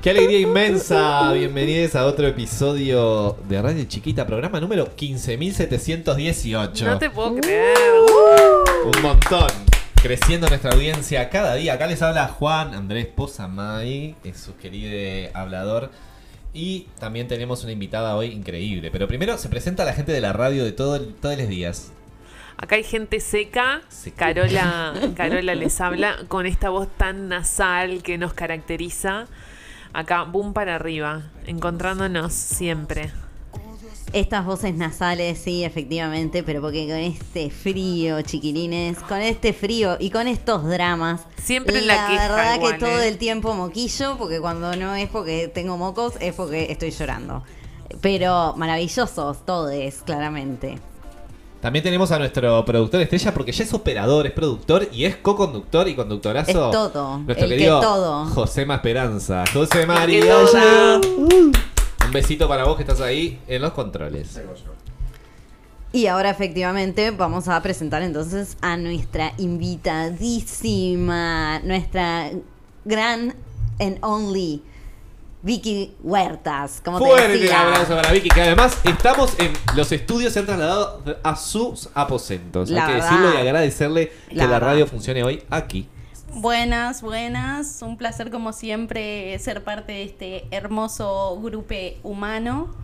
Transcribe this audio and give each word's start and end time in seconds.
Qué 0.00 0.10
alegría 0.10 0.38
inmensa. 0.38 1.32
Bienvenidos 1.32 1.94
a 1.94 2.06
otro 2.06 2.26
episodio 2.26 3.36
de 3.48 3.60
Radio 3.60 3.84
Chiquita, 3.84 4.26
programa 4.26 4.60
número 4.60 4.94
15.718. 4.94 6.84
No 6.84 6.98
te 6.98 7.10
puedo 7.10 7.36
creer. 7.36 7.76
Un 8.84 9.02
montón. 9.02 9.48
Creciendo 10.02 10.46
nuestra 10.48 10.72
audiencia 10.72 11.30
cada 11.30 11.54
día. 11.54 11.74
Acá 11.74 11.86
les 11.86 12.02
habla 12.02 12.28
Juan 12.28 12.74
Andrés 12.74 13.06
Posamay, 13.06 14.14
es 14.22 14.38
su 14.38 14.56
querido 14.56 15.30
hablador. 15.32 15.90
Y 16.52 16.86
también 17.00 17.26
tenemos 17.26 17.64
una 17.64 17.72
invitada 17.72 18.14
hoy 18.14 18.26
increíble. 18.26 18.90
Pero 18.90 19.08
primero 19.08 19.38
se 19.38 19.48
presenta 19.48 19.84
la 19.84 19.94
gente 19.94 20.12
de 20.12 20.20
la 20.20 20.32
radio 20.32 20.64
de 20.64 20.72
todo, 20.72 21.00
todos 21.00 21.38
los 21.38 21.48
días. 21.48 21.90
Acá 22.56 22.76
hay 22.76 22.84
gente 22.84 23.20
seca. 23.20 23.82
Seca. 23.88 24.34
Carola, 24.34 24.94
Carola 25.16 25.54
les 25.54 25.80
habla 25.80 26.16
con 26.28 26.46
esta 26.46 26.70
voz 26.70 26.88
tan 26.96 27.28
nasal 27.28 28.02
que 28.02 28.18
nos 28.18 28.32
caracteriza. 28.32 29.26
Acá, 29.92 30.24
boom 30.24 30.52
para 30.52 30.74
arriba, 30.74 31.22
encontrándonos 31.46 32.32
siempre. 32.32 33.12
Estas 34.12 34.44
voces 34.44 34.74
nasales, 34.74 35.38
sí, 35.38 35.64
efectivamente, 35.64 36.44
pero 36.44 36.60
porque 36.60 36.86
con 36.86 36.96
este 36.98 37.50
frío, 37.50 38.22
chiquilines, 38.22 38.98
con 39.00 39.20
este 39.20 39.52
frío 39.52 39.96
y 39.98 40.10
con 40.10 40.28
estos 40.28 40.64
dramas, 40.68 41.22
Siempre 41.42 41.80
la 41.80 41.94
la 41.96 42.06
queja 42.06 42.28
verdad 42.28 42.54
igual, 42.56 42.72
que 42.74 42.78
todo 42.78 43.00
¿eh? 43.00 43.08
el 43.08 43.18
tiempo 43.18 43.54
moquillo, 43.54 44.16
porque 44.16 44.40
cuando 44.40 44.76
no 44.76 44.94
es 44.94 45.08
porque 45.08 45.48
tengo 45.48 45.76
mocos, 45.76 46.14
es 46.20 46.32
porque 46.34 46.70
estoy 46.70 46.90
llorando. 46.92 47.42
Pero 48.00 48.54
maravillosos 48.56 49.44
todos, 49.44 49.72
claramente. 50.04 50.78
También 51.64 51.82
tenemos 51.82 52.12
a 52.12 52.18
nuestro 52.18 52.62
productor 52.66 53.00
estrella 53.00 53.32
porque 53.32 53.50
ya 53.50 53.64
es 53.64 53.72
operador, 53.72 54.26
es 54.26 54.32
productor 54.32 54.86
y 54.92 55.06
es 55.06 55.16
co-conductor 55.16 55.88
y 55.88 55.94
conductorazo. 55.94 56.50
Es 56.50 56.92
todo, 56.92 57.20
Nuestro 57.20 57.46
el 57.46 57.52
que 57.52 57.56
querido 57.56 57.80
todo. 57.80 58.26
Josema 58.26 58.74
Esperanza. 58.74 59.44
José 59.50 59.86
María. 59.86 60.36
Un 61.00 61.52
besito 62.12 62.46
para 62.48 62.64
vos 62.64 62.76
que 62.76 62.82
estás 62.82 63.00
ahí 63.00 63.40
en 63.48 63.62
los 63.62 63.72
controles. 63.72 64.38
Y 65.90 66.06
ahora 66.06 66.28
efectivamente 66.28 67.12
vamos 67.12 67.48
a 67.48 67.58
presentar 67.62 68.02
entonces 68.02 68.58
a 68.60 68.76
nuestra 68.76 69.32
invitadísima, 69.38 71.60
nuestra 71.60 72.30
gran 72.84 73.34
and 73.80 73.96
only 74.02 74.60
Vicky 75.44 75.94
Huertas, 76.02 76.80
como 76.82 76.98
te 76.98 77.04
Fuerte 77.04 77.34
el 77.34 77.40
decía. 77.42 77.60
abrazo 77.60 77.94
para 77.94 78.10
Vicky, 78.12 78.30
que 78.30 78.40
además 78.40 78.78
estamos 78.82 79.38
en 79.38 79.52
los 79.76 79.92
estudios, 79.92 80.32
se 80.32 80.38
han 80.40 80.46
trasladado 80.46 81.02
a 81.22 81.36
sus 81.36 81.90
aposentos. 81.94 82.70
La 82.70 82.86
Hay 82.86 82.86
que 82.88 82.92
verdad. 82.94 83.10
decirlo 83.10 83.34
y 83.34 83.36
agradecerle 83.46 84.12
que 84.30 84.36
La 84.36 84.58
radio 84.58 84.86
funcione 84.86 85.22
hoy 85.22 85.42
aquí. 85.50 85.86
Buenas, 86.32 87.02
buenas. 87.02 87.82
Un 87.82 87.96
placer 87.98 88.30
como 88.30 88.52
siempre 88.54 89.38
ser 89.38 89.62
parte 89.62 89.92
de 89.92 90.02
este 90.04 90.46
hermoso 90.50 91.38
grupo 91.42 91.74
humano. 92.02 92.74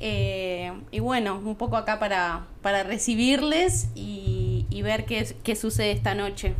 Eh, 0.00 0.72
y 0.92 1.00
bueno, 1.00 1.40
un 1.44 1.56
poco 1.56 1.76
acá 1.76 1.98
para, 1.98 2.46
para 2.62 2.84
recibirles 2.84 3.88
y, 3.96 4.64
y 4.70 4.82
ver 4.82 5.04
qué, 5.04 5.36
qué 5.42 5.56
sucede 5.56 5.90
esta 5.90 6.14
noche. 6.14 6.54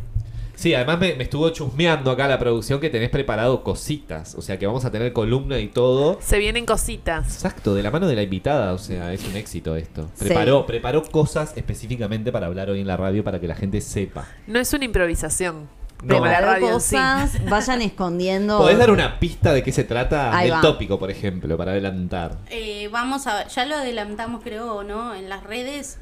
Sí, 0.59 0.73
además 0.73 0.99
me, 0.99 1.15
me 1.15 1.23
estuvo 1.23 1.49
chusmeando 1.51 2.11
acá 2.11 2.27
la 2.27 2.37
producción 2.37 2.81
que 2.81 2.89
tenés 2.89 3.09
preparado 3.09 3.63
cositas. 3.63 4.35
O 4.35 4.41
sea 4.41 4.59
que 4.59 4.67
vamos 4.67 4.83
a 4.83 4.91
tener 4.91 5.13
columna 5.13 5.57
y 5.57 5.69
todo. 5.69 6.17
Se 6.19 6.37
vienen 6.37 6.65
cositas. 6.65 7.33
Exacto, 7.33 7.73
de 7.73 7.81
la 7.81 7.91
mano 7.91 8.07
de 8.07 8.15
la 8.17 8.23
invitada, 8.23 8.73
o 8.73 8.77
sea, 8.77 9.13
es 9.13 9.25
un 9.25 9.37
éxito 9.37 9.77
esto. 9.77 10.09
Sí. 10.15 10.25
Preparó, 10.25 10.65
preparó 10.65 11.03
cosas 11.03 11.53
específicamente 11.55 12.33
para 12.33 12.47
hablar 12.47 12.69
hoy 12.69 12.81
en 12.81 12.87
la 12.87 12.97
radio 12.97 13.23
para 13.23 13.39
que 13.39 13.47
la 13.47 13.55
gente 13.55 13.79
sepa. 13.79 14.27
No 14.47 14.59
es 14.59 14.73
una 14.73 14.83
improvisación. 14.83 15.69
No. 16.03 16.25
La 16.25 16.41
radio 16.41 16.77
sí. 16.81 16.97
cosas, 16.97 17.45
vayan 17.45 17.81
escondiendo. 17.81 18.57
¿Podés 18.57 18.77
dar 18.77 18.91
una 18.91 19.17
pista 19.17 19.53
de 19.53 19.63
qué 19.63 19.71
se 19.71 19.85
trata? 19.85 20.35
Ahí 20.37 20.49
va. 20.49 20.59
tópico, 20.59 20.99
por 20.99 21.09
ejemplo, 21.09 21.55
para 21.55 21.71
adelantar. 21.71 22.37
Eh, 22.49 22.89
vamos 22.91 23.27
a, 23.27 23.47
ya 23.47 23.65
lo 23.65 23.75
adelantamos 23.75 24.43
creo, 24.43 24.83
¿no? 24.83 25.15
En 25.15 25.29
las 25.29 25.41
redes. 25.41 25.99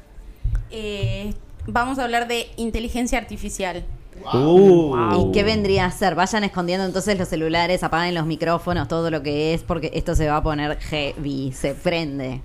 Eh, 0.72 1.32
vamos 1.68 2.00
a 2.00 2.02
hablar 2.02 2.26
de 2.26 2.50
inteligencia 2.56 3.18
artificial. 3.18 3.84
Uh. 4.32 5.28
¿Y 5.28 5.32
qué 5.32 5.42
vendría 5.42 5.86
a 5.86 5.90
ser? 5.90 6.14
Vayan 6.14 6.44
escondiendo 6.44 6.84
entonces 6.84 7.18
los 7.18 7.28
celulares, 7.28 7.82
apaguen 7.82 8.14
los 8.14 8.26
micrófonos, 8.26 8.88
todo 8.88 9.10
lo 9.10 9.22
que 9.22 9.54
es, 9.54 9.62
porque 9.62 9.90
esto 9.94 10.14
se 10.14 10.28
va 10.28 10.36
a 10.36 10.42
poner 10.42 10.78
heavy, 10.78 11.52
se 11.52 11.74
prende. 11.74 12.40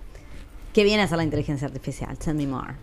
¿Qué 0.74 0.84
viene 0.84 1.04
a 1.04 1.08
ser 1.08 1.18
la 1.18 1.24
inteligencia 1.24 1.68
artificial? 1.68 2.18
Tell 2.18 2.36
me 2.36 2.48
more. 2.48 2.74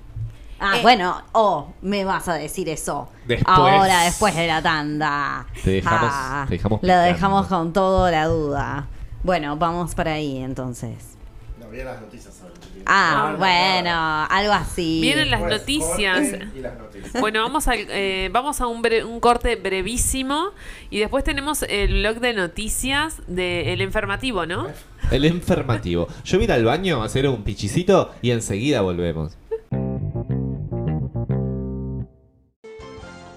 Ah, 0.61 0.77
Eh. 0.78 0.83
bueno, 0.83 1.23
oh, 1.33 1.73
me 1.83 2.05
vas 2.05 2.28
a 2.28 2.34
decir 2.34 2.69
eso. 2.69 3.09
Después. 3.27 3.47
Ahora, 3.49 4.03
después 4.05 4.37
de 4.37 4.47
la 4.47 4.61
tanda. 4.62 5.47
Te 5.65 5.71
dejamos- 5.71 6.11
Ah, 6.12 6.45
te 6.49 6.55
dejamos 6.57 6.81
Lo 6.83 6.97
dejamos 6.99 7.47
con 7.47 7.72
toda 7.72 8.11
la 8.11 8.27
duda. 8.27 8.87
Bueno, 9.22 9.57
vamos 9.57 9.95
para 9.95 10.12
ahí 10.12 10.39
entonces. 10.39 11.17
No, 11.59 11.67
había 11.67 11.84
las 11.84 12.01
noticias. 12.01 12.40
Ah, 12.86 13.30
No, 13.32 13.38
bueno, 13.38 14.26
algo 14.30 14.52
así. 14.52 15.00
Vienen 15.00 15.30
las 15.30 15.41
Pues, 15.41 15.52
noticias. 15.52 16.30
corte 16.30 16.48
Y 16.56 16.60
las 16.60 16.78
noticias. 16.78 17.20
Bueno, 17.20 17.42
vamos 17.42 17.68
a, 17.68 17.74
eh, 17.76 18.28
vamos 18.32 18.60
a 18.60 18.66
un, 18.66 18.82
bre- 18.82 19.04
un 19.04 19.20
corte 19.20 19.56
brevísimo 19.56 20.50
y 20.91 20.98
después 20.98 21.22
tenemos 21.24 21.62
el 21.68 22.00
blog 22.00 22.20
de 22.20 22.34
noticias 22.34 23.20
del 23.26 23.80
informativo, 23.82 24.46
¿no? 24.46 24.66
El 25.10 25.24
enfermativo. 25.24 26.08
Yo 26.24 26.38
voy 26.38 26.42
a 26.42 26.46
ir 26.46 26.52
al 26.52 26.64
baño 26.64 27.02
a 27.02 27.06
hacer 27.06 27.28
un 27.28 27.42
pichicito 27.42 28.12
y 28.22 28.30
enseguida 28.30 28.80
volvemos. 28.80 29.36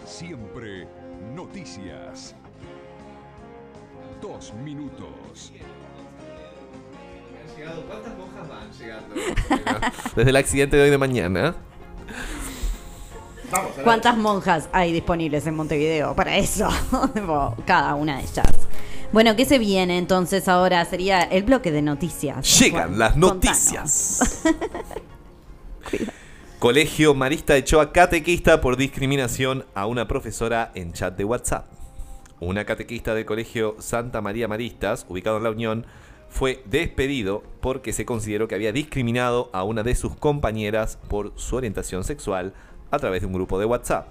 Siempre 0.05 0.87
noticias. 1.35 2.35
Dos 4.21 4.53
minutos. 4.63 5.07
¿Cuántas 7.88 8.18
monjas 8.18 8.50
van 8.50 8.72
llegando? 8.72 9.16
Desde 10.16 10.29
el 10.29 10.35
accidente 10.35 10.78
de 10.78 10.84
hoy 10.84 10.90
de 10.90 10.97
mañana. 10.97 11.56
Vamos. 13.51 13.72
¿Cuántas 13.84 14.18
monjas 14.18 14.69
hay 14.72 14.91
disponibles 14.91 15.46
en 15.46 15.56
Montevideo 15.56 16.16
para 16.16 16.38
eso? 16.38 16.68
Cada 17.66 17.96
una 17.96 18.18
de 18.18 18.23
ellas. 18.23 18.46
Bueno, 19.12 19.35
¿qué 19.35 19.46
se 19.46 19.59
viene 19.59 20.00
entonces 20.00 20.47
ahora? 20.47 20.84
Sería 20.85 21.22
el 21.22 21.44
bloque 21.44 21.72
de 21.72 21.84
noticias. 21.84 22.59
Llegan 22.59 22.88
Juan, 22.88 23.00
las 23.00 23.16
noticias. 23.16 24.41
Colegio 26.59 27.13
Marista 27.13 27.56
echó 27.56 27.79
a 27.79 27.91
catequista 27.91 28.59
por 28.62 28.75
discriminación 28.75 29.66
a 29.75 29.85
una 29.85 30.07
profesora 30.07 30.72
en 30.73 30.94
chat 30.94 31.16
de 31.16 31.25
WhatsApp. 31.25 31.68
Una 32.40 32.66
catequista 32.66 33.13
del 33.13 33.25
Colegio 33.25 33.75
Santa 33.79 34.22
María 34.22 34.47
Maristas, 34.47 35.06
ubicado 35.07 35.38
en 35.38 35.44
La 35.44 35.52
Unión, 35.52 35.85
fue 36.33 36.63
despedido 36.66 37.44
porque 37.61 37.94
se 37.94 38.05
consideró 38.05 38.47
que 38.47 38.55
había 38.55 38.71
discriminado 38.71 39.51
a 39.53 39.63
una 39.63 39.83
de 39.83 39.94
sus 39.94 40.16
compañeras 40.16 40.97
por 41.07 41.31
su 41.35 41.55
orientación 41.55 42.03
sexual 42.03 42.55
a 42.89 42.97
través 42.97 43.21
de 43.21 43.27
un 43.27 43.33
grupo 43.33 43.59
de 43.59 43.66
WhatsApp. 43.66 44.07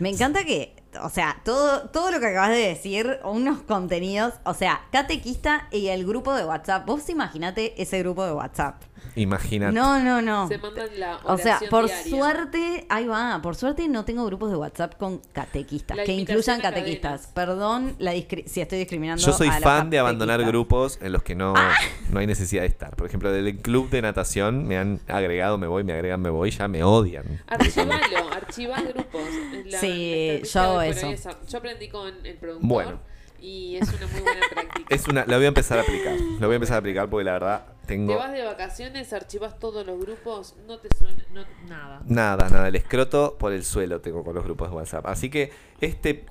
Me 0.00 0.10
encanta 0.10 0.44
que, 0.44 0.74
o 1.00 1.08
sea, 1.08 1.40
todo, 1.44 1.90
todo 1.90 2.10
lo 2.10 2.18
que 2.18 2.26
acabas 2.26 2.50
de 2.50 2.56
decir, 2.56 3.20
unos 3.22 3.62
contenidos, 3.62 4.34
o 4.44 4.52
sea, 4.52 4.88
catequista 4.90 5.68
y 5.70 5.86
el 5.88 6.04
grupo 6.04 6.34
de 6.34 6.44
WhatsApp. 6.44 6.84
Vos 6.86 7.08
imaginate 7.08 7.80
ese 7.80 8.00
grupo 8.00 8.26
de 8.26 8.32
WhatsApp. 8.32 8.82
Imagínate. 9.16 9.72
No, 9.72 9.98
no, 10.00 10.22
no. 10.22 10.48
Se 10.48 10.58
mandan 10.58 10.88
la 10.98 11.16
O 11.24 11.36
sea, 11.38 11.60
por 11.70 11.86
diaria. 11.86 12.10
suerte, 12.10 12.86
ahí 12.88 13.06
va, 13.06 13.40
por 13.42 13.56
suerte 13.56 13.88
no 13.88 14.04
tengo 14.04 14.24
grupos 14.26 14.50
de 14.50 14.56
WhatsApp 14.56 14.94
con 14.96 15.18
catequistas, 15.32 15.96
La 15.96 16.04
que 16.04 16.12
incluyan 16.12 16.60
catequistas. 16.60 17.26
cadenas. 17.26 17.32
Perdón 17.34 17.96
la 17.98 18.14
discri- 18.14 18.46
si 18.46 18.60
estoy 18.60 18.78
discriminando. 18.78 19.22
Yo 19.22 19.32
soy 19.32 19.48
a 19.48 19.60
fan 19.60 19.90
de 19.90 19.98
abandonar 19.98 20.42
grupos 20.44 20.98
en 21.02 21.12
los 21.12 21.22
que 21.22 21.34
no, 21.34 21.54
Ah. 21.56 21.74
no 22.10 22.20
hay 22.20 22.26
necesidad 22.26 22.62
de 22.62 22.68
estar. 22.68 22.94
Por 22.96 23.06
ejemplo, 23.06 23.32
del 23.32 23.56
club 23.58 23.90
de 23.90 24.02
natación 24.02 24.66
me 24.66 24.78
han 24.78 25.00
agregado, 25.08 25.58
me 25.58 25.66
voy, 25.66 25.84
me 25.84 25.92
agregan, 25.92 26.20
me 26.20 26.30
voy, 26.30 26.50
ya 26.50 26.68
me 26.68 26.82
odian. 26.84 27.42
Archivalo, 27.46 28.30
archivar 28.32 28.84
grupos. 28.92 29.22
La- 29.66 29.80
Sí, 29.80 30.40
la 30.42 30.46
yo 30.48 30.82
eso. 30.82 31.06
esa- 31.10 31.36
Yo 31.48 31.58
aprendí 31.58 31.88
con 31.88 32.12
el 32.24 32.36
productor. 32.36 32.68
Bueno. 32.68 33.07
Y 33.40 33.76
es 33.76 33.88
una 33.88 34.06
muy 34.06 34.20
buena 34.20 34.40
práctica. 34.50 34.94
Es 34.94 35.08
una, 35.08 35.24
la 35.26 35.36
voy 35.36 35.44
a 35.44 35.48
empezar 35.48 35.78
a 35.78 35.82
aplicar. 35.82 36.16
La 36.40 36.46
voy 36.46 36.54
a 36.54 36.56
empezar 36.56 36.76
a 36.76 36.78
aplicar 36.78 37.08
porque 37.08 37.24
la 37.24 37.32
verdad 37.32 37.66
Te 37.82 37.88
tengo 37.88 38.16
vas 38.16 38.32
de 38.32 38.44
vacaciones, 38.44 39.12
archivas 39.12 39.58
todos 39.58 39.86
los 39.86 40.00
grupos, 40.00 40.56
no 40.66 40.78
te 40.78 40.88
suena 40.96 41.24
no, 41.32 41.44
nada. 41.68 42.02
nada, 42.06 42.48
nada. 42.48 42.68
El 42.68 42.76
escroto 42.76 43.36
por 43.38 43.52
el 43.52 43.64
suelo 43.64 44.00
tengo 44.00 44.24
con 44.24 44.34
los 44.34 44.44
grupos 44.44 44.70
de 44.70 44.76
WhatsApp. 44.76 45.06
Así 45.06 45.30
que 45.30 45.52
este 45.80 46.24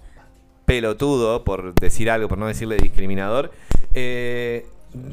pelotudo, 0.65 1.43
por 1.43 1.73
decir 1.75 2.11
algo, 2.11 2.27
por 2.27 2.37
no 2.37 2.47
decirle 2.47 2.77
discriminador, 2.77 3.51
eh, 3.93 4.67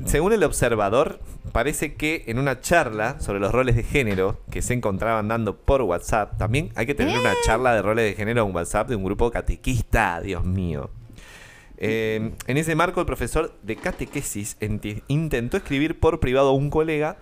según 0.06 0.32
el 0.32 0.42
observador, 0.44 1.20
parece 1.52 1.94
que 1.94 2.24
en 2.26 2.38
una 2.38 2.60
charla 2.60 3.20
sobre 3.20 3.40
los 3.40 3.52
roles 3.52 3.76
de 3.76 3.82
género 3.82 4.40
que 4.50 4.62
se 4.62 4.74
encontraban 4.74 5.28
dando 5.28 5.56
por 5.56 5.82
WhatsApp, 5.82 6.38
también 6.38 6.70
hay 6.74 6.86
que 6.86 6.94
tener 6.94 7.18
una 7.18 7.34
charla 7.44 7.74
de 7.74 7.82
roles 7.82 8.04
de 8.04 8.14
género 8.14 8.46
en 8.46 8.54
WhatsApp 8.54 8.88
de 8.88 8.96
un 8.96 9.04
grupo 9.04 9.30
catequista, 9.30 10.20
Dios 10.20 10.44
mío. 10.44 10.90
Eh, 11.86 12.32
en 12.46 12.56
ese 12.56 12.74
marco, 12.74 13.00
el 13.00 13.06
profesor 13.06 13.52
de 13.62 13.76
catequesis 13.76 14.56
intentó 15.08 15.56
escribir 15.56 15.98
por 16.00 16.20
privado 16.20 16.48
a 16.50 16.52
un 16.52 16.70
colega, 16.70 17.16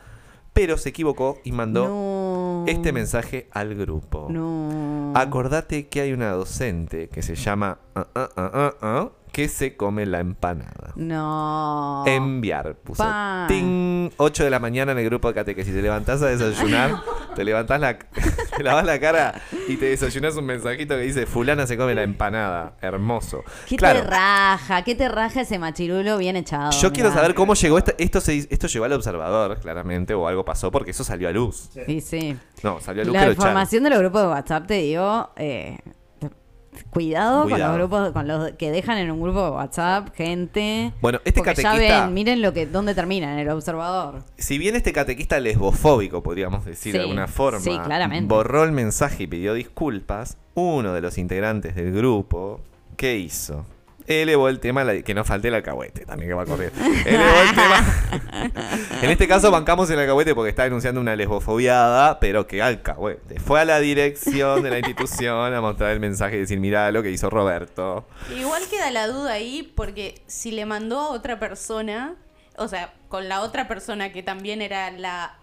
pero 0.52 0.76
se 0.76 0.90
equivocó 0.90 1.38
y 1.44 1.52
mandó 1.52 1.88
No. 1.88 2.64
este 2.68 2.92
mensaje 2.92 3.48
al 3.52 3.74
grupo. 3.74 4.26
No. 4.30 5.12
Acordate 5.14 5.88
que 5.88 6.00
hay 6.02 6.12
una 6.12 6.30
docente 6.32 7.08
que 7.08 7.22
se 7.22 7.34
llama 7.34 7.78
ah, 7.94 9.08
que 9.32 9.48
se 9.48 9.76
come 9.78 10.04
la 10.04 10.20
empanada. 10.20 10.92
No. 10.94 12.04
Enviar. 12.06 12.74
Puso 12.76 13.02
Pa. 13.02 13.46
ting, 13.48 14.10
8 14.18 14.44
de 14.44 14.50
la 14.50 14.58
mañana 14.58 14.92
en 14.92 14.98
el 14.98 15.06
grupo 15.06 15.28
de 15.28 15.34
catequesis. 15.34 15.74
Te 15.74 15.80
levantás 15.80 16.20
a 16.22 16.26
desayunar, 16.26 16.96
te 17.34 17.44
levantás 17.44 17.80
la, 17.80 17.98
te 18.56 18.62
lavas 18.62 18.84
la 18.84 18.98
cara 19.00 19.40
y 19.68 19.76
te 19.76 19.86
desayunás 19.86 20.36
un 20.36 20.46
mensajito 20.46 20.94
que 20.94 21.02
dice 21.02 21.26
fulana 21.26 21.66
se 21.66 21.76
come 21.76 21.94
la 21.94 22.02
empanada. 22.02 22.76
Hermoso. 22.80 23.44
¿Qué 23.68 23.76
claro, 23.76 24.00
te 24.02 24.06
raja? 24.06 24.82
¿Qué 24.82 24.94
te 24.94 25.08
raja 25.08 25.42
ese 25.42 25.58
machirulo 25.58 26.18
bien 26.18 26.36
echado? 26.36 26.70
yo 26.80 26.92
quiero 26.92 27.12
saber 27.12 27.34
cómo 27.34 27.54
llegó 27.54 27.78
esto. 27.78 28.20
Se, 28.20 28.46
esto 28.50 28.66
llegó 28.66 28.84
al 28.84 28.92
observador, 28.92 29.58
claramente, 29.60 30.14
o 30.14 30.26
algo 30.26 30.44
pasó, 30.44 30.70
porque 30.70 30.90
eso 30.92 31.04
salió 31.04 31.28
a 31.28 31.32
luz. 31.32 31.70
Sí, 31.86 32.00
sí. 32.00 32.36
No, 32.62 32.80
salió 32.80 33.02
a 33.02 33.04
luz 33.06 33.14
La 33.14 33.30
información 33.30 33.84
de 33.84 33.90
los 33.90 33.98
grupos 33.98 34.22
de 34.22 34.28
WhatsApp, 34.28 34.66
te 34.66 34.74
digo, 34.74 35.30
eh, 35.36 35.78
cuidado, 36.90 37.48
con 37.48 37.58
los 37.58 37.74
grupos, 37.74 38.12
con 38.12 38.26
los 38.28 38.52
que 38.52 38.70
dejan 38.70 38.98
en 38.98 39.10
un 39.10 39.20
grupo 39.22 39.44
de 39.44 39.50
WhatsApp, 39.50 40.14
gente. 40.14 40.92
Bueno, 41.00 41.20
este 41.24 41.40
Porque 41.42 41.54
ya 41.62 41.72
catequista- 41.72 42.04
ven, 42.06 42.14
miren 42.14 42.42
lo 42.42 42.52
que, 42.52 42.66
dónde 42.66 42.94
termina 42.94 43.32
en 43.32 43.38
el 43.38 43.48
observador. 43.50 44.22
Si 44.36 44.58
bien 44.58 44.76
este 44.76 44.92
catequista 44.92 45.38
lesbofóbico, 45.40 46.22
podríamos 46.22 46.64
decir 46.64 46.92
Sí, 46.92 46.98
de 46.98 47.00
alguna 47.04 47.26
forma, 47.28 47.60
sí, 47.60 47.78
claramente. 47.84 48.32
borró 48.32 48.64
el 48.64 48.72
mensaje 48.72 49.24
y 49.24 49.26
pidió 49.26 49.54
disculpas, 49.54 50.36
uno 50.54 50.92
de 50.92 51.00
los 51.00 51.18
integrantes 51.18 51.74
del 51.74 51.92
grupo, 51.92 52.60
¿qué 52.96 53.16
hizo? 53.18 53.64
Elevó 54.06 54.48
el 54.48 54.60
tema, 54.60 54.84
que 55.04 55.14
no 55.14 55.24
falte 55.24 55.48
el 55.48 55.54
alcahuete, 55.54 56.04
también 56.04 56.30
que 56.30 56.34
va 56.34 56.42
a 56.42 56.46
correr. 56.46 56.72
Elevó 57.06 57.40
el 57.40 57.54
tema. 57.54 58.50
en 59.02 59.10
este 59.10 59.28
caso 59.28 59.50
bancamos 59.50 59.90
el 59.90 59.98
alcahuete 59.98 60.34
porque 60.34 60.50
está 60.50 60.64
denunciando 60.64 61.00
una 61.00 61.16
lesbofobiada, 61.16 62.20
pero 62.20 62.46
que 62.46 62.62
alcahuete. 62.62 63.38
Fue 63.40 63.60
a 63.60 63.64
la 63.64 63.80
dirección 63.80 64.62
de 64.62 64.70
la 64.70 64.78
institución 64.78 65.54
a 65.54 65.60
mostrar 65.60 65.92
el 65.92 66.00
mensaje 66.00 66.36
y 66.36 66.40
decir, 66.40 66.60
mirá 66.60 66.90
lo 66.90 67.02
que 67.02 67.10
hizo 67.10 67.30
Roberto. 67.30 68.06
Igual 68.36 68.62
queda 68.68 68.90
la 68.90 69.06
duda 69.06 69.32
ahí 69.32 69.72
porque 69.74 70.22
si 70.26 70.50
le 70.50 70.66
mandó 70.66 71.00
a 71.00 71.10
otra 71.10 71.38
persona, 71.38 72.16
o 72.56 72.68
sea, 72.68 72.94
con 73.08 73.28
la 73.28 73.42
otra 73.42 73.68
persona 73.68 74.12
que 74.12 74.22
también 74.22 74.62
era 74.62 74.90
la 74.90 75.38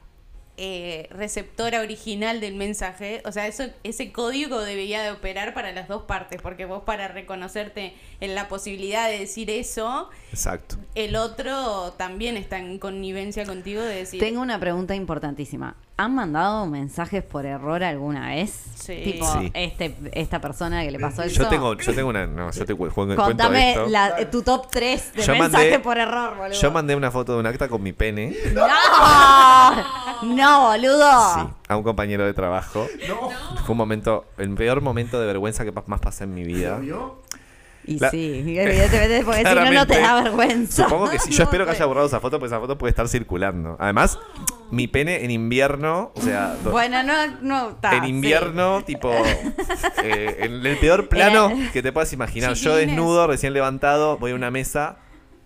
eh, 0.61 1.07
receptora 1.11 1.79
original 1.79 2.41
del 2.41 2.55
mensaje, 2.55 3.21
o 3.23 3.31
sea, 3.31 3.47
eso, 3.47 3.63
ese 3.85 4.11
código 4.11 4.59
debería 4.59 5.01
de 5.01 5.11
operar 5.11 5.53
para 5.53 5.71
las 5.71 5.87
dos 5.87 6.03
partes, 6.03 6.41
porque 6.41 6.65
vos 6.65 6.83
para 6.83 7.07
reconocerte 7.07 7.93
en 8.19 8.35
la 8.35 8.49
posibilidad 8.49 9.07
de 9.07 9.19
decir 9.19 9.49
eso, 9.49 10.09
Exacto. 10.33 10.75
el 10.95 11.15
otro 11.15 11.93
también 11.93 12.35
está 12.35 12.57
en 12.57 12.77
connivencia 12.77 13.45
contigo 13.45 13.81
de 13.81 13.95
decir... 13.95 14.19
Tengo 14.19 14.41
una 14.41 14.59
pregunta 14.59 14.95
importantísima. 14.95 15.77
¿Han 16.01 16.15
mandado 16.15 16.65
mensajes 16.65 17.21
por 17.23 17.45
error 17.45 17.83
alguna 17.83 18.29
vez? 18.29 18.51
Sí. 18.75 19.01
Tipo, 19.03 19.25
Sí. 19.33 19.51
este, 19.53 19.93
esta 20.13 20.39
persona 20.39 20.81
que 20.83 20.91
le 20.91 20.97
pasó 20.99 21.23
eso. 21.23 21.43
Yo 21.43 21.49
tengo, 21.49 21.73
yo 21.75 21.93
tengo 21.93 22.07
una. 22.07 22.25
No, 22.25 22.49
yo 22.51 22.65
te 22.65 22.73
cu- 22.73 22.89
juego- 22.89 22.93
cuento 23.13 23.21
Contame 23.21 23.71
esto. 23.71 23.85
la- 23.87 24.17
eh, 24.17 24.25
tu 24.25 24.41
top 24.41 24.67
3 24.71 25.11
de 25.13 25.23
Yo 25.23 25.33
mensajes 25.33 25.73
mandé- 25.73 25.79
por 25.83 25.97
error, 25.97 26.37
boludo. 26.37 26.53
Yo 26.57 26.71
mandé 26.71 26.95
una 26.95 27.11
foto 27.11 27.33
de 27.33 27.39
un 27.41 27.45
acta 27.47 27.67
con 27.67 27.83
mi 27.83 27.91
pene. 27.91 28.33
¡No! 28.53 28.65
¡No, 30.23 30.67
boludo! 30.69 31.33
Sí, 31.35 31.41
a 31.67 31.75
un 31.77 31.83
compañero 31.83 32.25
de 32.25 32.33
trabajo. 32.33 32.87
Fue 33.65 33.71
un 33.73 33.77
momento, 33.77 34.25
el 34.37 34.53
peor 34.55 34.81
momento 34.81 35.19
de 35.19 35.27
vergüenza 35.27 35.65
que 35.65 35.73
más 35.85 35.99
pasé 35.99 36.23
en 36.23 36.33
mi 36.33 36.43
vida. 36.43 36.77
¿Vio? 36.77 37.21
Y 37.85 37.97
La- 37.99 38.09
sí, 38.11 38.43
evidentemente, 38.59 39.23
porque 39.23 39.39
si 39.39 39.55
no, 39.55 39.71
no 39.71 39.87
te 39.87 39.99
da 39.99 40.21
vergüenza. 40.21 40.83
Supongo 40.83 41.09
que 41.09 41.19
sí. 41.19 41.31
Yo 41.31 41.43
espero 41.43 41.65
que 41.65 41.71
haya 41.71 41.85
borrado 41.85 42.07
esa 42.07 42.19
foto, 42.19 42.39
porque 42.39 42.53
esa 42.53 42.59
foto 42.59 42.77
puede 42.77 42.89
estar 42.91 43.07
circulando. 43.07 43.75
Además, 43.79 44.19
mi 44.71 44.87
pene 44.87 45.23
en 45.23 45.31
invierno, 45.31 46.11
o 46.15 46.21
sea, 46.21 46.55
Bueno, 46.63 47.01
no, 47.03 47.13
no, 47.41 47.77
en 47.91 48.05
invierno, 48.05 48.83
tipo, 48.83 49.11
eh, 50.03 50.37
en 50.41 50.65
el 50.65 50.77
peor 50.77 51.07
plano 51.09 51.51
que 51.73 51.81
te 51.81 51.91
puedas 51.91 52.13
imaginar. 52.13 52.53
Yo 52.53 52.75
desnudo, 52.75 53.25
recién 53.27 53.53
levantado, 53.53 54.17
voy 54.17 54.31
a 54.31 54.35
una 54.35 54.51
mesa, 54.51 54.97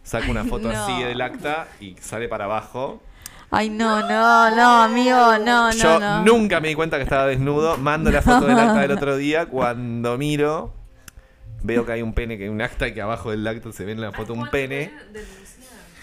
saco 0.04 0.30
una 0.30 0.44
foto 0.44 0.68
No. 0.74 0.84
así 0.84 1.04
del 1.04 1.22
acta 1.22 1.68
y 1.80 1.96
sale 2.02 2.28
para 2.28 2.46
abajo. 2.46 3.02
Ay, 3.56 3.70
no, 3.70 4.02
no, 4.02 4.56
no, 4.56 4.82
amigo, 4.82 5.38
no, 5.38 5.72
no, 5.72 5.72
Yo 5.72 6.00
nunca 6.24 6.60
me 6.60 6.70
di 6.70 6.74
cuenta 6.76 6.98
que 6.98 7.04
estaba 7.04 7.28
desnudo. 7.28 7.78
Mando 7.78 8.10
la 8.10 8.24
foto 8.24 8.48
del 8.48 8.58
acta 8.58 8.80
del 8.82 8.92
otro 8.92 9.16
día. 9.16 9.46
Cuando 9.46 10.18
miro, 10.18 10.74
veo 11.64 11.86
que 11.86 11.92
hay 11.94 12.02
un 12.02 12.14
pene, 12.14 12.38
que 12.38 12.44
hay 12.44 12.50
un 12.50 12.62
acta 12.62 12.88
y 12.88 12.94
que 12.94 13.02
abajo 13.02 13.32
del 13.32 13.46
acta 13.48 13.72
se 13.72 13.86
ve 13.86 13.94
en 13.94 14.02
la 14.02 14.12
foto 14.12 14.34
un 14.34 14.50
pene. 14.50 14.92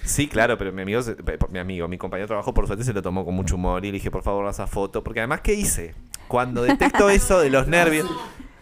Sí, 0.05 0.27
claro, 0.29 0.57
pero 0.59 0.73
mi 0.73 0.83
amigo, 0.83 1.03
se- 1.03 1.17
mi 1.51 1.59
amigo, 1.59 1.87
mi 1.87 1.99
compañero 1.99 2.25
de 2.25 2.29
trabajo, 2.29 2.53
por 2.55 2.67
suerte 2.67 2.85
se 2.85 2.93
lo 2.93 3.03
tomó 3.03 3.25
con 3.25 3.35
mucho 3.35 3.55
humor 3.57 3.85
y 3.85 3.89
le 3.89 3.93
dije, 3.93 4.11
por 4.11 4.23
favor, 4.23 4.47
haz 4.47 4.57
esa 4.57 4.67
foto. 4.67 5.05
Porque 5.05 5.21
además, 5.21 5.41
¿qué 5.43 5.55
hice? 5.55 5.95
Cuando 6.27 6.63
detecto 6.63 7.09
eso 7.11 7.39
de 7.41 7.51
los 7.51 7.69
nervios, 7.69 8.09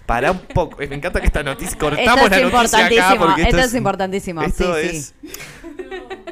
para 0.04 0.32
un 0.32 0.38
poco. 0.40 0.82
eh, 0.82 0.88
Me 0.88 0.96
encanta 0.96 1.20
que 1.20 1.26
esta 1.26 1.42
noticia, 1.42 1.78
cortamos 1.78 2.06
Esto 2.06 2.24
es 2.24 2.30
la 2.30 2.50
noticia 2.50 2.78
acá 2.78 2.94
importantísimo, 2.94 3.26
porque 3.26 3.42
esto, 3.42 3.56
esto 3.56 3.68
es 3.68 3.74
importantísimo, 3.74 4.42
Esto 4.42 4.74
sí, 4.74 4.86
es. 4.86 5.14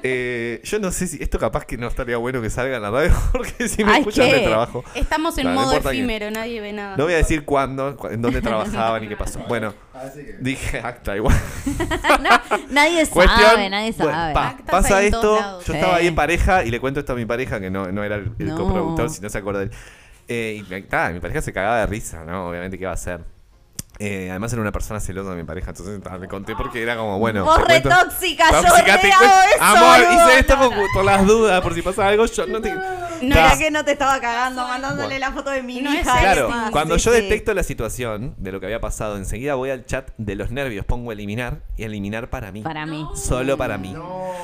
Eh, 0.08 0.60
yo 0.64 0.78
no 0.78 0.90
sé 0.92 1.06
si 1.06 1.22
esto 1.22 1.38
capaz 1.38 1.64
que 1.64 1.76
no 1.76 1.88
estaría 1.88 2.16
bueno 2.16 2.40
que 2.40 2.48
salga 2.50 2.76
en 2.76 2.82
la 2.82 2.90
radio 2.90 3.12
porque 3.32 3.68
si 3.68 3.82
me 3.84 3.92
Ay, 3.92 3.98
escuchan 4.00 4.28
¿qué? 4.28 4.34
de 4.36 4.40
trabajo. 4.46 4.84
Estamos 4.94 5.36
en 5.38 5.44
no 5.46 5.52
modo 5.54 5.72
que- 5.80 5.88
efímero, 5.88 6.30
nadie 6.30 6.60
ve 6.60 6.72
nada. 6.72 6.96
No 6.96 7.04
voy 7.04 7.14
a 7.14 7.16
decir 7.16 7.44
cuándo, 7.44 7.96
cu- 7.96 8.08
en 8.08 8.22
dónde 8.22 8.40
trabajaban 8.42 9.02
y 9.04 9.08
qué 9.08 9.16
pasó. 9.16 9.40
Bueno, 9.48 9.74
que. 10.14 10.36
dije 10.40 10.78
acta 10.80 11.16
igual. 11.16 11.34
Nadie 12.70 13.06
Cuestión, 13.08 13.40
sabe, 13.50 13.70
nadie 13.70 13.92
bueno, 13.96 14.12
sabe. 14.12 14.34
pa, 14.34 14.56
pasa 14.66 15.02
esto, 15.02 15.36
lados. 15.40 15.64
yo 15.66 15.72
Sí. 15.72 15.78
estaba 15.78 15.96
ahí 15.96 16.06
en 16.06 16.14
pareja 16.14 16.64
y 16.64 16.70
le 16.70 16.80
cuento 16.80 17.00
esto 17.00 17.12
a 17.12 17.16
mi 17.16 17.24
pareja, 17.26 17.60
que 17.60 17.70
no, 17.70 17.90
no 17.92 18.04
era 18.04 18.16
el, 18.16 18.32
el 18.38 18.46
No. 18.48 18.56
coproductor, 18.56 19.10
si 19.10 19.20
no 19.20 19.28
se 19.28 19.38
acuerda 19.38 19.60
de 19.60 19.66
él. 19.66 19.70
Eh, 20.28 20.62
y 20.68 21.12
mi 21.12 21.20
pareja 21.20 21.40
se 21.40 21.52
cagaba 21.52 21.78
de 21.80 21.86
risa, 21.86 22.24
¿no? 22.24 22.48
Obviamente, 22.48 22.76
¿qué 22.78 22.84
iba 22.84 22.90
a 22.90 22.94
hacer? 22.94 23.20
Eh, 23.98 24.28
además 24.30 24.52
era 24.52 24.60
una 24.62 24.72
persona 24.72 25.00
celosa 25.00 25.30
de 25.30 25.36
mi 25.36 25.44
pareja, 25.44 25.70
entonces 25.70 26.00
ta, 26.02 26.18
le 26.18 26.28
conté 26.28 26.54
porque 26.54 26.82
era 26.82 26.96
como, 26.96 27.18
bueno... 27.18 27.44
Vos 27.44 27.58
re 27.58 27.80
cuento- 27.80 27.88
tóxica, 27.88 28.44
yo 28.50 28.60
re 28.62 28.68
eso, 29.08 29.58
Amor, 29.60 30.04
boludo. 30.04 30.12
hice 30.28 30.38
esto 30.40 30.58
por, 30.58 30.72
por 30.92 31.04
las 31.04 31.26
dudas, 31.26 31.60
por 31.62 31.74
si 31.74 31.80
pasa 31.82 32.06
algo, 32.06 32.26
yo 32.26 32.46
no 32.46 32.60
te... 32.60 32.74
No 33.22 33.34
Ta. 33.34 33.46
era 33.46 33.56
que 33.58 33.70
no 33.70 33.82
te 33.82 33.92
estaba 33.92 34.20
cagando 34.20 34.68
mandándole 34.68 35.06
Bueno. 35.08 35.20
la 35.20 35.32
foto 35.32 35.48
de 35.48 35.62
mi 35.62 35.80
No 35.80 35.90
hija. 35.94 36.18
Claro, 36.20 36.48
Sí, 36.52 36.70
cuando 36.70 36.98
sí, 36.98 37.06
yo 37.06 37.12
sí. 37.14 37.22
detecto 37.22 37.54
la 37.54 37.62
situación 37.62 38.34
de 38.36 38.52
lo 38.52 38.60
que 38.60 38.66
había 38.66 38.80
pasado, 38.82 39.16
enseguida 39.16 39.54
voy 39.54 39.70
al 39.70 39.86
chat 39.86 40.10
de 40.18 40.34
los 40.36 40.50
nervios, 40.50 40.84
pongo 40.84 41.12
eliminar 41.12 41.60
y 41.78 41.84
eliminar 41.84 42.28
para 42.28 42.52
mí. 42.52 42.60
Para 42.60 42.84
mí. 42.84 43.06
Solo 43.14 43.56
para 43.56 43.78
mí. 43.78 43.96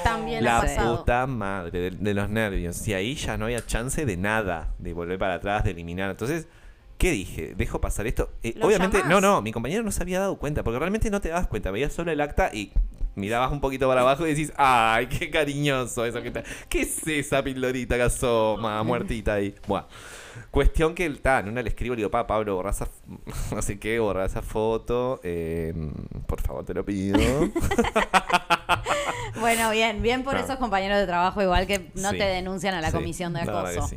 También 0.05 0.43
La 0.43 0.63
puta 0.63 1.27
madre 1.27 1.79
de, 1.79 1.91
de 1.91 2.15
los 2.15 2.31
nervios. 2.31 2.89
Y 2.89 2.95
ahí 2.95 3.15
ya 3.15 3.37
no 3.37 3.45
había 3.45 3.65
chance 3.67 4.07
de 4.07 4.17
nada, 4.17 4.69
de 4.79 4.95
volver 4.95 5.19
para 5.19 5.35
atrás, 5.35 5.65
de 5.65 5.73
eliminar. 5.73 6.09
Entonces, 6.11 6.47
¿qué 6.99 7.11
dije? 7.11 7.55
¿Dejo 7.57 7.81
pasar 7.81 8.07
esto? 8.07 8.31
Eh, 8.43 8.55
¿Lo 8.57 8.67
obviamente, 8.67 8.99
llamás? 8.99 9.11
no, 9.11 9.21
no, 9.21 9.43
mi 9.43 9.53
compañero 9.53 9.83
no 9.83 9.91
se 9.93 10.03
había 10.03 10.21
dado 10.21 10.37
cuenta, 10.37 10.63
porque 10.63 10.79
realmente 10.79 11.11
no 11.11 11.21
te 11.21 11.29
das 11.31 11.47
cuenta. 11.49 11.71
Veías 11.71 11.93
solo 11.93 12.11
el 12.13 12.21
acta 12.21 12.51
y 12.53 12.73
mirabas 13.15 13.53
un 13.53 13.61
poquito 13.61 13.89
para 13.89 14.01
abajo 14.03 14.27
y 14.27 14.31
decís, 14.31 14.53
¡ay, 14.57 15.07
qué 15.07 15.31
cariñoso 15.31 16.05
eso 16.07 16.23
que 16.23 16.29
está! 16.29 16.43
¿Qué 16.69 16.83
es 16.83 17.07
esa 17.07 17.43
pildorita 17.43 17.97
que 17.97 18.03
asoma, 18.03 18.83
muertita 18.85 19.35
ahí? 19.35 19.55
Buah. 19.67 19.85
Cuestión 20.51 20.95
que 20.95 21.09
ta, 21.11 21.41
en 21.41 21.49
una 21.49 21.63
le 21.63 21.69
escribo, 21.71 21.95
le 21.95 21.99
digo, 22.01 22.11
pa, 22.11 22.27
Pablo, 22.27 22.55
borra 22.57 22.71
esa, 22.71 22.89
no 23.55 23.61
sé 23.63 23.79
qué, 23.79 23.99
borra 23.99 24.25
esa 24.25 24.41
foto, 24.43 25.21
eh, 25.23 25.75
por 26.27 26.41
favor, 26.41 26.65
te 26.65 26.75
lo 26.75 26.85
pido. 26.85 27.19
Bueno, 29.41 29.71
bien, 29.71 30.03
bien 30.03 30.23
por 30.23 30.33
Claro. 30.35 30.47
esos 30.47 30.59
compañeros 30.59 30.99
de 30.99 31.07
trabajo, 31.07 31.43
igual 31.43 31.67
que 31.67 31.91
no 31.95 32.11
Sí. 32.11 32.19
te 32.19 32.25
denuncian 32.25 32.75
a 32.75 32.81
la 32.81 32.91
Sí, 32.91 32.97
comisión 32.97 33.33
de 33.33 33.41
acoso. 33.41 33.91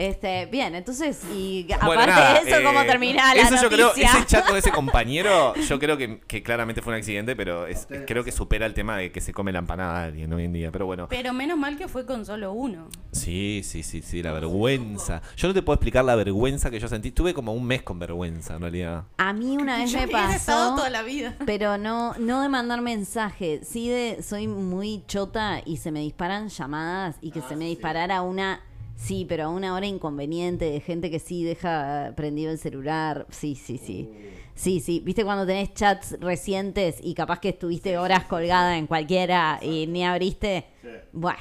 Este, 0.00 0.46
bien, 0.46 0.74
entonces, 0.74 1.20
y 1.34 1.64
Bueno, 1.84 2.00
aparte 2.02 2.06
nada, 2.10 2.40
de 2.42 2.50
eso, 2.50 2.62
¿cómo 2.64 2.80
eh, 2.80 2.86
termina 2.86 3.34
la 3.34 3.42
eso 3.42 3.56
yo 3.62 3.68
creo, 3.68 3.92
ese 3.94 4.24
chat 4.24 4.46
con 4.46 4.56
ese 4.56 4.70
compañero, 4.72 5.54
yo 5.56 5.78
creo 5.78 5.98
que, 5.98 6.20
que 6.20 6.42
claramente 6.42 6.80
fue 6.80 6.94
un 6.94 6.98
accidente, 6.98 7.36
pero 7.36 7.66
es- 7.66 7.86
creo 8.06 8.24
que 8.24 8.32
supera 8.32 8.64
el 8.64 8.72
tema 8.72 8.96
de 8.96 9.12
que 9.12 9.20
se 9.20 9.34
come 9.34 9.52
la 9.52 9.58
empanada 9.58 10.00
a 10.00 10.04
alguien 10.04 10.32
hoy 10.32 10.44
en 10.46 10.54
día. 10.54 10.70
Pero 10.72 10.86
bueno, 10.86 11.06
Pero 11.10 11.34
menos 11.34 11.58
mal 11.58 11.76
que 11.76 11.86
fue 11.86 12.06
con 12.06 12.24
solo 12.24 12.52
uno. 12.54 12.88
sí, 13.12 13.60
sí, 13.62 13.82
sí, 13.82 14.00
sí, 14.00 14.22
la 14.22 14.32
vergüenza. 14.32 15.20
Yo 15.36 15.48
no 15.48 15.52
te 15.54 15.60
puedo 15.60 15.74
explicar 15.74 16.02
la 16.04 16.14
vergüenza 16.16 16.70
que 16.70 16.80
yo 16.80 16.88
sentí. 16.88 17.10
Tuve 17.10 17.34
como 17.34 17.52
un 17.52 17.66
mes 17.66 17.82
con 17.82 17.98
vergüenza, 17.98 18.54
en 18.54 18.62
realidad. 18.62 19.04
A 19.18 19.34
mí 19.34 19.58
una 19.58 19.76
vez 19.78 19.92
Yo 19.92 19.98
me 20.00 20.08
pasó, 20.08 20.76
toda 20.76 20.88
la 20.88 21.02
vida. 21.02 21.34
pero 21.44 21.76
no, 21.76 22.14
no 22.18 22.40
de 22.40 22.48
mandar 22.48 22.80
mensaje, 22.80 23.60
sí 23.64 23.90
de, 23.90 24.22
soy 24.22 24.46
muy 24.48 25.04
chota 25.06 25.60
y 25.66 25.76
se 25.76 25.92
me 25.92 26.00
disparan 26.00 26.48
llamadas 26.48 27.16
y 27.20 27.32
que 27.32 27.42
se 27.42 27.54
me 27.56 27.66
disparara 27.66 28.22
una, 28.22 28.62
sí, 29.00 29.24
pero 29.28 29.44
a 29.44 29.48
una 29.48 29.74
hora 29.74 29.86
inconveniente 29.86 30.66
de 30.70 30.80
gente 30.80 31.10
que 31.10 31.18
sí 31.18 31.42
deja 31.42 32.12
prendido 32.16 32.52
el 32.52 32.58
celular, 32.58 33.26
sí, 33.30 33.54
sí, 33.54 33.78
sí. 33.78 34.08
Sí, 34.54 34.80
sí, 34.80 35.00
viste 35.02 35.24
cuando 35.24 35.46
tenés 35.46 35.72
chats 35.72 36.16
recientes 36.20 36.98
y 37.02 37.14
capaz 37.14 37.40
que 37.40 37.48
estuviste 37.48 37.96
horas 37.96 38.24
colgada 38.24 38.76
en 38.76 38.86
cualquiera 38.86 39.58
y 39.62 39.86
ni 39.86 40.04
abriste. 40.04 40.66
Bueno, 41.12 41.38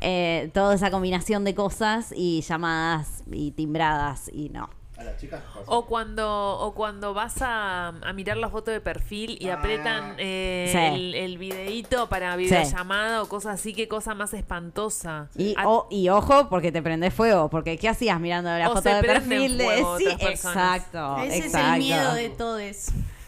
eh, 0.00 0.50
toda 0.54 0.74
esa 0.74 0.90
combinación 0.90 1.44
de 1.44 1.54
cosas 1.54 2.14
y 2.16 2.40
llamadas 2.40 3.24
y 3.30 3.50
timbradas 3.50 4.30
y 4.32 4.48
no. 4.48 4.70
A 5.02 5.04
las 5.04 5.20
chicas 5.20 5.40
pasó. 5.54 5.64
O 5.70 5.86
cuando, 5.86 6.58
o 6.58 6.74
cuando 6.74 7.12
vas 7.14 7.42
a, 7.42 7.88
a 7.88 8.12
mirar 8.12 8.36
la 8.36 8.48
foto 8.48 8.70
de 8.70 8.80
perfil 8.80 9.36
y 9.40 9.48
apretan 9.50 10.14
eh, 10.18 10.68
Sí. 10.72 10.78
el, 10.78 11.14
el 11.14 11.38
videíto 11.38 12.08
para 12.08 12.36
videollamada 12.36 13.22
o 13.22 13.28
cosas 13.28 13.54
así, 13.60 13.74
qué 13.74 13.88
cosa 13.88 14.14
más 14.14 14.32
espantosa. 14.34 15.28
Y, 15.36 15.54
A- 15.58 15.68
o- 15.68 15.88
y 15.90 16.08
ojo, 16.08 16.48
porque 16.48 16.72
te 16.72 16.82
prendes 16.82 17.12
fuego, 17.12 17.50
porque 17.50 17.76
¿qué 17.78 17.88
hacías 17.88 18.20
mirando 18.20 18.50
la 18.56 18.68
O 18.70 18.74
foto 18.74 18.82
se 18.88 18.94
de 18.96 19.02
perfil 19.02 19.58
de 19.58 19.64
fuego 19.64 19.98
sí, 19.98 20.06
otras 20.06 20.20
personas. 20.20 20.76
exacto, 20.78 21.16
Ese 21.24 21.36
exacto. 21.46 21.58
es 21.68 21.72
el 21.74 21.78
miedo 21.78 22.14
de 22.14 22.28
todos. 22.30 22.62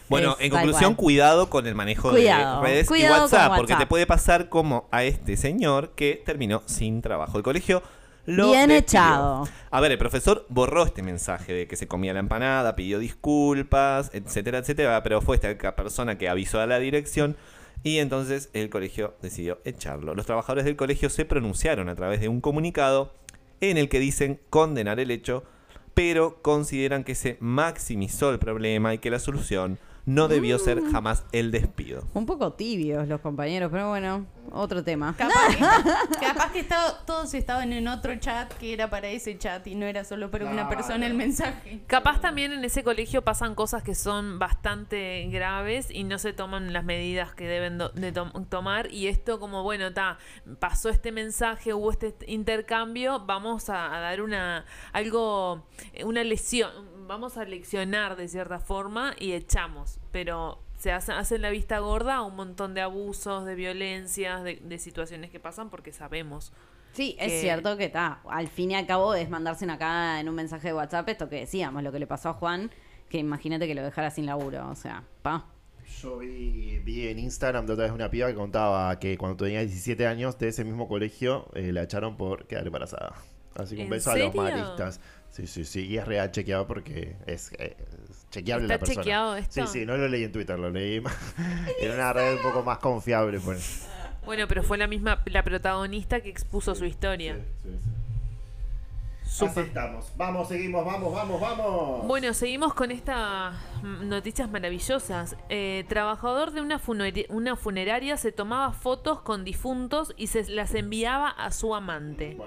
Bueno, 0.07 0.35
Es 0.39 0.45
en 0.45 0.51
conclusión, 0.51 0.93
cual. 0.93 1.03
cuidado 1.03 1.49
con 1.49 1.65
el 1.65 1.73
manejo 1.73 2.11
Cuidado, 2.11 2.61
de 2.61 2.67
redes 2.67 2.91
y 2.91 3.03
WhatsApp, 3.09 3.47
con 3.47 3.57
porque 3.57 3.69
te 3.69 3.73
WhatsApp. 3.73 3.89
puede 3.89 4.05
pasar 4.05 4.49
como 4.49 4.87
a 4.91 5.03
este 5.03 5.35
señor 5.35 5.93
que 5.95 6.21
terminó 6.23 6.61
sin 6.67 7.01
trabajo. 7.01 7.37
El 7.37 7.43
colegio 7.43 7.81
lo 8.25 8.51
Bien 8.51 8.69
despidió. 8.69 8.77
echado. 8.77 9.47
A 9.71 9.81
ver, 9.81 9.91
el 9.91 9.97
profesor 9.97 10.45
borró 10.49 10.83
este 10.83 11.03
mensaje 11.03 11.53
de 11.53 11.67
que 11.67 11.75
se 11.75 11.87
comía 11.87 12.13
la 12.13 12.19
empanada, 12.19 12.75
pidió 12.75 12.99
disculpas, 12.99 14.09
etcétera, 14.13 14.59
etcétera, 14.59 15.03
pero 15.03 15.21
fue 15.21 15.37
esta 15.37 15.75
persona 15.75 16.17
que 16.17 16.29
avisó 16.29 16.59
a 16.59 16.65
la 16.65 16.79
dirección 16.79 17.37
y 17.83 17.99
entonces 17.99 18.49
el 18.53 18.69
colegio 18.69 19.15
decidió 19.21 19.59
echarlo. 19.63 20.15
Los 20.15 20.25
trabajadores 20.25 20.65
del 20.65 20.75
colegio 20.75 21.09
se 21.09 21.25
pronunciaron 21.25 21.87
a 21.87 21.95
través 21.95 22.19
de 22.19 22.27
un 22.27 22.41
comunicado 22.41 23.13
en 23.61 23.77
el 23.77 23.89
que 23.89 23.99
dicen 23.99 24.39
condenar 24.49 24.99
el 24.99 25.11
hecho, 25.11 25.43
pero 25.93 26.41
consideran 26.41 27.03
que 27.03 27.15
se 27.15 27.37
maximizó 27.39 28.31
el 28.31 28.39
problema 28.39 28.93
y 28.93 28.97
que 28.97 29.11
la 29.11 29.19
solución 29.19 29.77
no 30.05 30.27
debió 30.27 30.59
ser 30.59 30.81
Mm. 30.81 30.91
jamás 30.91 31.23
el 31.31 31.51
despido. 31.51 32.03
Un 32.13 32.25
poco 32.25 32.53
tibios 32.53 33.07
los 33.07 33.21
compañeros, 33.21 33.69
pero 33.71 33.89
bueno, 33.89 34.25
otro 34.51 34.83
tema. 34.83 35.15
Capaz 35.17 35.47
que, 35.49 35.57
capaz 36.19 36.51
que 36.51 36.59
estaba- 36.59 37.03
todos 37.05 37.33
estaban 37.33 37.73
en 37.73 37.87
otro 37.87 38.15
chat 38.17 38.51
que 38.53 38.73
era 38.73 38.89
para 38.89 39.07
ese 39.07 39.37
chat 39.37 39.65
y 39.67 39.75
no 39.75 39.85
era 39.85 40.03
solo 40.03 40.29
para 40.29 40.45
una 40.45 40.69
persona 40.69 41.07
el 41.07 41.15
mensaje. 41.15 41.81
Capaz 41.87 42.21
también 42.21 42.51
en 42.51 42.63
ese 42.63 42.83
colegio 42.83 43.23
pasan 43.23 43.55
cosas 43.55 43.81
que 43.83 43.95
son 43.95 44.37
bastante 44.37 45.27
graves 45.31 45.87
y 45.89 46.03
no 46.03 46.19
se 46.19 46.33
toman 46.33 46.71
las 46.73 46.83
medidas 46.83 47.33
que 47.33 47.47
deben 47.47 47.77
do- 47.79 47.89
de 47.89 48.11
tom- 48.11 48.45
tomar 48.47 48.91
y 48.91 49.07
esto 49.07 49.39
como 49.39 49.63
bueno, 49.63 49.91
ta, 49.93 50.19
pasó 50.59 50.89
este 50.89 51.11
mensaje, 51.11 51.73
hubo 51.73 51.91
este 51.91 52.15
intercambio, 52.27 53.19
vamos 53.25 53.69
a, 53.69 53.95
a 53.95 53.99
dar 53.99 54.21
una 54.21 54.65
algo 54.93 55.65
eh, 55.93 56.03
una 56.03 56.23
lesión, 56.23 56.71
vamos 57.07 57.37
a 57.37 57.45
leccionar 57.45 58.15
de 58.15 58.27
cierta 58.27 58.59
forma 58.59 59.15
y 59.19 59.33
echamos, 59.33 59.99
pero 60.11 60.59
se 60.77 60.91
hace, 60.91 61.11
hacen 61.11 61.41
la 61.41 61.49
vista 61.49 61.79
gorda 61.79 62.15
a 62.15 62.21
un 62.21 62.35
montón 62.35 62.73
de 62.73 62.81
abusos, 62.81 63.45
de 63.45 63.55
violencias, 63.55 64.43
de, 64.43 64.57
de 64.57 64.77
situaciones 64.77 65.31
que 65.31 65.39
pasan 65.39 65.69
porque 65.69 65.91
sabemos. 65.93 66.51
Sí, 66.95 67.17
es 67.19 67.41
cierto 67.41 67.75
que 67.75 67.85
está. 67.85 68.21
Al 68.29 68.47
fin 68.47 68.71
y 68.71 68.75
al 68.75 68.87
cabo 68.87 69.15
es 69.15 69.29
mandarse 69.29 69.65
una 69.65 69.77
cagada 69.77 70.21
en 70.21 70.29
un 70.29 70.35
mensaje 70.35 70.69
de 70.69 70.73
WhatsApp 70.73 71.09
esto 71.09 71.27
que 71.27 71.35
decíamos, 71.37 71.83
lo 71.83 71.91
que 71.91 71.99
le 71.99 72.07
pasó 72.07 72.29
a 72.29 72.33
Juan, 72.33 72.71
que 73.09 73.17
imagínate 73.17 73.67
que 73.67 73.75
lo 73.75 73.83
dejara 73.83 74.11
sin 74.11 74.25
laburo. 74.25 74.69
O 74.69 74.75
sea, 74.75 75.03
pa. 75.21 75.45
Yo 76.01 76.19
vi, 76.19 76.79
vi 76.79 77.07
en 77.09 77.19
Instagram 77.19 77.65
de 77.65 77.73
otra 77.73 77.85
vez 77.85 77.93
una 77.93 78.09
piba 78.09 78.27
que 78.27 78.35
contaba 78.35 78.97
que 78.97 79.17
cuando 79.17 79.43
tenía 79.43 79.59
17 79.59 80.07
años 80.07 80.39
de 80.39 80.47
ese 80.47 80.63
mismo 80.63 80.87
colegio 80.87 81.47
eh, 81.53 81.73
la 81.73 81.83
echaron 81.83 82.15
por 82.15 82.47
quedar 82.47 82.65
embarazada. 82.65 83.13
Así 83.55 83.75
que 83.75 83.81
un 83.81 83.87
¿En 83.87 83.91
beso 83.91 84.11
a 84.11 84.17
los 84.17 84.33
maristas. 84.33 85.01
Sí, 85.35 85.47
sí, 85.47 85.65
sí. 85.65 85.85
Y 85.85 85.97
es 85.97 86.05
real 86.05 86.31
chequeado 86.31 86.65
porque 86.65 87.17
es, 87.25 87.51
eh, 87.59 87.75
es 88.09 88.25
chequeable 88.29 88.67
¿Está 88.67 88.75
la 88.75 88.79
persona. 88.79 89.01
chequeado 89.01 89.35
esto? 89.35 89.67
Sí, 89.67 89.79
sí, 89.79 89.85
no 89.85 89.97
lo 89.97 90.07
leí 90.07 90.23
en 90.23 90.31
Twitter, 90.31 90.57
lo 90.57 90.69
leí 90.69 91.03
en 91.81 91.91
una 91.91 92.13
red 92.13 92.37
un 92.37 92.41
poco 92.41 92.63
más 92.63 92.77
confiable. 92.77 93.41
Pues. 93.41 93.85
Bueno, 94.23 94.47
pero 94.47 94.63
fue 94.63 94.77
la 94.77 94.87
misma, 94.87 95.21
la 95.25 95.43
protagonista 95.43 96.21
que 96.21 96.29
expuso 96.29 96.73
su 96.73 96.85
historia. 96.85 97.37
Así 99.25 99.45
Súper. 99.47 99.65
estamos. 99.65 100.09
Vamos, 100.15 100.47
seguimos, 100.47 100.85
vamos, 100.85 101.13
vamos, 101.13 101.41
vamos. 101.41 102.07
Bueno, 102.07 102.33
seguimos 102.33 102.73
con 102.73 102.91
estas 102.91 103.57
noticias 103.83 104.49
maravillosas. 104.49 105.35
Eh, 105.49 105.83
trabajador 105.89 106.51
de 106.51 106.61
una, 106.61 106.79
funeraria 107.57 108.15
se 108.15 108.31
tomaba 108.31 108.71
fotos 108.71 109.19
con 109.19 109.43
difuntos 109.43 110.13
y 110.15 110.27
se 110.27 110.49
las 110.49 110.73
enviaba 110.75 111.27
a 111.27 111.51
su 111.51 111.75
amante. 111.75 112.37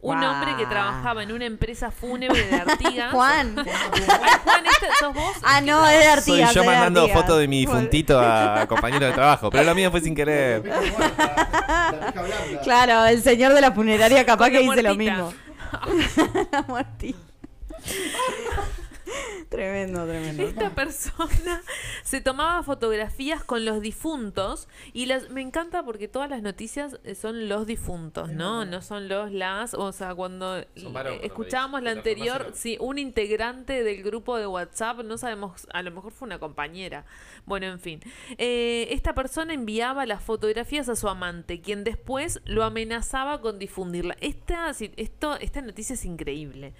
Un 0.00 0.22
hombre 0.22 0.54
que 0.56 0.64
trabajaba 0.66 1.24
en 1.24 1.32
una 1.32 1.44
empresa 1.46 1.90
fúnebre 1.90 2.46
de 2.46 2.54
Artigas. 2.60 3.10
Juan. 3.12 3.54
Juan, 3.56 4.66
¿este 4.66 4.86
sos 5.00 5.12
vos? 5.12 5.36
Ah, 5.42 5.60
no, 5.60 5.86
es 5.88 5.98
de 5.98 6.04
Soy 6.04 6.12
Artigas. 6.40 6.54
yo 6.54 6.60
es 6.60 6.66
de 6.66 6.72
mandando 6.72 7.08
fotos 7.08 7.38
de 7.38 7.48
mi 7.48 7.60
difuntito 7.60 8.20
a 8.20 8.64
compañero 8.68 9.06
de 9.06 9.12
trabajo, 9.12 9.50
pero 9.50 9.64
lo 9.64 9.74
mío 9.74 9.90
fue 9.90 10.00
sin 10.00 10.14
querer. 10.14 10.62
Claro, 12.62 13.06
el 13.06 13.22
señor 13.22 13.54
de 13.54 13.60
la 13.60 13.72
funeraria 13.72 14.24
capaz 14.26 14.50
que 14.50 14.58
dice 14.60 14.82
lo 14.82 14.94
mismo. 14.94 15.32
la 16.52 16.62
muertita. 16.62 17.18
tremendo, 19.48 20.06
tremendo. 20.06 20.42
Esta 20.42 20.74
persona 20.74 21.62
se 22.02 22.20
tomaba 22.20 22.62
fotografías 22.62 23.44
con 23.44 23.64
los 23.64 23.80
difuntos 23.80 24.68
y 24.92 25.06
las 25.06 25.30
me 25.30 25.40
encanta 25.40 25.82
porque 25.84 26.08
todas 26.08 26.30
las 26.30 26.42
noticias 26.42 26.98
eh, 27.04 27.14
son 27.14 27.48
los 27.48 27.66
difuntos, 27.66 28.30
¿no? 28.30 28.64
No 28.64 28.82
son 28.82 29.08
los 29.08 29.32
las, 29.32 29.74
o 29.74 29.92
sea, 29.92 30.14
cuando 30.14 30.64
varones, 30.90 31.20
escuchábamos 31.22 31.82
la 31.82 31.90
anterior, 31.90 32.52
sí, 32.54 32.76
un 32.80 32.98
integrante 32.98 33.82
del 33.82 34.02
grupo 34.02 34.36
de 34.36 34.46
WhatsApp, 34.46 34.98
no 35.04 35.18
sabemos, 35.18 35.66
a 35.72 35.82
lo 35.82 35.90
mejor 35.90 36.12
fue 36.12 36.26
una 36.26 36.38
compañera. 36.38 37.04
Bueno, 37.46 37.66
en 37.66 37.80
fin. 37.80 38.00
Eh, 38.36 38.88
esta 38.90 39.14
persona 39.14 39.54
enviaba 39.54 40.06
las 40.06 40.22
fotografías 40.22 40.88
a 40.88 40.96
su 40.96 41.08
amante, 41.08 41.60
quien 41.60 41.84
después 41.84 42.40
lo 42.44 42.64
amenazaba 42.64 43.40
con 43.40 43.58
difundirla. 43.58 44.16
Esta, 44.20 44.70
esto, 44.96 45.36
esta 45.36 45.60
noticia 45.62 45.94
es 45.94 46.04
increíble. 46.04 46.74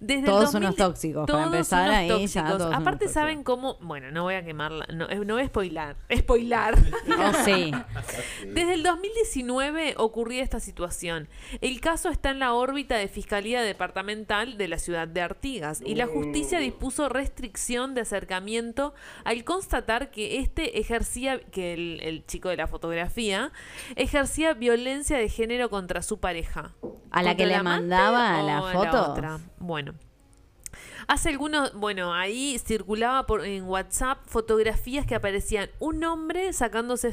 Desde 0.00 0.20
el 0.20 0.24
Todos 0.26 0.54
unos 0.54 0.76
tóxicos, 0.76 1.30
para 1.30 1.44
empezar 1.44 1.84
unos 1.84 1.96
ahí, 1.96 2.26
ya 2.26 2.42
unos 2.42 2.62
Aparte 2.62 3.04
tóxicos. 3.04 3.12
saben 3.12 3.44
cómo, 3.44 3.76
bueno, 3.82 4.10
no 4.10 4.22
voy 4.22 4.34
a 4.34 4.42
quemarla, 4.42 4.86
no, 4.94 5.06
no 5.08 5.34
voy 5.34 5.42
a 5.42 5.46
spoilar, 5.46 5.96
spoilar. 6.16 6.78
Oh, 7.18 7.32
sí. 7.44 7.70
Desde 8.46 8.74
el 8.74 8.82
2019 8.82 9.94
ocurría 9.98 10.42
esta 10.42 10.58
situación. 10.58 11.28
El 11.60 11.80
caso 11.82 12.08
está 12.08 12.30
en 12.30 12.38
la 12.38 12.54
órbita 12.54 12.96
de 12.96 13.08
Fiscalía 13.08 13.60
Departamental 13.60 14.56
de 14.56 14.68
la 14.68 14.78
ciudad 14.78 15.06
de 15.06 15.20
Artigas 15.20 15.82
y 15.84 15.94
la 15.96 16.06
justicia 16.06 16.58
dispuso 16.60 17.08
restricción 17.10 17.94
de 17.94 18.00
acercamiento 18.00 18.94
al 19.24 19.44
constatar 19.44 20.10
que 20.10 20.38
este 20.38 20.80
ejercía, 20.80 21.40
que 21.40 21.74
el, 21.74 22.00
el 22.02 22.24
chico 22.26 22.48
de 22.48 22.56
la 22.56 22.66
fotografía, 22.66 23.52
ejercía 23.96 24.54
violencia 24.54 25.18
de 25.18 25.28
género 25.28 25.68
contra 25.68 26.00
su 26.00 26.20
pareja. 26.20 26.72
¿A 27.10 27.22
la 27.22 27.30
¿Contra 27.30 27.34
que 27.36 27.46
le 27.46 27.62
mandaba 27.62 28.42
la 28.42 28.62
foto? 28.72 29.12
otra? 29.12 29.40
Bueno. 29.58 29.89
Hace 31.06 31.30
algunos, 31.30 31.72
bueno, 31.74 32.14
ahí 32.14 32.58
circulaba 32.58 33.26
por, 33.26 33.44
en 33.44 33.64
WhatsApp 33.64 34.18
fotografías 34.26 35.06
que 35.06 35.14
aparecían 35.14 35.70
un 35.78 36.02
hombre 36.04 36.52
sacándose 36.52 37.12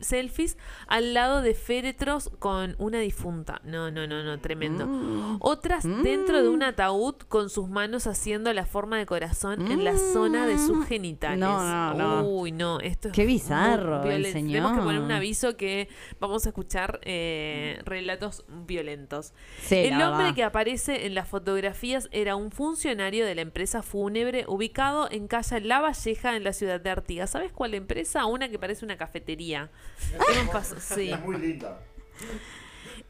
selfies 0.00 0.56
al 0.86 1.14
lado 1.14 1.42
de 1.42 1.54
féretros 1.54 2.30
con 2.38 2.76
una 2.78 2.98
difunta. 3.00 3.60
No, 3.64 3.90
no, 3.90 4.06
no, 4.06 4.22
no, 4.22 4.38
tremendo. 4.38 4.86
Mm. 4.86 5.38
Otras 5.40 5.84
dentro 5.84 6.42
de 6.42 6.48
un 6.48 6.62
ataúd 6.62 7.16
con 7.28 7.50
sus 7.50 7.68
manos 7.68 8.06
haciendo 8.06 8.52
la 8.52 8.66
forma 8.66 8.98
de 8.98 9.06
corazón 9.06 9.70
en 9.70 9.84
la 9.84 9.96
zona 9.96 10.46
de 10.46 10.58
sus 10.58 10.86
genitales. 10.86 11.38
Mm. 11.38 11.40
No, 11.40 11.94
no, 11.94 11.94
no. 11.94 12.28
Uy, 12.28 12.52
no, 12.52 12.80
esto 12.80 13.08
es 13.08 13.14
Qué 13.14 13.26
bizarro 13.26 14.02
el 14.02 14.22
violento. 14.22 14.38
Tenemos 14.38 14.72
que 14.72 14.78
poner 14.78 15.00
un 15.00 15.06
señor. 15.06 15.16
aviso 15.16 15.56
que 15.56 15.88
vamos 16.20 16.46
a 16.46 16.48
escuchar 16.50 17.00
eh, 17.02 17.80
relatos 17.84 18.44
violentos. 18.66 19.32
Sí, 19.62 19.76
El 19.76 20.00
hombre 20.00 20.34
que 20.34 20.44
aparece 20.44 21.06
en 21.06 21.14
las 21.14 21.28
fotografías 21.28 22.08
era 22.12 22.36
un 22.36 22.50
funcionario 22.50 23.25
de 23.26 23.34
la 23.34 23.42
empresa 23.42 23.82
fúnebre 23.82 24.44
ubicado 24.48 25.10
en 25.10 25.28
calle 25.28 25.60
La 25.60 25.80
Valleja 25.80 26.34
en 26.36 26.44
la 26.44 26.52
ciudad 26.54 26.80
de 26.80 26.88
Artigas. 26.90 27.30
¿Sabes 27.30 27.52
cuál 27.52 27.74
empresa? 27.74 28.24
Una 28.26 28.48
que 28.48 28.58
parece 28.58 28.84
una 28.84 28.96
cafetería. 28.96 29.70
¿Qué 30.12 30.34
nos 30.42 30.48
pasó? 30.48 30.76
Sí. 30.80 31.10
Es 31.10 31.20
muy 31.20 31.36
linda. 31.38 31.80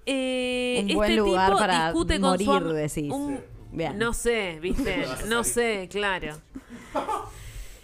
Eh, 0.04 0.84
Un 0.88 0.94
buen 0.94 1.10
este 1.10 1.20
lugar 1.22 1.46
tipo 1.48 1.58
para 1.58 1.86
discute 1.86 2.20
con 2.20 2.38
su 2.38 2.44
morir, 2.44 2.68
decís. 2.72 3.12
un- 3.12 3.40
Bien. 3.72 3.98
No 3.98 4.14
sé, 4.14 4.58
viste, 4.60 5.04
no 5.28 5.44
sé, 5.44 5.88
claro. 5.90 6.40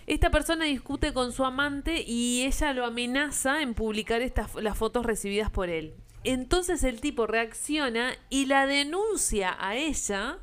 Esta 0.07 0.31
persona 0.31 0.65
discute 0.65 1.12
con 1.12 1.33
su 1.33 1.45
amante 1.45 2.03
y 2.07 2.45
ella 2.45 2.73
lo 2.73 2.87
amenaza 2.87 3.61
en 3.62 3.75
publicar 3.75 4.23
estas 4.23 4.55
las 4.55 4.77
fotos 4.79 5.05
recibidas 5.05 5.51
por 5.51 5.69
él. 5.69 5.95
Entonces 6.25 6.85
el 6.85 7.01
tipo 7.01 7.27
reacciona 7.27 8.12
y 8.31 8.47
la 8.47 8.67
denuncia 8.67 9.57
a 9.59 9.75
ella 9.77 10.39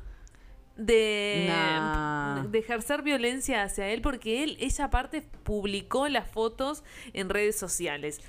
de, 0.80 1.46
Nah. 1.48 2.44
de 2.48 2.58
ejercer 2.58 3.02
violencia 3.02 3.62
hacia 3.62 3.88
él 3.88 4.00
porque 4.02 4.42
él, 4.42 4.56
ella 4.60 4.86
aparte 4.86 5.22
publicó 5.22 6.08
las 6.08 6.28
fotos 6.28 6.82
en 7.12 7.28
redes 7.28 7.58
sociales. 7.58 8.20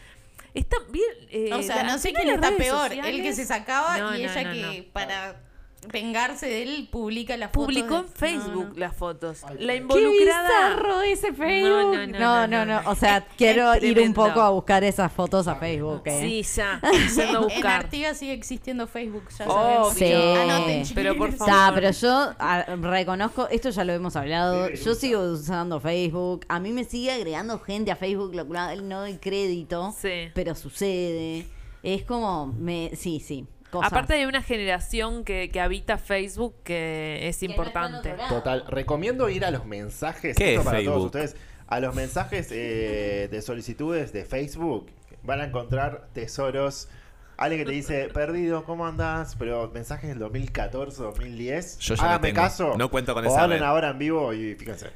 Está 0.53 0.77
bien. 0.89 1.05
eh, 1.29 1.53
O 1.53 1.61
sea, 1.63 1.77
la- 1.77 1.83
no 1.93 1.97
sé 1.97 2.09
¿vieron 2.09 2.23
quién 2.23 2.35
está 2.35 2.57
peor, 2.57 2.91
él 2.91 2.97
sociales? 2.99 3.21
que 3.23 3.33
se 3.33 3.45
sacaba 3.45 3.97
No, 3.97 4.17
y 4.17 4.23
no, 4.23 4.29
ella 4.31 4.43
no, 4.43 4.51
que 4.53 4.77
no. 4.85 4.91
para 4.91 5.41
vengarse 5.87 6.47
de 6.47 6.63
él 6.63 6.89
publica 6.91 7.35
las 7.37 7.51
fotos. 7.51 7.65
Publicó 7.65 7.97
en 7.97 8.07
Facebook 8.07 8.65
No, 8.67 8.73
no. 8.73 8.79
las 8.79 8.95
fotos. 8.95 9.43
Ay, 9.43 9.57
la 9.59 9.75
involucrada. 9.75 10.47
Qué 10.47 10.53
bizarro 10.75 11.01
ese 11.01 11.33
Facebook. 11.33 11.69
No, 11.69 11.91
No, 11.93 12.07
no, 12.07 12.19
no, 12.19 12.47
no, 12.47 12.65
no. 12.65 12.81
no. 12.83 12.89
O 12.91 12.95
sea, 12.95 13.25
quiero 13.37 13.75
ir 13.77 13.99
un 13.99 14.13
poco 14.13 14.41
a 14.41 14.49
buscar 14.51 14.83
esas 14.83 15.11
fotos 15.11 15.47
a 15.47 15.55
Facebook. 15.55 16.03
¿eh? 16.05 16.19
Sí, 16.21 16.43
ya. 16.55 16.79
En 17.31 17.41
buscar. 17.41 17.81
Artigas 17.85 18.17
sigue 18.17 18.33
existiendo 18.33 18.87
Facebook, 18.87 19.23
ya 19.37 19.45
saben. 19.47 19.95
Sí. 19.95 20.11
Anoten, 20.13 20.83
Pero 20.93 21.17
por 21.17 21.33
favor. 21.33 21.73
Pero 21.75 21.91
yo 21.91 22.33
reconozco, 22.81 23.47
esto 23.49 23.69
ya 23.69 23.83
lo 23.83 23.93
hemos 23.93 24.15
hablado, 24.15 24.69
yo 24.69 24.95
sigo 24.95 25.21
usando 25.31 25.79
Facebook, 25.79 26.45
a 26.47 26.59
mí 26.59 26.71
me 26.71 26.83
sigue 26.83 27.11
agregando 27.11 27.59
gente 27.59 27.91
a 27.91 27.95
Facebook, 27.95 28.33
lo 28.35 28.45
cual 28.47 28.87
no 28.87 29.01
doy 29.01 29.17
crédito, 29.17 29.93
Sí. 29.99 30.29
pero 30.33 30.55
sucede. 30.55 31.47
Es 31.83 32.03
como, 32.03 32.47
me, 32.47 32.91
sí, 32.95 33.19
sí. 33.19 33.47
Cosas. 33.71 33.91
Aparte 33.91 34.13
hay 34.15 34.25
una 34.25 34.43
generación 34.43 35.23
que, 35.23 35.49
que 35.49 35.59
habita 35.61 35.97
Facebook 35.97 36.55
que 36.63 37.27
es 37.27 37.41
importante. 37.41 38.13
Total, 38.29 38.65
recomiendo 38.67 39.29
ir 39.29 39.45
a 39.45 39.51
los 39.51 39.65
mensajes. 39.65 40.35
¿Qué 40.37 40.55
es 40.55 40.61
para 40.61 40.77
Facebook? 40.77 40.93
todos 40.93 41.05
ustedes. 41.05 41.35
a 41.67 41.79
los 41.79 41.95
mensajes 41.95 42.49
eh, 42.51 43.29
de 43.31 43.41
solicitudes 43.41 44.11
de 44.13 44.25
Facebook 44.25 44.87
van 45.23 45.39
a 45.41 45.45
encontrar 45.45 46.07
tesoros. 46.13 46.89
Alguien 47.37 47.61
que 47.61 47.65
te 47.65 47.71
dice, 47.71 48.09
perdido, 48.13 48.65
¿cómo 48.65 48.85
andás? 48.85 49.35
Pero 49.39 49.71
mensajes 49.73 50.09
del 50.09 50.19
2014, 50.19 51.01
2010. 51.01 51.79
Yo 51.79 51.95
ya 51.95 52.03
no 52.03 52.09
Háganme 52.09 52.27
tengo. 52.27 52.41
caso. 52.41 52.73
No 52.77 52.91
cuento 52.91 53.13
con 53.15 53.25
o 53.25 53.27
esa 53.29 53.43
hablen 53.43 53.59
red. 53.59 53.65
ahora 53.67 53.89
en 53.89 53.97
vivo 53.97 54.31
y 54.33 54.53
fíjense. 54.55 54.91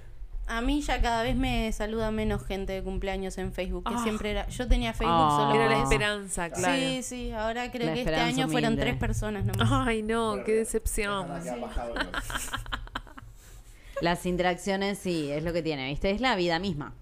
A 0.47 0.61
mí 0.61 0.81
ya 0.81 1.01
cada 1.01 1.23
vez 1.23 1.35
me 1.35 1.71
saluda 1.71 2.11
menos 2.11 2.45
gente 2.45 2.73
de 2.73 2.83
cumpleaños 2.83 3.37
en 3.39 3.51
Facebook, 3.51 3.83
que 3.83 3.95
Ah. 3.95 4.03
siempre 4.03 4.29
era... 4.31 4.47
Yo 4.49 4.67
tenía 4.67 4.93
Facebook 4.93 5.15
Ah. 5.17 5.37
solo... 5.51 5.55
Era 5.55 5.69
la 5.75 5.81
esperanza, 5.83 6.49
claro. 6.51 6.75
Sí, 6.75 7.01
sí, 7.01 7.31
ahora 7.31 7.71
creo 7.71 7.87
La 7.87 7.93
que 7.95 8.01
este 8.01 8.15
año 8.15 8.47
fueron 8.47 8.73
humilde. 8.73 8.83
tres 8.83 8.97
personas 8.97 9.43
nomás. 9.45 9.87
Ay, 9.87 10.03
no, 10.03 10.43
qué 10.45 10.51
decepción. 10.53 11.27
Las 14.01 14.25
interacciones, 14.25 14.99
sí, 14.99 15.31
es 15.31 15.43
lo 15.43 15.53
que 15.53 15.63
tiene, 15.63 15.87
¿viste? 15.87 16.11
Es 16.11 16.21
la 16.21 16.35
vida 16.35 16.59
misma. 16.59 16.93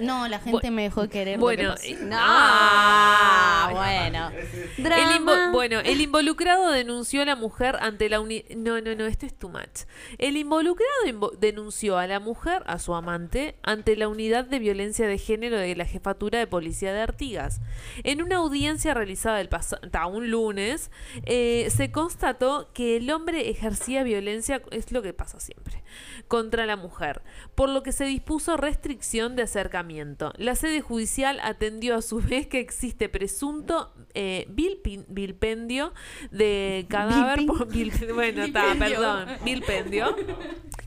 No, 0.00 0.28
la 0.28 0.40
gente 0.40 0.70
me 0.70 0.82
dejó 0.82 1.02
de 1.02 1.08
querer. 1.08 1.38
Bueno, 1.38 1.74
que 1.80 1.94
No, 1.96 2.16
ah, 2.18 3.70
bueno. 3.72 4.30
El 4.76 5.20
invo- 5.20 5.52
bueno, 5.52 5.80
el 5.80 6.00
involucrado 6.00 6.70
denunció 6.70 7.22
a 7.22 7.24
la 7.24 7.36
mujer 7.36 7.76
ante 7.80 8.08
la 8.08 8.20
unidad. 8.20 8.44
No, 8.56 8.80
no, 8.80 8.94
no, 8.94 9.06
esto 9.06 9.26
es 9.26 9.34
too 9.38 9.48
much. 9.48 9.84
El 10.18 10.36
involucrado 10.36 10.90
invo- 11.06 11.32
denunció 11.38 11.96
a 11.98 12.06
la 12.06 12.20
mujer, 12.20 12.62
a 12.66 12.78
su 12.78 12.94
amante, 12.94 13.56
ante 13.62 13.96
la 13.96 14.08
unidad 14.08 14.44
de 14.44 14.58
violencia 14.58 15.06
de 15.06 15.16
género 15.18 15.56
de 15.56 15.74
la 15.76 15.86
jefatura 15.86 16.38
de 16.38 16.46
policía 16.46 16.92
de 16.92 17.00
Artigas. 17.00 17.60
En 18.02 18.22
una 18.22 18.36
audiencia 18.36 18.92
realizada 18.92 19.40
el 19.40 19.48
pasado 19.48 19.80
un 20.08 20.30
lunes, 20.30 20.90
eh, 21.24 21.68
se 21.70 21.90
constató 21.92 22.70
que 22.74 22.96
el 22.96 23.10
hombre 23.10 23.48
ejercía 23.50 24.02
violencia, 24.02 24.60
es 24.72 24.92
lo 24.92 25.02
que 25.02 25.12
pasa 25.12 25.38
siempre, 25.40 25.82
contra 26.28 26.66
la 26.66 26.76
mujer, 26.76 27.22
por 27.54 27.68
lo 27.68 27.82
que 27.82 27.92
se 27.92 28.04
dispuso 28.04 28.56
restricción 28.56 29.36
de 29.36 29.42
acercamiento. 29.60 30.32
La 30.38 30.54
sede 30.56 30.80
judicial 30.80 31.38
atendió 31.42 31.94
a 31.96 32.02
su 32.02 32.20
vez 32.20 32.46
que 32.46 32.60
existe 32.60 33.08
presunto 33.08 33.92
eh, 34.14 34.46
vilpin- 34.50 35.04
vilpendio 35.08 35.92
de 36.30 36.86
cadáver 36.90 37.44
por 37.46 37.68
vil- 37.68 37.92
bueno, 38.14 38.44
está, 38.44 38.72
Vilipendio. 38.74 38.98
perdón, 38.98 39.28
vilpendio. 39.44 40.16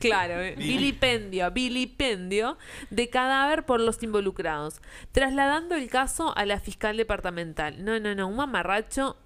Claro, 0.00 0.38
eh, 0.42 0.54
vilipendio, 0.58 1.50
vilipendio 1.50 2.58
de 2.90 3.08
cadáver 3.08 3.64
por 3.64 3.80
los 3.80 4.02
involucrados, 4.02 4.82
trasladando 5.12 5.76
el 5.76 5.88
caso 5.88 6.36
a 6.36 6.44
la 6.44 6.60
fiscal 6.60 6.98
departamental. 6.98 7.82
No, 7.82 7.98
no, 7.98 8.14
no, 8.14 8.28
un 8.28 8.36
mamarracho 8.36 9.16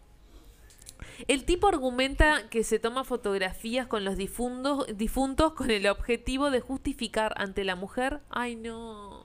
el 1.26 1.44
tipo 1.44 1.66
argumenta 1.66 2.48
que 2.48 2.62
se 2.62 2.78
toma 2.78 3.02
fotografías 3.02 3.88
con 3.88 4.04
los 4.04 4.16
difuntos, 4.16 4.86
difuntos 4.96 5.52
con 5.54 5.68
el 5.72 5.88
objetivo 5.88 6.52
de 6.52 6.60
justificar 6.60 7.34
ante 7.38 7.64
la 7.64 7.74
mujer, 7.74 8.20
ay 8.30 8.54
no, 8.54 9.17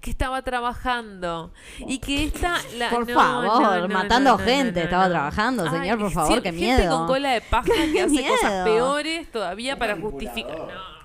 que 0.00 0.10
estaba 0.10 0.42
trabajando 0.42 1.52
y 1.78 1.98
que 1.98 2.24
esta 2.24 2.56
la 2.76 2.90
Por 2.90 3.08
no, 3.08 3.14
favor, 3.14 3.44
no, 3.80 3.88
no, 3.88 3.94
matando 3.94 4.30
no, 4.32 4.38
no, 4.38 4.44
gente, 4.44 4.80
no, 4.80 4.84
estaba 4.84 5.04
no. 5.04 5.10
trabajando, 5.10 5.70
señor, 5.70 5.98
por 5.98 6.10
favor, 6.10 6.42
qué 6.42 6.52
Gente 6.52 6.60
miedo. 6.78 6.96
con 6.98 7.06
cola 7.06 7.30
de 7.32 7.40
paja 7.40 7.72
que 7.92 8.02
hace 8.02 8.26
cosas 8.26 8.64
peores 8.64 9.30
todavía 9.32 9.78
para 9.78 9.96
justificar. 9.96 10.56
No. 10.58 10.96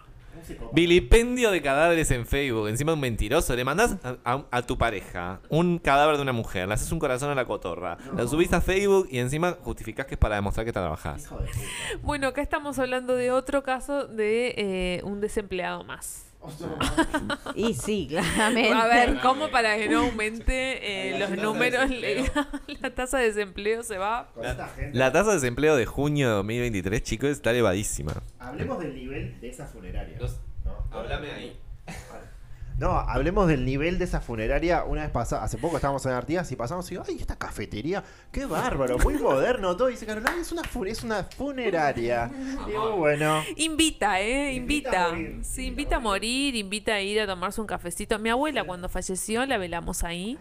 Vilipendio 0.74 1.50
de 1.51 1.62
cadáveres 1.62 2.12
en 2.12 2.25
Facebook. 2.25 2.67
Encima 2.67 2.93
un 2.93 3.00
mentiroso. 3.00 3.55
Le 3.55 3.63
mandás 3.63 3.96
a, 4.03 4.17
a- 4.25 4.43
a 4.51 4.62
tu 4.63 4.77
pareja 4.77 5.39
un 5.50 5.77
cadáver 5.79 6.17
de 6.17 6.24
una 6.24 6.34
mujer. 6.34 6.67
Le 6.67 6.74
haces 6.74 6.91
un 6.91 7.00
corazón 7.00 7.29
a 7.29 7.36
la 7.36 7.46
cotorra. 7.46 7.98
Lo 8.17 8.27
subís 8.27 8.51
a 8.51 8.60
Facebook 8.60 9.08
y 9.12 9.20
encima 9.20 9.55
justificás 9.62 10.08
que 10.08 10.15
es 10.15 10.20
para 10.20 10.36
demostrar 10.36 10.65
que 10.65 10.74
trabajás. 10.74 11.29
Bueno, 12.01 12.27
acá 12.27 12.41
estamos 12.41 12.79
hablando 12.79 13.15
de 13.15 13.31
otro 13.31 13.63
caso 13.63 14.08
de 14.08 14.53
eh, 14.58 15.01
un 15.05 15.22
desempleado 15.22 15.83
más. 15.85 16.25
Y 17.56 17.74
sí, 17.74 18.08
claramente. 18.10 18.74
A 18.74 18.88
ver, 18.88 19.20
¿cómo 19.22 19.50
para 19.51 19.77
que 19.77 19.88
no 19.90 20.00
aumente 20.00 21.14
eh, 21.14 21.20
los 21.20 21.30
números? 21.32 21.90
la 22.82 22.90
tasa 22.96 23.20
de 23.20 23.25
desempleo 23.27 23.84
se 23.84 23.98
va. 23.98 24.32
La 24.94 25.12
tasa 25.12 25.30
de 25.30 25.36
desempleo 25.36 25.75
de 25.75 25.86
junio 25.86 26.27
de 26.30 26.34
2023, 26.36 27.04
chicos, 27.04 27.30
está 27.30 27.51
elevadísima. 27.51 28.14
Hablemos 28.40 28.80
del 28.80 28.96
nivel 28.96 29.40
de 29.40 29.50
esa 29.50 29.66
funeraria. 29.68 30.18
Los- 30.20 30.40
¿no? 30.66 30.77
Háblame 30.92 31.32
ahí. 31.32 31.60
No, 32.81 32.98
hablemos 32.98 33.48
del 33.48 33.63
nivel 33.63 34.00
de 34.00 34.05
esa 34.05 34.22
funeraria. 34.22 34.85
Una 34.85 35.03
vez 35.03 35.11
pasada, 35.11 35.44
hace 35.44 35.59
poco 35.59 35.75
estábamos 35.75 36.03
en 36.07 36.13
Artigas 36.13 36.51
y 36.51 36.55
pasamos 36.55 36.87
y 36.87 36.96
digo, 36.96 37.03
ay, 37.07 37.17
esta 37.20 37.35
cafetería, 37.35 38.03
qué 38.31 38.48
bárbaro, 38.48 38.98
muy 38.98 39.20
moderno 39.20 39.77
todo. 39.77 39.89
Y 39.89 39.91
dice 39.91 40.07
Carolina, 40.07 40.33
es 40.41 40.51
una, 40.51 40.63
es 40.87 41.03
una 41.03 41.24
funeraria. 41.24 42.31
Digo, 42.65 42.98
bueno. 42.98 43.44
Invita, 43.57 44.20
¿eh? 44.20 44.53
Invita 44.53 44.89
Invita. 44.89 45.09
morir. 45.09 45.39
Sí, 45.46 45.67
invita 45.67 45.98
a 45.98 46.00
morir, 46.00 46.55
invita 46.55 46.96
a 46.96 47.01
ir 47.01 47.22
a 47.22 47.27
tomarse 47.27 47.61
un 47.61 47.67
cafecito. 47.67 48.17
Mi 48.17 48.29
abuela 48.29 48.63
cuando 48.63 48.89
falleció 48.89 49.46
la 49.46 49.59
velamos 49.59 50.03
ahí. 50.03 50.39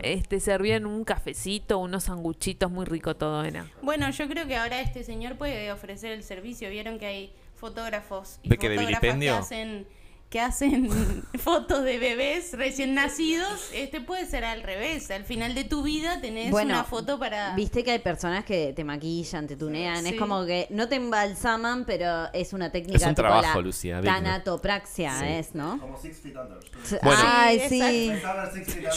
Este, 0.00 0.38
servían 0.38 0.86
un 0.86 1.02
cafecito, 1.02 1.78
unos 1.78 2.04
sanguchitos, 2.04 2.70
muy 2.70 2.84
rico 2.84 3.16
todo 3.16 3.42
era. 3.42 3.66
Bueno, 3.82 4.08
yo 4.10 4.28
creo 4.28 4.46
que 4.46 4.54
ahora 4.54 4.80
este 4.80 5.02
señor 5.02 5.34
puede 5.34 5.72
ofrecer 5.72 6.12
el 6.12 6.22
servicio. 6.22 6.70
Vieron 6.70 7.00
que 7.00 7.06
hay 7.06 7.32
fotógrafos 7.56 8.38
y 8.44 8.48
¿De 8.48 8.56
fotógrafas 8.56 9.18
que 9.18 9.30
hacen 9.30 9.86
que 10.30 10.40
hacen 10.40 10.88
fotos 11.40 11.82
de 11.84 11.98
bebés 11.98 12.52
recién 12.56 12.94
nacidos. 12.94 13.68
Este 13.74 14.00
puede 14.00 14.26
ser 14.26 14.44
al 14.44 14.62
revés. 14.62 15.10
Al 15.10 15.24
final 15.24 15.54
de 15.56 15.64
tu 15.64 15.82
vida 15.82 16.20
tenés 16.20 16.50
Bueno, 16.52 16.72
una 16.74 16.84
foto 16.84 17.18
para 17.18 17.54
Viste 17.56 17.82
que 17.82 17.90
hay 17.90 17.98
personas 17.98 18.44
que 18.44 18.72
te 18.74 18.84
maquillan, 18.84 19.46
te 19.48 19.56
tunean, 19.56 20.06
es 20.06 20.14
como 20.14 20.46
que 20.46 20.68
no 20.70 20.88
te 20.88 20.94
embalsaman, 20.94 21.84
pero 21.84 22.32
es 22.32 22.52
una 22.52 22.70
técnica 22.70 22.96
Es 22.96 23.02
un 23.02 23.08
tipo 23.10 23.22
trabajo, 23.28 23.58
la 23.58 23.64
Lucía, 23.66 24.00
tanatopraxia, 24.00 25.18
Sí. 25.18 25.26
es, 25.26 25.54
¿no? 25.54 25.78
Como 25.80 25.98
Six 26.00 26.18
Feet 26.20 26.36
Under. 26.36 26.58
Bueno. 27.02 27.20
Ay, 27.24 27.60
Sí. 27.68 28.12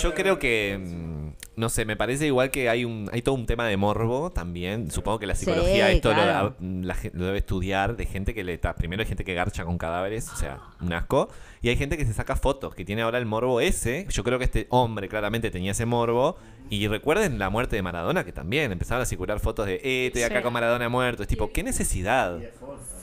Yo 0.01 0.13
creo 0.13 0.37
que, 0.39 0.77
mm, 0.79 1.33
no 1.55 1.69
sé, 1.69 1.85
me 1.85 1.95
parece 1.95 2.27
igual 2.27 2.51
que 2.51 2.69
hay 2.69 2.85
un 2.85 3.09
hay 3.11 3.21
todo 3.23 3.35
un 3.35 3.45
tema 3.45 3.67
de 3.67 3.75
morbo 3.77 4.31
también. 4.31 4.91
Supongo 4.91 5.19
que 5.19 5.25
la 5.27 5.35
Sí, 5.35 5.45
psicología 5.45 5.89
esto 5.91 6.09
lo- 6.09 6.15
claro. 6.15 6.55
la 6.59 6.93
gen- 6.95 7.11
lo, 7.15 7.25
debe 7.25 7.39
estudiar 7.39 7.95
de 7.95 8.05
gente 8.05 8.33
que 8.33 8.43
le 8.43 8.53
está. 8.53 8.75
Primero 8.75 9.01
hay 9.01 9.07
gente 9.07 9.23
que 9.25 9.33
garcha 9.33 9.65
con 9.65 9.77
cadáveres, 9.77 10.29
o 10.29 10.35
sea, 10.35 10.59
un 10.81 10.93
asco. 10.93 11.22
Y 11.61 11.69
hay 11.69 11.75
gente 11.75 11.97
que 11.97 12.05
se 12.05 12.13
saca 12.13 12.35
fotos, 12.35 12.75
que 12.75 12.85
tiene 12.85 13.01
ahora 13.01 13.17
el 13.17 13.25
morbo 13.25 13.59
ese. 13.61 14.05
Yo 14.09 14.23
creo 14.23 14.37
que 14.39 14.45
este 14.45 14.67
hombre 14.69 15.07
claramente 15.09 15.51
tenía 15.51 15.71
ese 15.71 15.85
morbo. 15.85 16.37
Y 16.69 16.87
recuerden 16.87 17.39
la 17.39 17.49
muerte 17.49 17.75
de 17.75 17.81
Maradona, 17.81 18.23
que 18.23 18.31
también 18.31 18.71
empezaron 18.71 19.01
a 19.03 19.05
circular 19.05 19.39
fotos 19.39 19.65
de, 19.65 19.75
eh, 19.83 20.07
estoy 20.07 20.23
acá 20.23 20.37
Sí. 20.37 20.43
con 20.43 20.53
Maradona 20.53 20.89
muerto. 20.89 21.23
Es 21.23 21.27
tipo, 21.29 21.51
¿qué 21.51 21.63
necesidad? 21.63 22.39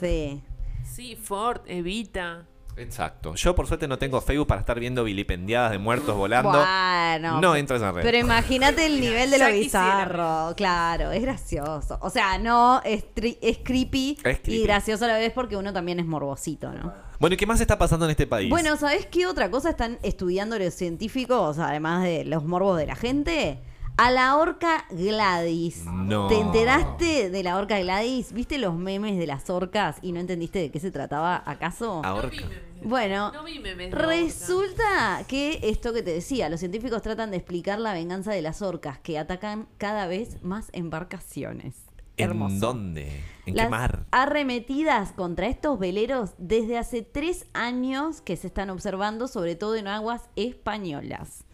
Sí. 0.01 0.43
Sí, 0.85 1.17
Ford, 1.17 1.61
Evita. 1.67 2.47
Exacto. 2.77 3.35
Yo 3.35 3.55
por 3.55 3.67
suerte 3.67 3.87
no 3.89 3.99
tengo 3.99 4.21
Facebook 4.21 4.47
para 4.47 4.61
estar 4.61 4.79
viendo 4.81 5.05
vilipendiadas 5.05 5.71
de 5.73 5.79
muertos 5.79 6.17
volando. 6.17 6.51
Bueno. 6.51 7.41
no 7.41 7.55
entro 7.57 7.77
en 7.77 7.83
esa 7.83 7.93
red. 7.93 8.03
Pero 8.03 8.17
imagínate 8.19 8.87
el 8.87 9.01
nivel 9.01 9.31
de 9.31 9.39
lo 9.39 9.49
bizarro. 9.53 10.55
Claro, 10.57 11.11
es 11.13 11.21
gracioso. 11.23 11.99
O 12.01 12.11
sea, 12.11 12.39
no, 12.39 12.81
es, 12.85 13.05
tri- 13.15 13.39
es 13.43 13.59
creepy 13.63 14.17
Es 14.19 14.23
creepy. 14.41 14.55
y 14.55 14.63
gracioso 14.63 15.05
a 15.05 15.09
la 15.09 15.19
vez 15.19 15.33
porque 15.33 15.57
uno 15.57 15.73
también 15.73 16.01
es 16.01 16.07
morbosito, 16.07 16.73
¿no? 16.73 16.93
Bueno, 17.19 17.35
¿y 17.35 17.37
qué 17.37 17.47
más 17.47 17.61
está 17.61 17.77
pasando 17.79 18.07
en 18.07 18.13
este 18.13 18.27
país? 18.27 18.49
Bueno, 18.49 18.77
¿sabes 18.79 19.05
qué 19.07 19.27
otra 19.27 19.51
cosa 19.51 19.71
están 19.71 19.99
estudiando 20.03 20.59
los 20.59 20.73
científicos, 20.73 21.59
además 21.59 22.03
de 22.05 22.25
los 22.25 22.45
morbos 22.45 22.79
de 22.79 22.87
la 22.87 22.97
gente? 22.97 23.61
A 24.03 24.11
la 24.11 24.39
orca 24.39 24.87
Gladys. 24.91 25.85
No. 25.85 26.27
¿Te 26.29 26.41
enteraste 26.41 27.29
de 27.29 27.43
la 27.43 27.59
orca 27.59 27.79
Gladys? 27.81 28.33
¿Viste 28.33 28.57
los 28.57 28.75
memes 28.75 29.19
de 29.19 29.27
las 29.27 29.51
orcas 29.51 29.99
y 30.01 30.13
no 30.13 30.21
entendiste 30.21 30.59
de 30.59 30.71
qué 30.71 30.81
se 30.81 30.91
trataba 30.91 31.43
acaso? 31.45 32.01
Ahorca. 32.03 32.49
Bueno, 32.83 33.31
No 33.33 33.45
vi 33.45 33.59
memes 33.59 33.91
de 33.91 33.97
orca. 33.97 34.07
resulta 34.09 35.23
que 35.29 35.61
esto 35.65 35.93
que 35.93 36.03
te 36.03 36.15
decía, 36.15 36.49
los 36.49 36.61
científicos 36.61 37.03
tratan 37.03 37.31
de 37.31 37.37
explicar 37.37 37.79
la 37.79 37.93
venganza 37.93 38.33
de 38.33 38.41
las 38.41 38.63
orcas 38.63 38.99
que 39.01 39.19
atacan 39.19 39.69
cada 39.77 40.07
vez 40.07 40.43
más 40.43 40.71
embarcaciones. 40.73 41.75
Hermoso. 42.17 42.55
¿En 42.55 42.61
dónde? 42.61 43.23
¿En 43.45 43.55
Las 43.55 43.67
qué 43.67 43.71
mar? 43.71 44.07
arremetidas 44.13 45.13
contra 45.13 45.47
estos 45.47 45.79
veleros 45.79 46.31
desde 46.39 46.79
hace 46.79 47.03
tres 47.03 47.47
años 47.53 48.23
que 48.23 48.39
se 48.39 48.47
están 48.47 48.71
observando, 48.71 49.29
sobre 49.29 49.57
todo 49.57 49.77
en 49.77 49.89
aguas 49.89 50.23
españolas. 50.37 51.45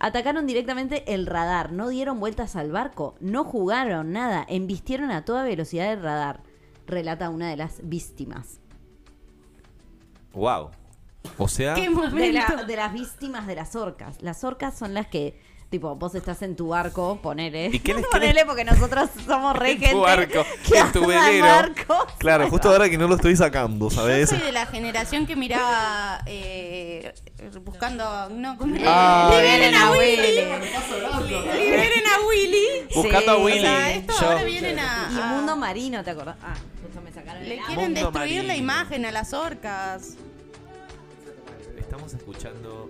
Atacaron 0.00 0.46
directamente 0.46 1.12
el 1.12 1.26
radar, 1.26 1.72
no 1.72 1.88
dieron 1.88 2.20
vueltas 2.20 2.54
al 2.56 2.70
barco, 2.70 3.16
no 3.20 3.44
jugaron 3.44 4.12
nada, 4.12 4.44
embistieron 4.48 5.10
a 5.10 5.24
toda 5.24 5.42
velocidad 5.42 5.92
el 5.92 6.02
radar, 6.02 6.42
relata 6.86 7.30
una 7.30 7.50
de 7.50 7.56
las 7.56 7.80
víctimas. 7.82 8.60
Wow. 10.32 10.70
O 11.36 11.48
sea, 11.48 11.74
qué 11.74 11.88
De, 11.90 12.32
la- 12.32 12.64
de 12.66 12.76
las 12.76 12.92
víctimas 12.92 13.46
de 13.46 13.54
las 13.56 13.74
orcas. 13.76 14.22
Las 14.22 14.44
orcas 14.44 14.78
son 14.78 14.94
las 14.94 15.08
que, 15.08 15.40
tipo, 15.70 15.94
vos 15.96 16.14
estás 16.14 16.40
en 16.42 16.56
tu 16.56 16.68
barco, 16.68 17.18
ponele. 17.22 17.66
¿Y 17.72 17.78
qué 17.80 17.92
les- 17.94 18.02
qué 18.04 18.10
ponele 18.10 18.32
les- 18.32 18.44
porque 18.44 18.64
nosotros 18.64 19.10
somos 19.26 19.54
re 19.56 19.72
en 19.72 19.78
gente 19.78 19.94
tu 19.94 20.00
barco, 20.00 20.44
que 20.66 20.78
en 20.78 20.92
tu 20.92 21.06
velero. 21.06 21.44
barcos. 21.46 22.12
Claro, 22.18 22.48
justo 22.48 22.70
ahora 22.70 22.88
que 22.88 22.96
no 22.96 23.06
lo 23.08 23.16
estoy 23.16 23.36
sacando, 23.36 23.90
Yo 23.90 23.96
¿sabes? 23.96 24.30
soy 24.30 24.38
de 24.38 24.52
la 24.52 24.66
generación 24.66 25.26
que 25.26 25.36
miraba 25.36 26.20
eh, 26.26 27.12
buscando 27.64 28.28
no 28.30 28.56
¿cómo? 28.56 28.74
Ah. 28.86 29.28
liberen 29.30 29.74
a 29.74 29.90
Willy 29.92 29.98
Willy. 29.98 30.34
liberen 31.58 32.04
a 32.06 32.26
Willy 32.28 32.66
Buscando 32.94 33.32
a. 33.32 33.36
Willy. 33.38 33.58
o 33.58 33.62
sea, 33.62 33.92
esto 33.94 34.12
Yo- 34.20 34.26
ahora 34.26 34.44
vienen 34.44 34.78
a, 34.78 35.08
Y 35.12 35.34
Mundo 35.34 35.56
Marino, 35.56 36.02
¿te 36.02 36.10
acordás? 36.10 36.36
Ah, 36.42 36.54
justo 36.82 37.00
me 37.02 37.12
sacaron 37.12 37.42
el 37.42 37.48
le 37.48 37.56
quieren 37.58 37.74
Mundo 37.92 38.00
destruir 38.10 38.44
la 38.44 38.56
imagen 38.56 39.04
a 39.04 39.12
las 39.12 39.32
orcas 39.34 40.14
estamos 41.78 42.12
escuchando 42.12 42.87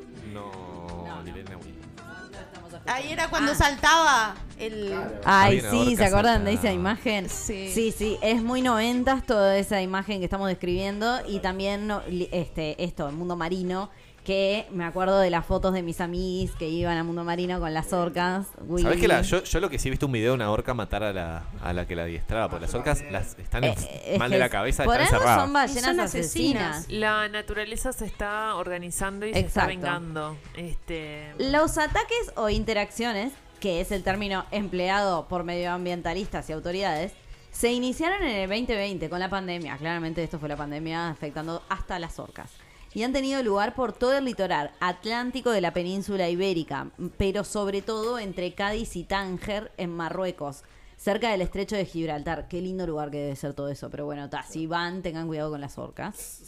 Ahí 2.88 3.12
era 3.12 3.28
cuando 3.28 3.54
saltaba 3.54 4.34
el. 4.58 4.94
Ay, 5.24 5.60
sí, 5.70 5.94
¿se 5.96 6.04
acuerdan 6.04 6.44
de 6.44 6.54
esa 6.54 6.72
imagen? 6.72 7.28
Sí. 7.28 7.70
sí, 7.72 7.92
sí, 7.96 8.18
es 8.22 8.42
muy 8.42 8.62
noventas 8.62 9.24
toda 9.26 9.56
esa 9.58 9.80
imagen 9.82 10.18
que 10.18 10.24
estamos 10.24 10.48
describiendo 10.48 11.18
y 11.28 11.40
también 11.40 11.86
no, 11.86 12.02
li- 12.08 12.28
este 12.32 12.82
esto, 12.82 13.08
el 13.08 13.14
mundo 13.14 13.36
marino, 13.36 13.90
que 14.28 14.66
me 14.72 14.84
acuerdo 14.84 15.20
de 15.20 15.30
las 15.30 15.46
fotos 15.46 15.72
de 15.72 15.82
mis 15.82 16.02
amigos 16.02 16.54
que 16.58 16.68
iban 16.68 16.98
al 16.98 17.04
mundo 17.04 17.24
marino 17.24 17.58
con 17.60 17.72
las 17.72 17.94
orcas. 17.94 18.46
¿Sabés 18.56 18.68
Willy. 18.84 19.00
que 19.00 19.08
la, 19.08 19.22
yo, 19.22 19.42
yo 19.42 19.58
lo 19.58 19.70
que 19.70 19.78
sí 19.78 19.88
he 19.88 19.90
visto 19.90 20.04
un 20.04 20.12
video 20.12 20.32
de 20.32 20.34
una 20.34 20.50
orca 20.50 20.74
matar 20.74 21.02
a 21.02 21.14
la, 21.14 21.44
a 21.62 21.72
la 21.72 21.86
que 21.86 21.96
la 21.96 22.02
adiestraba? 22.02 22.50
Porque 22.50 22.66
las 22.66 22.74
orcas 22.74 23.02
las 23.10 23.38
están 23.38 23.64
Eh, 23.64 23.74
en- 24.04 24.12
es 24.12 24.18
mal 24.18 24.30
de 24.30 24.38
la 24.38 24.50
cabeza, 24.50 24.84
por 24.84 25.00
están 25.00 25.14
algo 25.14 25.16
encerradas. 25.24 25.42
son 25.44 25.52
ballenas 25.54 25.82
Son 25.82 26.00
asesinas. 26.00 26.76
asesinas. 26.76 26.90
La 27.00 27.28
naturaleza 27.30 27.94
se 27.94 28.04
está 28.04 28.54
organizando 28.56 29.24
y 29.24 29.32
se 29.32 29.40
está 29.40 29.66
vengando. 29.66 30.36
Este, 30.58 31.32
Los 31.38 31.78
ataques 31.78 32.30
o 32.36 32.50
interacciones, 32.50 33.32
que 33.60 33.80
es 33.80 33.90
el 33.92 34.02
término 34.02 34.44
empleado 34.50 35.26
por 35.26 35.44
medioambientalistas 35.44 36.50
y 36.50 36.52
autoridades, 36.52 37.12
se 37.50 37.72
iniciaron 37.72 38.22
en 38.24 38.36
el 38.36 38.46
2020 38.50 39.08
con 39.08 39.20
la 39.20 39.30
pandemia. 39.30 39.78
Claramente 39.78 40.22
esto 40.22 40.38
fue 40.38 40.50
la 40.50 40.56
pandemia 40.56 41.08
afectando 41.08 41.62
hasta 41.70 41.98
las 41.98 42.18
orcas. 42.18 42.50
Y 42.94 43.02
han 43.02 43.12
tenido 43.12 43.42
lugar 43.42 43.74
por 43.74 43.92
todo 43.92 44.16
el 44.16 44.24
litoral 44.24 44.72
atlántico 44.80 45.50
de 45.50 45.60
la 45.60 45.72
península 45.72 46.28
ibérica, 46.28 46.90
pero 47.16 47.44
sobre 47.44 47.82
todo 47.82 48.18
entre 48.18 48.54
Cádiz 48.54 48.96
y 48.96 49.04
Tánger 49.04 49.72
en 49.76 49.94
Marruecos, 49.94 50.64
cerca 50.96 51.30
del 51.30 51.42
estrecho 51.42 51.76
de 51.76 51.84
Gibraltar. 51.84 52.48
Qué 52.48 52.60
lindo 52.60 52.86
lugar 52.86 53.10
que 53.10 53.18
debe 53.18 53.36
ser 53.36 53.54
todo 53.54 53.68
eso, 53.68 53.90
pero 53.90 54.04
bueno, 54.04 54.28
ta, 54.28 54.42
si 54.42 54.66
van, 54.66 55.02
tengan 55.02 55.26
cuidado 55.26 55.50
con 55.50 55.60
las 55.60 55.78
orcas. 55.78 56.42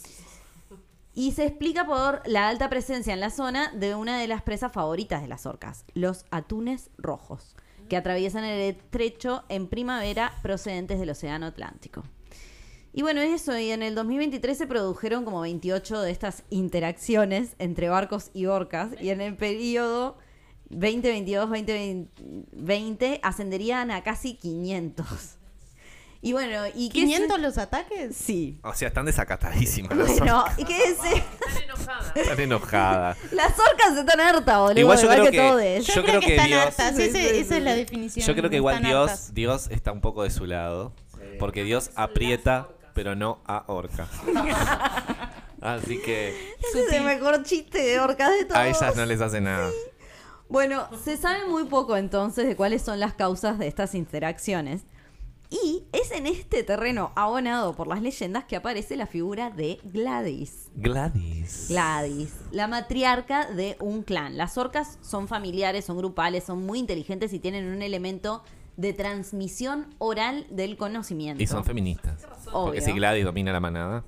Y 1.13 1.33
se 1.33 1.45
explica 1.45 1.85
por 1.85 2.21
la 2.25 2.47
alta 2.47 2.69
presencia 2.69 3.13
en 3.13 3.19
la 3.19 3.29
zona 3.29 3.71
de 3.73 3.95
una 3.95 4.17
de 4.17 4.27
las 4.27 4.41
presas 4.41 4.71
favoritas 4.71 5.21
de 5.21 5.27
las 5.27 5.45
orcas, 5.45 5.83
los 5.93 6.25
atunes 6.31 6.89
rojos, 6.97 7.55
que 7.89 7.97
atraviesan 7.97 8.45
el 8.45 8.61
estrecho 8.61 9.43
en 9.49 9.67
primavera 9.67 10.33
procedentes 10.41 10.99
del 10.99 11.09
Océano 11.09 11.47
Atlántico. 11.47 12.03
Y 12.93 13.03
bueno, 13.03 13.21
eso, 13.21 13.57
y 13.57 13.71
en 13.71 13.83
el 13.83 13.95
2023 13.95 14.57
se 14.57 14.67
produjeron 14.67 15.23
como 15.23 15.39
28 15.41 16.01
de 16.01 16.11
estas 16.11 16.43
interacciones 16.49 17.55
entre 17.57 17.87
barcos 17.89 18.31
y 18.33 18.47
orcas, 18.47 18.89
y 18.99 19.09
en 19.11 19.21
el 19.21 19.37
periodo 19.37 20.17
2022-2020 20.71 23.19
ascenderían 23.23 23.91
a 23.91 24.03
casi 24.03 24.35
500. 24.35 25.07
Y 26.23 26.33
bueno, 26.33 26.65
¿y 26.75 26.89
qué 26.89 27.07
se- 27.07 27.27
¿500 27.27 27.39
los 27.39 27.57
ataques? 27.57 28.15
Sí. 28.15 28.59
O 28.63 28.73
sea, 28.75 28.89
están 28.89 29.05
desacatadísimas. 29.05 29.97
Bueno. 29.97 30.45
¿y 30.57 30.65
qué 30.65 30.93
se... 30.93 31.15
están 31.17 31.63
enojadas. 31.63 32.15
Están 32.15 32.39
enojadas. 32.39 33.17
Las 33.31 33.53
orcas 33.57 33.97
están 33.97 34.19
hartas, 34.19 34.59
boludo. 34.59 34.79
Igual 34.81 35.01
yo 35.01 35.09
creo 35.09 35.23
que, 35.25 35.31
que- 35.31 35.37
todes. 35.39 35.87
Yo, 35.87 35.93
Yo 35.95 36.03
creo, 36.03 36.05
creo 36.05 36.19
que, 36.19 36.25
que 36.27 36.35
están 36.35 36.47
Dios- 36.49 36.61
hartas. 36.61 36.95
Sí, 36.95 37.01
ese- 37.03 37.29
sí, 37.31 37.37
esa 37.39 37.57
es 37.57 37.63
la 37.63 37.73
definición. 37.73 38.27
Yo 38.27 38.35
creo 38.35 38.49
que 38.51 38.57
igual 38.57 38.75
están 38.75 38.89
Dios, 38.91 39.09
hartas. 39.09 39.33
Dios 39.33 39.67
está 39.71 39.91
un 39.91 40.01
poco 40.01 40.21
de 40.23 40.29
su 40.29 40.45
lado. 40.45 40.93
Porque 41.39 41.63
Dios 41.63 41.89
aprieta, 41.95 42.67
pero 42.93 43.15
no 43.15 43.39
ahorca. 43.45 44.07
Así 45.61 45.99
que 45.99 46.29
Ese 46.59 46.85
es 46.85 46.91
el 46.93 47.03
mejor 47.03 47.43
chiste 47.43 47.81
de 47.81 47.99
orcas 47.99 48.31
de 48.31 48.45
todos. 48.45 48.57
a 48.57 48.67
ellas 48.67 48.95
no 48.95 49.05
les 49.05 49.21
hace 49.21 49.41
nada. 49.41 49.69
Bueno, 50.49 50.87
se 51.03 51.17
sabe 51.17 51.47
muy 51.47 51.65
poco 51.65 51.95
entonces 51.95 52.47
de 52.47 52.55
cuáles 52.55 52.81
son 52.81 52.99
las 52.99 53.13
causas 53.13 53.57
de 53.59 53.67
estas 53.67 53.95
interacciones. 53.95 54.81
Y 55.49 55.83
es 55.91 56.11
en 56.11 56.27
este 56.27 56.63
terreno 56.63 57.11
abonado 57.15 57.75
por 57.75 57.85
las 57.87 58.01
leyendas 58.01 58.45
que 58.45 58.55
aparece 58.55 58.95
la 58.95 59.05
figura 59.05 59.49
de 59.49 59.79
Gladys. 59.83 60.69
Gladys. 60.75 61.67
Gladys, 61.67 62.33
la 62.51 62.67
matriarca 62.67 63.45
de 63.51 63.75
un 63.81 64.01
clan. 64.03 64.37
Las 64.37 64.57
orcas 64.57 64.97
son 65.01 65.27
familiares, 65.27 65.83
son 65.83 65.97
grupales, 65.97 66.45
son 66.45 66.65
muy 66.65 66.79
inteligentes 66.79 67.33
y 67.33 67.39
tienen 67.39 67.67
un 67.67 67.81
elemento 67.81 68.43
de 68.81 68.93
transmisión 68.93 69.93
oral 69.99 70.47
del 70.49 70.75
conocimiento. 70.75 71.41
Y 71.41 71.47
son 71.47 71.63
feministas. 71.63 72.25
Obvio. 72.47 72.65
Porque 72.65 72.81
si 72.81 72.91
Gladys 72.91 73.23
domina 73.23 73.53
la 73.53 73.59
manada, 73.59 74.03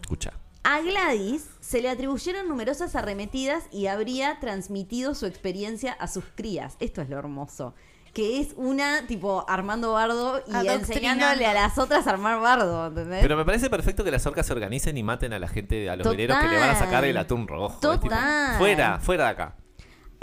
escucha. 0.00 0.34
A 0.64 0.80
Gladys 0.80 1.48
se 1.60 1.82
le 1.82 1.88
atribuyeron 1.88 2.46
numerosas 2.46 2.94
arremetidas 2.94 3.64
y 3.72 3.86
habría 3.86 4.38
transmitido 4.38 5.14
su 5.14 5.26
experiencia 5.26 5.92
a 5.92 6.06
sus 6.06 6.24
crías. 6.36 6.76
Esto 6.78 7.00
es 7.02 7.08
lo 7.08 7.18
hermoso. 7.18 7.74
Que 8.12 8.40
es 8.40 8.48
una, 8.56 9.06
tipo, 9.06 9.46
armando 9.48 9.94
bardo 9.94 10.42
y 10.46 10.66
enseñándole 10.68 11.46
a 11.46 11.54
las 11.54 11.78
otras 11.78 12.06
a 12.06 12.10
armar 12.10 12.40
bardo, 12.40 12.88
¿entendés? 12.88 13.22
Pero 13.22 13.38
me 13.38 13.46
parece 13.46 13.70
perfecto 13.70 14.04
que 14.04 14.10
las 14.10 14.26
orcas 14.26 14.44
se 14.46 14.52
organicen 14.52 14.98
y 14.98 15.02
maten 15.02 15.32
a 15.32 15.38
la 15.38 15.48
gente, 15.48 15.88
a 15.88 15.96
los 15.96 16.04
Total. 16.04 16.18
veleros 16.18 16.38
que 16.38 16.48
le 16.48 16.58
van 16.58 16.68
a 16.70 16.78
sacar 16.78 17.06
el 17.06 17.16
atún 17.16 17.48
rojo. 17.48 17.78
Tipo, 17.80 17.98
Total. 17.98 18.58
fuera, 18.58 19.00
fuera 19.00 19.24
de 19.24 19.30
acá. 19.30 19.56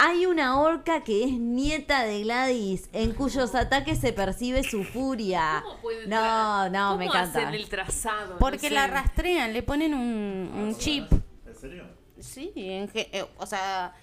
Hay 0.01 0.25
una 0.25 0.62
orca 0.62 1.03
que 1.03 1.25
es 1.25 1.31
nieta 1.33 2.03
de 2.03 2.21
Gladys, 2.23 2.89
en 2.93 3.12
cuyos 3.13 3.53
ataques 3.53 3.99
se 3.99 4.13
percibe 4.13 4.63
su 4.63 4.85
furia. 4.85 5.62
¿Cómo 5.62 5.81
pueden 5.81 6.09
No, 6.09 6.69
no, 6.69 6.85
¿Cómo 6.91 6.97
me 6.99 7.05
encanta. 7.07 7.39
hacen 7.39 7.53
el 7.53 7.67
trazado? 7.67 8.33
No 8.35 8.39
Porque 8.39 8.69
sé. 8.69 8.71
la 8.71 8.88
rastrean, 8.88 9.51
le 9.51 9.62
ponen 9.62 9.93
un, 9.93 10.51
un 10.55 10.77
chip. 10.77 11.12
¿En 11.45 11.55
serio? 11.55 11.83
Sí, 12.17 12.51
en 12.55 12.89
eh, 12.93 13.25
o 13.38 13.45
sea, 13.45 13.93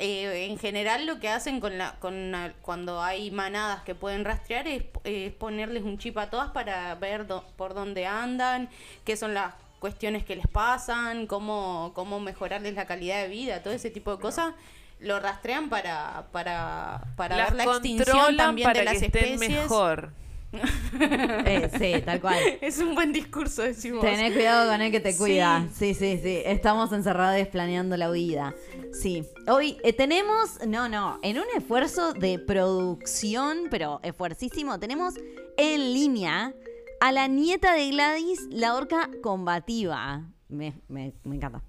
eh, 0.00 0.48
en 0.50 0.58
general 0.58 1.06
lo 1.06 1.18
que 1.18 1.28
hacen 1.30 1.60
con 1.60 1.78
la, 1.78 1.94
con 1.98 2.30
la- 2.32 2.52
cuando 2.60 3.00
hay 3.02 3.30
manadas 3.30 3.82
que 3.84 3.94
pueden 3.94 4.24
rastrear 4.26 4.68
es, 4.68 4.84
es 5.04 5.32
ponerles 5.32 5.82
un 5.82 5.96
chip 5.96 6.18
a 6.18 6.28
todas 6.28 6.50
para 6.50 6.94
ver 6.96 7.26
do- 7.26 7.44
por 7.56 7.72
dónde 7.72 8.06
andan, 8.06 8.68
qué 9.04 9.16
son 9.16 9.32
las 9.32 9.54
cuestiones 9.78 10.24
que 10.24 10.36
les 10.36 10.46
pasan, 10.46 11.26
cómo, 11.26 11.92
cómo 11.94 12.20
mejorarles 12.20 12.74
la 12.74 12.86
calidad 12.86 13.22
de 13.22 13.28
vida, 13.28 13.62
todo 13.62 13.72
ese 13.74 13.90
tipo 13.90 14.14
de 14.14 14.20
cosas. 14.20 14.54
Lo 15.00 15.20
rastrean 15.20 15.68
para, 15.68 16.26
para, 16.32 17.02
para 17.16 17.36
Las 17.36 17.54
ver 17.54 17.66
la 17.66 17.72
extinción 17.72 18.36
también 18.36 18.66
para 18.66 18.80
de 18.80 18.84
las 18.86 18.98
que 18.98 19.06
estén 19.06 19.24
especies. 19.34 19.60
mejor. 19.62 20.12
Eh, 21.00 21.70
sí, 21.78 22.02
tal 22.04 22.20
cual. 22.22 22.38
Es 22.62 22.78
un 22.78 22.94
buen 22.94 23.12
discurso, 23.12 23.62
decimos. 23.62 24.00
Tené 24.00 24.32
cuidado 24.32 24.70
con 24.70 24.80
el 24.80 24.90
que 24.90 24.98
te 25.00 25.12
Sí. 25.12 25.18
cuida. 25.18 25.66
Sí, 25.74 25.92
sí, 25.94 26.18
sí. 26.22 26.40
Estamos 26.44 26.90
encerrados 26.92 27.46
planeando 27.48 27.96
la 27.98 28.10
huida. 28.10 28.54
Sí. 28.92 29.24
Hoy 29.46 29.76
eh, 29.84 29.92
tenemos, 29.92 30.58
no, 30.66 30.88
no, 30.88 31.18
en 31.22 31.38
un 31.38 31.44
esfuerzo 31.56 32.14
de 32.14 32.38
producción, 32.38 33.64
pero 33.70 34.00
esfuercísimo, 34.02 34.78
tenemos 34.80 35.14
en 35.58 35.92
línea 35.92 36.54
a 37.00 37.12
la 37.12 37.26
nieta 37.28 37.74
de 37.74 37.90
Gladys, 37.90 38.46
la 38.50 38.74
orca 38.74 39.08
combativa. 39.22 40.22
Me, 40.48 40.80
me, 40.88 41.14
me 41.24 41.36
encanta. 41.36 41.62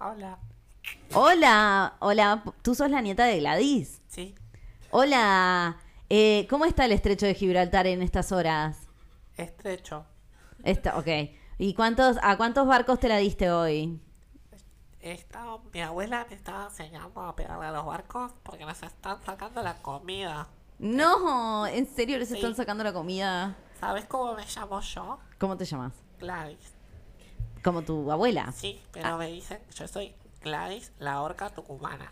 Hola, 0.00 0.38
Hola, 1.12 1.96
hola, 1.98 2.42
¿tú 2.62 2.74
sos 2.74 2.90
la 2.90 3.00
nieta 3.02 3.24
de 3.24 3.40
Gladys? 3.40 4.00
sí, 4.06 4.34
Hola, 4.90 5.76
eh, 6.08 6.46
¿cómo 6.48 6.64
está 6.64 6.86
el 6.86 6.92
estrecho 6.92 7.26
de 7.26 7.34
Gibraltar 7.34 7.86
en 7.86 8.00
estas 8.02 8.32
horas? 8.32 8.88
estrecho. 9.36 10.04
Está, 10.64 10.96
ok. 10.98 11.06
¿Y 11.58 11.74
cuántos, 11.74 12.16
a 12.22 12.36
cuántos 12.36 12.66
barcos 12.66 12.98
te 13.00 13.08
la 13.08 13.18
diste 13.18 13.50
hoy? 13.50 14.00
Esta, 15.00 15.44
mi 15.72 15.80
abuela 15.80 16.26
me 16.28 16.34
estaba 16.36 16.64
enseñando 16.64 17.20
a 17.20 17.36
pegarle 17.36 17.66
a 17.66 17.72
los 17.72 17.84
barcos 17.84 18.32
porque 18.42 18.64
nos 18.64 18.82
están 18.82 19.22
sacando 19.24 19.62
la 19.62 19.74
comida. 19.82 20.48
No, 20.78 21.66
¿en 21.66 21.86
serio 21.86 22.18
les 22.18 22.28
Sí. 22.28 22.36
están 22.36 22.54
sacando 22.54 22.82
la 22.82 22.92
comida? 22.92 23.56
¿Sabes 23.80 24.04
cómo 24.06 24.34
me 24.34 24.44
llamo 24.44 24.80
yo? 24.80 25.18
¿Cómo 25.38 25.56
te 25.56 25.64
llamas? 25.64 25.92
Gladys. 26.18 26.74
Como 27.62 27.82
tu 27.82 28.10
abuela. 28.10 28.52
Sí, 28.52 28.80
pero 28.92 29.16
me 29.18 29.28
dicen, 29.28 29.58
yo 29.74 29.86
soy 29.88 30.14
Gladys, 30.42 30.92
la 30.98 31.20
orca 31.22 31.50
tucumana. 31.50 32.10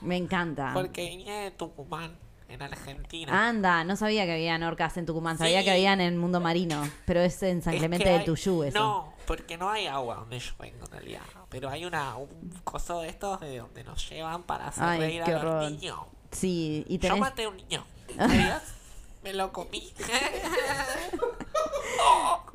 Me 0.00 0.16
encanta. 0.16 0.70
Porque 0.74 1.08
vine 1.08 1.44
de 1.44 1.50
Tucumán, 1.52 2.16
en 2.48 2.60
Argentina. 2.62 3.48
Anda, 3.48 3.84
no 3.84 3.96
sabía 3.96 4.24
que 4.26 4.32
habían 4.32 4.62
orcas 4.64 4.96
en 4.96 5.06
Tucumán, 5.06 5.38
sabía 5.38 5.60
Sí. 5.60 5.64
que 5.66 5.70
habían 5.70 6.00
en 6.00 6.18
Mundo 6.18 6.40
Marino, 6.40 6.82
pero 7.06 7.20
es 7.20 7.40
en 7.44 7.62
San 7.62 7.74
Es 7.74 7.78
Clemente 7.80 8.04
que 8.04 8.10
del 8.10 8.20
hay- 8.20 8.26
Tuyú 8.26 8.64
eso. 8.64 8.78
No, 8.78 9.12
porque 9.26 9.56
no 9.56 9.70
hay 9.70 9.86
agua 9.86 10.16
donde 10.16 10.38
yo 10.40 10.52
vengo 10.58 10.84
en 10.86 10.90
realidad. 10.92 11.22
Pero 11.48 11.68
hay 11.70 11.84
una, 11.84 12.16
un 12.16 12.50
coso 12.64 13.00
de 13.00 13.08
estos 13.08 13.40
de 13.40 13.58
donde 13.58 13.84
nos 13.84 14.08
llevan 14.10 14.42
para 14.42 14.68
hacer 14.68 14.84
Ay, 14.84 15.00
reír 15.00 15.22
qué 15.24 15.32
a 15.34 15.42
los 15.42 15.70
niños. 15.70 15.98
Sí, 16.32 16.84
y 16.88 16.94
Yo 16.98 17.00
tenés... 17.00 17.20
maté 17.20 17.44
a 17.44 17.48
un 17.48 17.56
niño. 17.56 17.84
¿Sabías? 18.16 18.74
Me 19.22 19.32
lo 19.32 19.52
comí. 19.52 19.92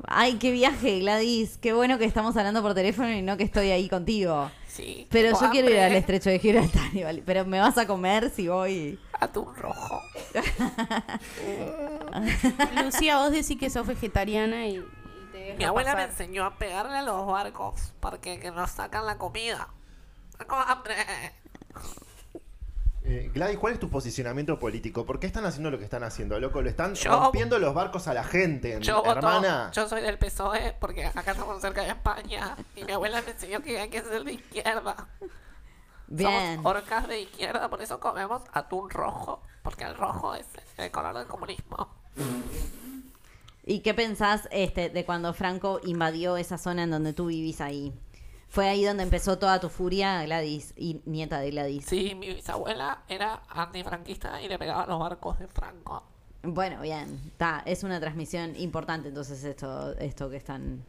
Ay, 0.06 0.38
qué 0.38 0.50
viaje, 0.52 1.00
Gladys. 1.00 1.58
Qué 1.58 1.72
bueno 1.72 1.98
que 1.98 2.04
estamos 2.04 2.36
hablando 2.36 2.62
por 2.62 2.74
teléfono 2.74 3.10
y 3.10 3.22
no 3.22 3.36
que 3.36 3.44
estoy 3.44 3.70
ahí 3.70 3.88
contigo. 3.88 4.50
sí. 4.66 5.06
Pero 5.10 5.38
yo 5.38 5.50
quiero 5.50 5.70
ir 5.70 5.78
al 5.80 5.94
estrecho 5.94 6.30
de 6.30 6.38
Gibraltar, 6.38 6.86
igual. 6.94 7.22
Pero 7.24 7.44
me 7.44 7.60
vas 7.60 7.76
a 7.78 7.86
comer 7.86 8.30
si 8.30 8.48
voy. 8.48 8.98
Atún 9.20 9.54
rojo. 9.56 10.00
Lucía, 12.84 13.18
vos 13.18 13.32
decís 13.32 13.58
que 13.58 13.70
sos 13.70 13.86
vegetariana 13.86 14.66
y, 14.66 14.76
y 14.76 14.84
te 15.32 15.38
deja 15.38 15.58
Mi 15.58 15.64
abuela 15.64 15.94
me 15.96 16.04
enseñó 16.04 16.44
a 16.44 16.56
pegarle 16.56 16.98
a 16.98 17.02
los 17.02 17.26
barcos 17.26 17.92
porque 18.00 18.38
que 18.38 18.50
nos 18.50 18.70
sacan 18.70 19.06
la 19.06 19.18
comida. 19.18 19.68
Tengo 20.38 20.54
hambre. 20.56 20.94
Eh, 23.10 23.30
Gladys, 23.32 23.56
¿cuál 23.56 23.72
es 23.72 23.80
tu 23.80 23.88
posicionamiento 23.88 24.58
político? 24.58 25.06
¿Por 25.06 25.18
qué 25.18 25.26
están 25.26 25.46
haciendo 25.46 25.70
lo 25.70 25.78
que 25.78 25.84
están 25.84 26.04
haciendo, 26.04 26.38
loco? 26.38 26.60
Le 26.60 26.68
están 26.68 26.94
Yo- 26.94 27.10
rompiendo 27.18 27.58
los 27.58 27.72
barcos 27.72 28.06
a 28.06 28.12
la 28.12 28.22
gente, 28.22 28.76
Yo 28.82 28.98
voto, 28.98 29.12
hermana. 29.12 29.70
yo 29.72 29.88
soy 29.88 30.02
del 30.02 30.18
PSOE 30.18 30.74
porque 30.78 31.06
acá 31.06 31.30
estamos 31.32 31.58
cerca 31.62 31.80
de 31.82 31.88
España 31.88 32.54
y 32.76 32.84
mi 32.84 32.92
abuela 32.92 33.22
me 33.22 33.30
enseñó 33.30 33.62
que 33.62 33.80
hay 33.80 33.88
que 33.88 34.02
ser 34.02 34.24
de 34.24 34.32
izquierda. 34.34 35.08
Bien. 36.06 36.56
Somos 36.56 36.76
orcas 36.76 37.08
de 37.08 37.22
izquierda, 37.22 37.70
por 37.70 37.80
eso 37.80 37.98
comemos 37.98 38.42
atún 38.52 38.90
rojo, 38.90 39.40
porque 39.62 39.84
el 39.84 39.94
rojo 39.96 40.34
es 40.34 40.44
el 40.76 40.90
color 40.90 41.16
del 41.16 41.26
comunismo. 41.26 41.88
¿Y 43.64 43.80
qué 43.80 43.94
pensás 43.94 44.48
este, 44.50 44.90
de 44.90 45.04
cuando 45.06 45.32
Franco 45.32 45.80
invadió 45.82 46.36
esa 46.36 46.58
zona 46.58 46.82
en 46.82 46.90
donde 46.90 47.14
tú 47.14 47.26
vivís 47.26 47.62
ahí? 47.62 47.92
¿Fue 48.48 48.68
ahí 48.68 48.84
donde 48.84 49.02
empezó 49.02 49.38
toda 49.38 49.60
tu 49.60 49.68
furia, 49.68 50.22
Gladys, 50.24 50.72
y 50.76 51.02
nieta 51.04 51.38
de 51.40 51.50
Gladys? 51.50 51.84
Sí, 51.86 52.14
mi 52.14 52.28
bisabuela 52.32 53.02
era 53.08 53.42
antifranquista 53.48 54.40
y 54.40 54.48
le 54.48 54.58
pegaba 54.58 54.86
los 54.86 54.98
barcos 54.98 55.38
de 55.38 55.48
Franco. 55.48 56.02
Bueno, 56.42 56.80
bien. 56.80 57.32
Ta, 57.36 57.62
es 57.66 57.82
una 57.82 58.00
transmisión 58.00 58.56
importante 58.56 59.08
entonces 59.08 59.44
esto, 59.44 59.92
esto 59.98 60.30
que 60.30 60.36
están 60.36 60.84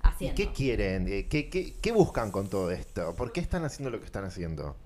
¿Y 0.00 0.06
haciendo. 0.08 0.36
qué 0.36 0.52
quieren? 0.52 1.06
Eh, 1.08 1.28
¿Qué, 1.28 1.50
qué, 1.50 1.74
qué 1.80 1.92
buscan 1.92 2.30
con 2.30 2.48
todo 2.48 2.70
esto? 2.70 3.14
¿Por 3.14 3.32
qué 3.32 3.40
están 3.40 3.64
haciendo 3.64 3.90
lo 3.90 3.98
que 4.00 4.06
están 4.06 4.24
haciendo? 4.24 4.76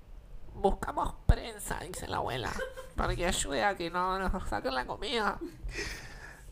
Buscamos 0.55 1.13
prensa, 1.27 1.79
dice 1.81 2.07
la 2.07 2.17
abuela, 2.17 2.51
para 2.95 3.15
que 3.15 3.25
ayude 3.25 3.63
a 3.63 3.75
que 3.75 3.89
no 3.91 4.17
nos 4.17 4.49
saquen 4.49 4.73
la 4.73 4.85
comida. 4.85 5.39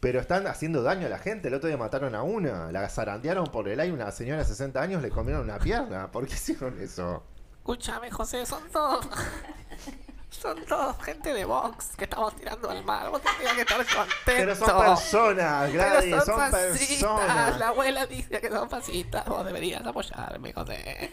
Pero 0.05 0.19
están 0.19 0.45
haciendo 0.45 0.83
daño 0.83 1.07
a 1.07 1.09
la 1.09 1.17
gente. 1.17 1.47
El 1.47 1.55
otro 1.55 1.67
día 1.67 1.77
mataron 1.77 2.13
a 2.13 2.21
una. 2.21 2.71
La 2.71 2.87
zarandearon 2.89 3.47
por 3.47 3.67
el 3.67 3.79
aire. 3.79 3.91
Una 3.91 4.11
señora 4.11 4.37
de 4.37 4.45
60 4.45 4.79
años 4.79 5.01
le 5.01 5.09
comieron 5.09 5.41
una 5.41 5.57
pierna. 5.57 6.11
¿Por 6.11 6.27
qué 6.27 6.35
hicieron 6.35 6.79
eso? 6.79 7.23
Escúchame, 7.57 8.11
José, 8.11 8.45
son 8.45 8.61
todos. 8.71 9.07
Son 10.29 10.63
todos 10.65 11.01
gente 11.01 11.33
de 11.33 11.45
Vox 11.45 11.95
que 11.95 12.03
estamos 12.03 12.35
tirando 12.35 12.69
al 12.69 12.83
mar. 12.83 13.09
Vos 13.09 13.21
tendrías 13.21 13.53
que 13.53 13.61
estar 13.61 13.77
contento. 13.77 14.13
Pero 14.25 14.55
son 14.55 14.79
personas, 14.85 15.71
Pero 15.71 15.83
Gladys. 15.83 16.23
Son, 16.25 16.35
fascistas. 16.37 16.87
personas. 16.89 17.59
La 17.59 17.67
abuela 17.69 18.05
dice 18.05 18.41
que 18.41 18.49
son 18.49 18.69
fascistas. 18.69 19.25
Vos 19.27 19.45
deberías 19.45 19.83
apoyarme, 19.85 20.51
José. 20.51 21.09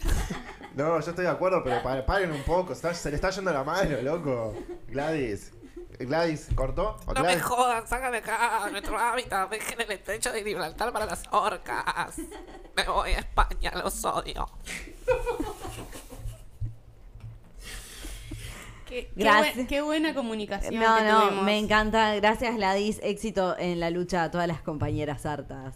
No, 0.74 0.98
yo 1.00 1.10
estoy 1.10 1.24
de 1.24 1.30
acuerdo, 1.30 1.62
pero 1.62 1.80
pa- 1.84 2.04
paren 2.04 2.32
un 2.32 2.42
poco. 2.42 2.74
se 2.74 3.10
le 3.10 3.14
está 3.16 3.30
yendo 3.30 3.52
la 3.52 3.62
mano, 3.62 3.96
loco. 4.02 4.54
Gladys. 4.88 5.52
Gladys, 5.98 6.48
¿cortó? 6.54 6.96
¿O 7.06 7.12
No 7.14 7.22
me 7.22 7.38
jodan, 7.38 7.86
sácame 7.86 8.18
acá 8.18 8.68
nuestro 8.70 8.98
hábitat. 8.98 9.48
Dejen 9.50 9.80
el 9.80 9.90
estrecho 9.92 10.32
de 10.32 10.42
Gibraltar 10.42 10.92
para 10.92 11.06
las 11.06 11.22
orcas. 11.30 12.18
Me 12.76 12.84
voy 12.84 13.10
a 13.12 13.18
España, 13.20 13.72
los 13.82 14.04
odio. 14.04 14.48
Qué, 18.86 19.06
qué 19.06 19.12
Gracias. 19.16 19.54
buen- 19.54 19.66
qué 19.68 19.80
buena 19.80 20.14
comunicación. 20.14 20.74
No, 20.74 20.96
que 20.98 21.04
no, 21.04 21.22
tuvimos. 21.22 21.44
me 21.44 21.58
encanta. 21.58 22.14
Gracias, 22.16 22.54
Gladys. 22.56 23.00
Éxito 23.02 23.56
en 23.58 23.80
la 23.80 23.88
lucha 23.88 24.22
a 24.24 24.30
todas 24.30 24.46
las 24.46 24.60
compañeras 24.60 25.24
hartas. 25.24 25.74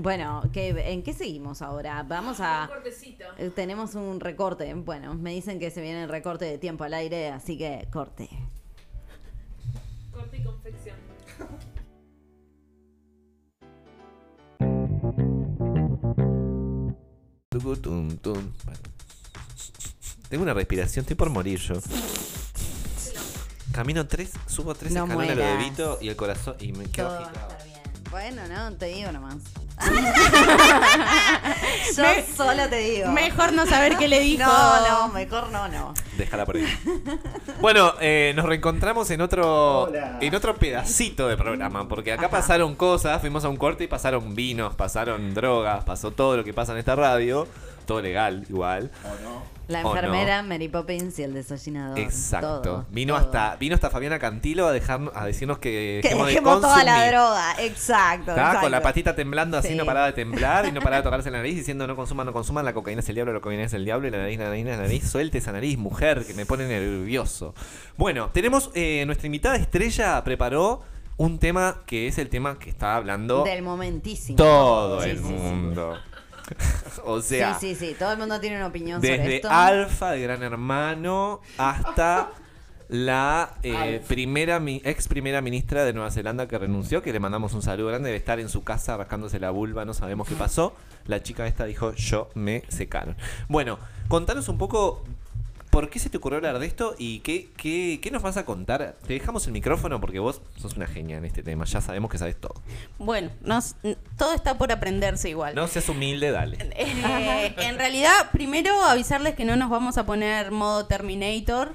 Bueno, 0.00 0.42
¿qué, 0.52 0.70
¿en 0.92 1.02
qué 1.02 1.12
seguimos 1.12 1.62
ahora? 1.62 2.02
Vamos 2.02 2.38
a... 2.40 2.66
cortecito. 2.68 3.24
eh, 3.38 3.50
Tenemos 3.54 3.94
un 3.94 4.18
recorte. 4.20 4.72
Bueno, 4.74 5.14
me 5.14 5.30
dicen 5.30 5.58
que 5.58 5.70
se 5.70 5.80
viene 5.80 6.02
el 6.02 6.08
recorte 6.08 6.44
de 6.44 6.58
tiempo 6.58 6.84
al 6.84 6.94
aire, 6.94 7.28
así 7.28 7.56
que 7.56 7.86
corte. 7.92 8.28
Corte 10.12 10.36
y 10.38 10.42
confección. 10.42 10.96
Tengo 20.28 20.42
una 20.42 20.54
respiración, 20.54 21.02
estoy 21.02 21.16
por 21.16 21.30
morir 21.30 21.58
yo. 21.60 21.74
Camino 23.72 24.06
tres, 24.06 24.32
subo 24.46 24.74
tres 24.74 24.92
No 24.92 25.04
escalones 25.04 25.30
a 25.30 25.34
lo 25.34 25.40
de 25.42 25.48
mueras. 25.48 25.70
Vito 25.70 25.98
y 26.00 26.08
el 26.08 26.16
corazón 26.16 26.56
y 26.60 26.72
me 26.72 26.84
quedo 26.86 27.10
agitado. 27.10 27.63
Bueno, 28.14 28.42
no, 28.46 28.72
te 28.76 28.86
digo 28.86 29.10
nomás. 29.10 29.38
Yo 31.96 32.02
Me- 32.04 32.24
solo 32.24 32.68
te 32.68 32.76
digo. 32.76 33.10
Mejor 33.10 33.52
no 33.52 33.66
saber 33.66 33.96
qué 33.96 34.06
le 34.06 34.20
dijo. 34.20 34.44
No, 34.44 34.88
no, 34.88 35.08
mejor 35.08 35.50
no, 35.50 35.66
no. 35.66 35.94
Déjala 36.16 36.46
por 36.46 36.58
ahí. 36.58 36.78
Bueno, 37.60 37.94
eh, 38.00 38.32
nos 38.36 38.44
reencontramos 38.44 39.10
en 39.10 39.20
otro 39.20 39.82
Hola. 39.84 40.18
en 40.20 40.32
otro 40.32 40.54
pedacito 40.54 41.26
de 41.26 41.36
programa, 41.36 41.88
porque 41.88 42.12
acá 42.12 42.26
Ajá. 42.26 42.30
pasaron 42.36 42.76
cosas, 42.76 43.20
fuimos 43.20 43.44
a 43.44 43.48
un 43.48 43.56
corte 43.56 43.82
y 43.82 43.88
pasaron 43.88 44.36
vinos, 44.36 44.76
pasaron 44.76 45.34
drogas, 45.34 45.82
pasó 45.82 46.12
todo 46.12 46.36
lo 46.36 46.44
que 46.44 46.54
pasa 46.54 46.70
en 46.72 46.78
esta 46.78 46.94
radio, 46.94 47.48
todo 47.86 48.00
legal 48.02 48.44
igual. 48.48 48.90
La 49.66 49.80
¿O 49.80 49.82
no? 49.84 49.96
enfermera, 49.96 50.42
Mary 50.42 50.68
Poppins 50.68 51.18
y 51.18 51.22
el 51.22 51.32
desollinador. 51.32 51.98
Exacto. 51.98 52.60
todo, 52.60 52.86
vino 52.90 53.14
todo. 53.14 53.24
hasta 53.24 53.56
vino 53.56 53.74
hasta 53.74 53.88
Fabiana 53.88 54.18
Cantilo 54.18 54.66
a 54.66 54.72
dejarnos 54.72 55.10
a 55.16 55.24
decirnos 55.24 55.56
que, 55.56 56.00
Que 56.02 56.08
dejemos 56.08 56.26
de 56.26 56.32
dejemos 56.34 56.60
toda 56.60 56.84
la 56.84 57.06
droga. 57.08 57.54
Exacto. 57.60 58.32
Estaba 58.32 58.60
con 58.60 58.70
la 58.70 58.82
patita 58.82 59.14
temblando 59.16 59.56
así, 59.56 59.68
Sí. 59.68 59.74
no 59.74 59.86
paraba 59.86 60.06
de 60.06 60.12
temblar 60.12 60.66
y 60.66 60.72
no 60.72 60.80
paraba 60.82 60.98
de 60.98 61.02
tocarse 61.08 61.30
la 61.30 61.38
nariz 61.38 61.56
diciendo 61.56 61.86
no 61.86 61.96
consuman, 61.96 62.26
no 62.26 62.34
consuman, 62.34 62.62
la 62.66 62.74
cocaína 62.74 63.00
es 63.00 63.08
el 63.08 63.14
diablo, 63.14 63.32
la 63.32 63.40
cocaína 63.40 63.62
es 63.64 63.72
el 63.72 63.86
diablo 63.86 64.06
y 64.06 64.10
la 64.10 64.18
nariz, 64.18 64.38
la 64.38 64.44
nariz, 64.50 64.66
la 64.66 64.76
nariz, 64.76 65.08
suelte 65.10 65.38
esa 65.38 65.52
nariz, 65.52 65.78
mujer, 65.78 66.26
que 66.26 66.34
me 66.34 66.44
pone 66.44 66.66
nervioso. 66.68 67.54
Bueno, 67.96 68.28
tenemos, 68.34 68.70
eh, 68.74 69.04
nuestra 69.06 69.24
invitada 69.26 69.56
estrella 69.56 70.22
preparó 70.24 70.82
un 71.16 71.38
tema 71.38 71.82
que 71.86 72.06
es 72.08 72.18
el 72.18 72.28
tema 72.28 72.58
que 72.58 72.68
está 72.68 72.96
hablando 72.96 73.44
Del 73.44 73.62
momentísimo. 73.62 74.36
todo 74.36 75.00
Sí, 75.00 75.08
el 75.10 75.18
sí, 75.18 75.24
sí. 75.24 75.30
mundo. 75.32 75.96
o 77.04 77.20
sea, 77.20 77.54
sí, 77.58 77.74
sí, 77.74 77.86
sí. 77.88 77.96
Todo 77.98 78.12
el 78.12 78.18
mundo 78.18 78.38
tiene 78.40 78.56
una 78.56 78.66
opinión 78.66 79.00
sobre 79.00 79.18
desde 79.18 79.36
esto. 79.36 79.48
Alfa 79.50 80.12
de 80.12 80.20
Gran 80.22 80.42
Hermano 80.42 81.40
hasta 81.58 82.30
la 82.88 83.54
eh, 83.62 84.02
primera 84.06 84.60
mi- 84.60 84.82
ex 84.84 85.08
primera 85.08 85.40
ministra 85.40 85.84
de 85.84 85.92
Nueva 85.94 86.10
Zelanda 86.10 86.46
que 86.46 86.58
renunció, 86.58 87.02
que 87.02 87.12
le 87.12 87.20
mandamos 87.20 87.54
un 87.54 87.62
saludo 87.62 87.88
grande, 87.88 88.08
debe 88.08 88.18
estar 88.18 88.38
en 88.40 88.48
su 88.48 88.62
casa 88.62 88.96
rascándose 88.96 89.40
la 89.40 89.50
vulva, 89.50 89.84
no 89.84 89.94
sabemos 89.94 90.28
qué 90.28 90.34
pasó. 90.34 90.74
La 91.06 91.22
chica 91.22 91.46
esta 91.46 91.64
dijo, 91.64 91.92
yo 91.94 92.30
me 92.34 92.62
secaron. 92.68 93.16
Bueno, 93.48 93.78
contanos 94.08 94.48
un 94.48 94.58
poco 94.58 95.04
por 95.74 95.90
qué 95.90 95.98
se 95.98 96.08
te 96.08 96.18
ocurrió 96.18 96.36
hablar 96.38 96.58
de 96.60 96.66
esto 96.66 96.94
y 96.98 97.18
qué, 97.20 97.50
qué, 97.56 97.98
qué 98.00 98.10
nos 98.12 98.22
vas 98.22 98.36
a 98.36 98.44
contar. 98.44 98.94
Te 99.06 99.12
dejamos 99.14 99.44
el 99.46 99.52
micrófono 99.52 100.00
porque 100.00 100.20
vos 100.20 100.40
sos 100.56 100.76
una 100.76 100.86
genia 100.86 101.16
en 101.18 101.24
este 101.24 101.42
tema, 101.42 101.64
ya 101.64 101.80
sabemos 101.80 102.10
que 102.10 102.18
sabes 102.18 102.40
todo. 102.40 102.54
Bueno, 102.98 103.30
nos- 103.42 103.74
todo 104.16 104.34
está 104.34 104.56
por 104.56 104.70
aprenderse 104.70 105.28
igual. 105.30 105.54
No 105.54 105.66
seas 105.66 105.88
humilde, 105.88 106.30
dale. 106.30 106.58
Eh, 106.76 107.54
en 107.58 107.76
realidad, 107.76 108.12
primero 108.32 108.82
avisarles 108.84 109.34
que 109.34 109.44
no 109.44 109.56
nos 109.56 109.68
vamos 109.68 109.98
a 109.98 110.06
poner 110.06 110.50
modo 110.52 110.86
Terminator. 110.86 111.74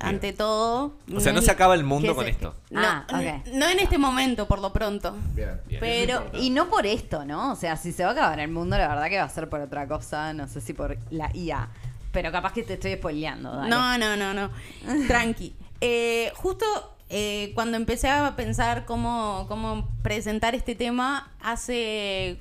Ante 0.00 0.32
todo. 0.32 0.96
O 1.14 1.20
sea, 1.20 1.32
no 1.32 1.40
se 1.40 1.52
acaba 1.52 1.74
el 1.74 1.84
mundo 1.84 2.08
¿Qué 2.08 2.14
con 2.16 2.26
es 2.26 2.32
esto. 2.32 2.54
No, 2.70 2.80
Ah, 2.82 3.06
ok. 3.08 3.14
n- 3.20 3.42
no 3.54 3.68
en 3.68 3.78
este 3.78 3.96
momento, 3.96 4.46
por 4.48 4.58
lo 4.58 4.72
pronto. 4.72 5.16
Bien. 5.34 5.60
Bien. 5.68 5.80
Pero. 5.80 6.24
Y 6.34 6.50
no 6.50 6.68
por 6.68 6.84
esto, 6.84 7.24
¿no? 7.24 7.52
O 7.52 7.56
sea, 7.56 7.76
si 7.76 7.92
se 7.92 8.02
va 8.02 8.10
a 8.10 8.12
acabar 8.12 8.40
el 8.40 8.50
mundo, 8.50 8.76
la 8.76 8.88
verdad 8.88 9.08
que 9.08 9.18
va 9.18 9.24
a 9.24 9.28
ser 9.28 9.48
por 9.48 9.60
otra 9.60 9.86
cosa. 9.86 10.32
No 10.32 10.48
sé 10.48 10.60
si 10.60 10.72
por 10.74 10.98
la 11.10 11.30
IA. 11.34 11.68
Pero 12.14 12.32
capaz 12.32 12.54
que 12.54 12.62
te 12.62 12.74
estoy 12.74 12.94
spoileando. 12.94 13.54
dale. 13.54 13.68
No, 13.68 13.98
no, 13.98 14.16
no, 14.16 14.32
no. 14.32 14.50
Tranqui. 15.06 15.54
Eh, 15.82 16.32
justo 16.36 16.64
eh, 17.10 17.52
cuando 17.54 17.76
empecé 17.76 18.08
a 18.08 18.34
pensar 18.36 18.86
cómo, 18.86 19.44
cómo 19.48 19.86
presentar 20.02 20.54
este 20.54 20.74
tema, 20.74 21.30
hace. 21.42 22.38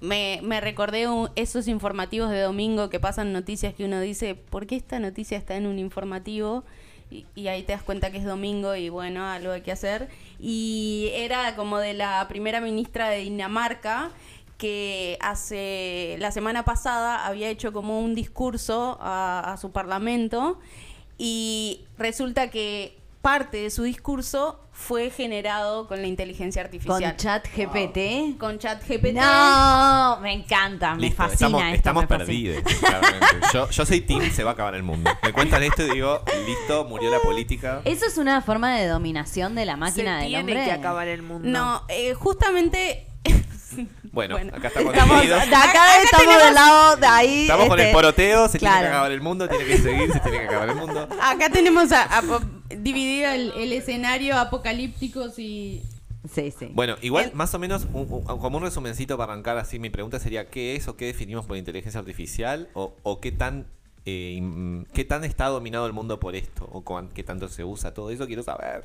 Me, 0.00 0.40
me 0.42 0.60
recordé 0.60 1.08
un- 1.08 1.30
esos 1.36 1.68
informativos 1.68 2.30
de 2.30 2.40
domingo 2.42 2.90
que 2.90 3.00
pasan 3.00 3.32
noticias 3.32 3.74
que 3.74 3.84
uno 3.84 3.98
dice, 4.00 4.34
¿por 4.34 4.66
qué 4.66 4.76
esta 4.76 4.98
noticia 4.98 5.38
está 5.38 5.56
en 5.56 5.66
un 5.66 5.78
informativo? 5.78 6.64
Y, 7.10 7.24
y 7.34 7.48
ahí 7.48 7.62
te 7.62 7.72
das 7.72 7.82
cuenta 7.82 8.10
que 8.10 8.18
es 8.18 8.24
domingo 8.24 8.74
y 8.76 8.88
bueno, 8.90 9.24
algo 9.26 9.52
hay 9.52 9.62
que 9.62 9.72
hacer. 9.72 10.08
Y 10.38 11.08
era 11.14 11.56
como 11.56 11.78
de 11.78 11.94
la 11.94 12.26
primera 12.28 12.60
ministra 12.60 13.08
de 13.08 13.18
Dinamarca 13.18 14.10
que 14.58 15.18
hace 15.20 16.16
la 16.18 16.30
semana 16.30 16.64
pasada 16.64 17.26
había 17.26 17.48
hecho 17.48 17.72
como 17.72 18.00
un 18.00 18.14
discurso 18.14 18.98
a, 19.00 19.52
a 19.52 19.56
su 19.58 19.70
parlamento 19.72 20.58
y 21.18 21.84
resulta 21.98 22.50
que 22.50 22.98
parte 23.22 23.56
de 23.58 23.70
su 23.70 23.82
discurso 23.82 24.60
fue 24.70 25.10
generado 25.10 25.88
con 25.88 26.00
la 26.00 26.06
inteligencia 26.06 26.62
Con 26.62 26.66
artificial. 26.66 27.16
chat 27.16 27.46
GPT. 27.48 28.38
Con 28.38 28.58
chat 28.58 28.80
GPT. 28.86 29.14
No, 29.14 30.18
me 30.20 30.32
encanta, 30.32 30.94
me 30.94 31.02
Listo, 31.02 31.16
fascina 31.16 31.34
estamos, 31.34 31.62
esto, 31.62 31.74
estamos 31.76 32.02
me 32.02 32.06
fascina. 32.06 32.54
perdidos. 32.54 32.78
claramente. 32.78 33.26
Yo, 33.52 33.70
yo 33.70 33.86
soy 33.86 34.00
Team, 34.02 34.30
se 34.30 34.44
va 34.44 34.50
a 34.50 34.52
acabar 34.54 34.74
el 34.76 34.82
mundo. 34.84 35.10
Me 35.24 35.32
cuentan 35.32 35.62
esto 35.64 35.82
y 35.84 35.90
digo, 35.90 36.22
listo, 36.46 36.84
murió 36.84 37.10
la 37.10 37.18
política. 37.18 37.80
¿Eso 37.84 38.06
es 38.06 38.16
una 38.16 38.42
forma 38.42 38.76
de 38.76 38.86
dominación 38.86 39.54
de 39.54 39.64
la 39.66 39.76
máquina 39.76 40.18
Se 40.18 40.24
del 40.24 40.28
tiene 40.28 40.40
hombre? 40.52 40.64
que 40.64 40.72
acabar 40.72 41.08
el 41.08 41.22
mundo. 41.22 41.48
No, 41.48 41.82
eh, 41.88 42.14
justamente... 42.14 43.06
Bueno, 44.16 44.34
Bueno. 44.36 44.56
acá 44.56 44.68
estamos 44.68 44.94
Estamos, 44.94 45.16
de 45.16 45.22
divididos. 45.26 45.46
acá, 45.46 45.62
Acá 45.70 46.02
estamos 46.02 46.24
tenemos- 46.24 46.44
del 46.46 46.54
lado 46.54 46.96
de 46.96 47.06
ahí. 47.06 47.42
Estamos 47.42 47.68
con 47.68 47.78
este, 47.78 47.90
el 47.90 47.94
poroteo, 47.94 48.48
se 48.48 48.58
tiene 48.58 48.78
que 48.80 48.86
acabar 48.86 49.12
el 49.12 49.20
mundo, 49.20 49.46
tiene 49.46 49.64
que 49.66 49.76
seguir, 49.76 50.10
se 50.10 50.20
tiene 50.20 50.38
que 50.38 50.44
acabar 50.46 50.68
el 50.70 50.74
mundo. 50.76 51.06
Acá 51.20 51.50
tenemos 51.50 51.92
a, 51.92 52.04
a- 52.18 52.22
dividido 52.78 53.30
el, 53.30 53.52
el 53.58 53.72
escenario 53.74 54.38
apocalípticos 54.38 55.38
y... 55.38 55.82
Sí, 56.34 56.50
sí. 56.58 56.70
Bueno, 56.72 56.96
igual, 57.02 57.26
El- 57.26 57.34
más 57.34 57.52
o 57.54 57.58
menos, 57.58 57.86
un- 57.92 58.06
un- 58.10 58.22
como 58.38 58.56
un 58.56 58.64
resumencito 58.64 59.18
para 59.18 59.34
arrancar 59.34 59.58
así, 59.58 59.78
mi 59.78 59.90
pregunta 59.90 60.18
sería, 60.18 60.48
¿qué 60.48 60.76
es 60.76 60.88
o 60.88 60.96
qué 60.96 61.04
definimos 61.04 61.44
por 61.44 61.58
inteligencia 61.58 62.00
artificial? 62.00 62.70
¿O, 62.72 62.94
o 63.02 63.20
qué 63.20 63.32
tan 63.32 63.66
eh, 64.06 64.40
qué 64.94 65.04
tan 65.04 65.24
está 65.24 65.46
dominado 65.48 65.86
el 65.86 65.92
mundo 65.92 66.18
por 66.20 66.36
esto 66.36 66.66
o 66.72 66.80
cuán- 66.82 67.10
qué 67.12 67.22
tanto 67.22 67.48
se 67.48 67.64
usa 67.64 67.92
todo 67.92 68.10
eso 68.10 68.26
quiero 68.26 68.42
saber. 68.42 68.82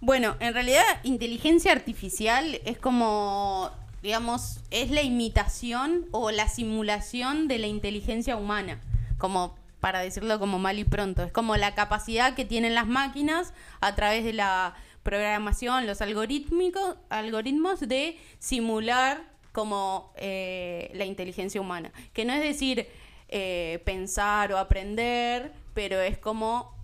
Bueno, 0.00 0.36
en 0.40 0.52
realidad 0.54 0.82
inteligencia 1.04 1.72
artificial 1.72 2.60
es 2.64 2.76
como, 2.78 3.70
digamos, 4.02 4.60
es 4.70 4.90
la 4.90 5.02
imitación 5.02 6.06
o 6.10 6.30
la 6.30 6.48
simulación 6.48 7.48
de 7.48 7.58
la 7.58 7.68
inteligencia 7.68 8.36
humana, 8.36 8.80
como 9.18 9.56
para 9.80 10.00
decirlo 10.00 10.38
como 10.38 10.58
mal 10.58 10.78
y 10.78 10.84
pronto, 10.84 11.22
es 11.24 11.32
como 11.32 11.56
la 11.56 11.74
capacidad 11.74 12.34
que 12.34 12.44
tienen 12.44 12.74
las 12.74 12.86
máquinas 12.86 13.52
a 13.80 13.94
través 13.94 14.24
de 14.24 14.32
la 14.32 14.74
programación, 15.02 15.86
los 15.86 16.00
algorítmicos, 16.00 16.96
algoritmos 17.10 17.80
de 17.80 18.18
simular 18.38 19.24
como 19.52 20.12
eh, 20.16 20.90
la 20.94 21.04
inteligencia 21.04 21.60
humana, 21.60 21.92
que 22.12 22.24
no 22.24 22.32
es 22.32 22.40
decir 22.40 22.86
eh, 23.28 23.82
pensar 23.84 24.52
o 24.52 24.58
aprender, 24.58 25.52
pero 25.74 26.00
es 26.00 26.18
como 26.18 26.76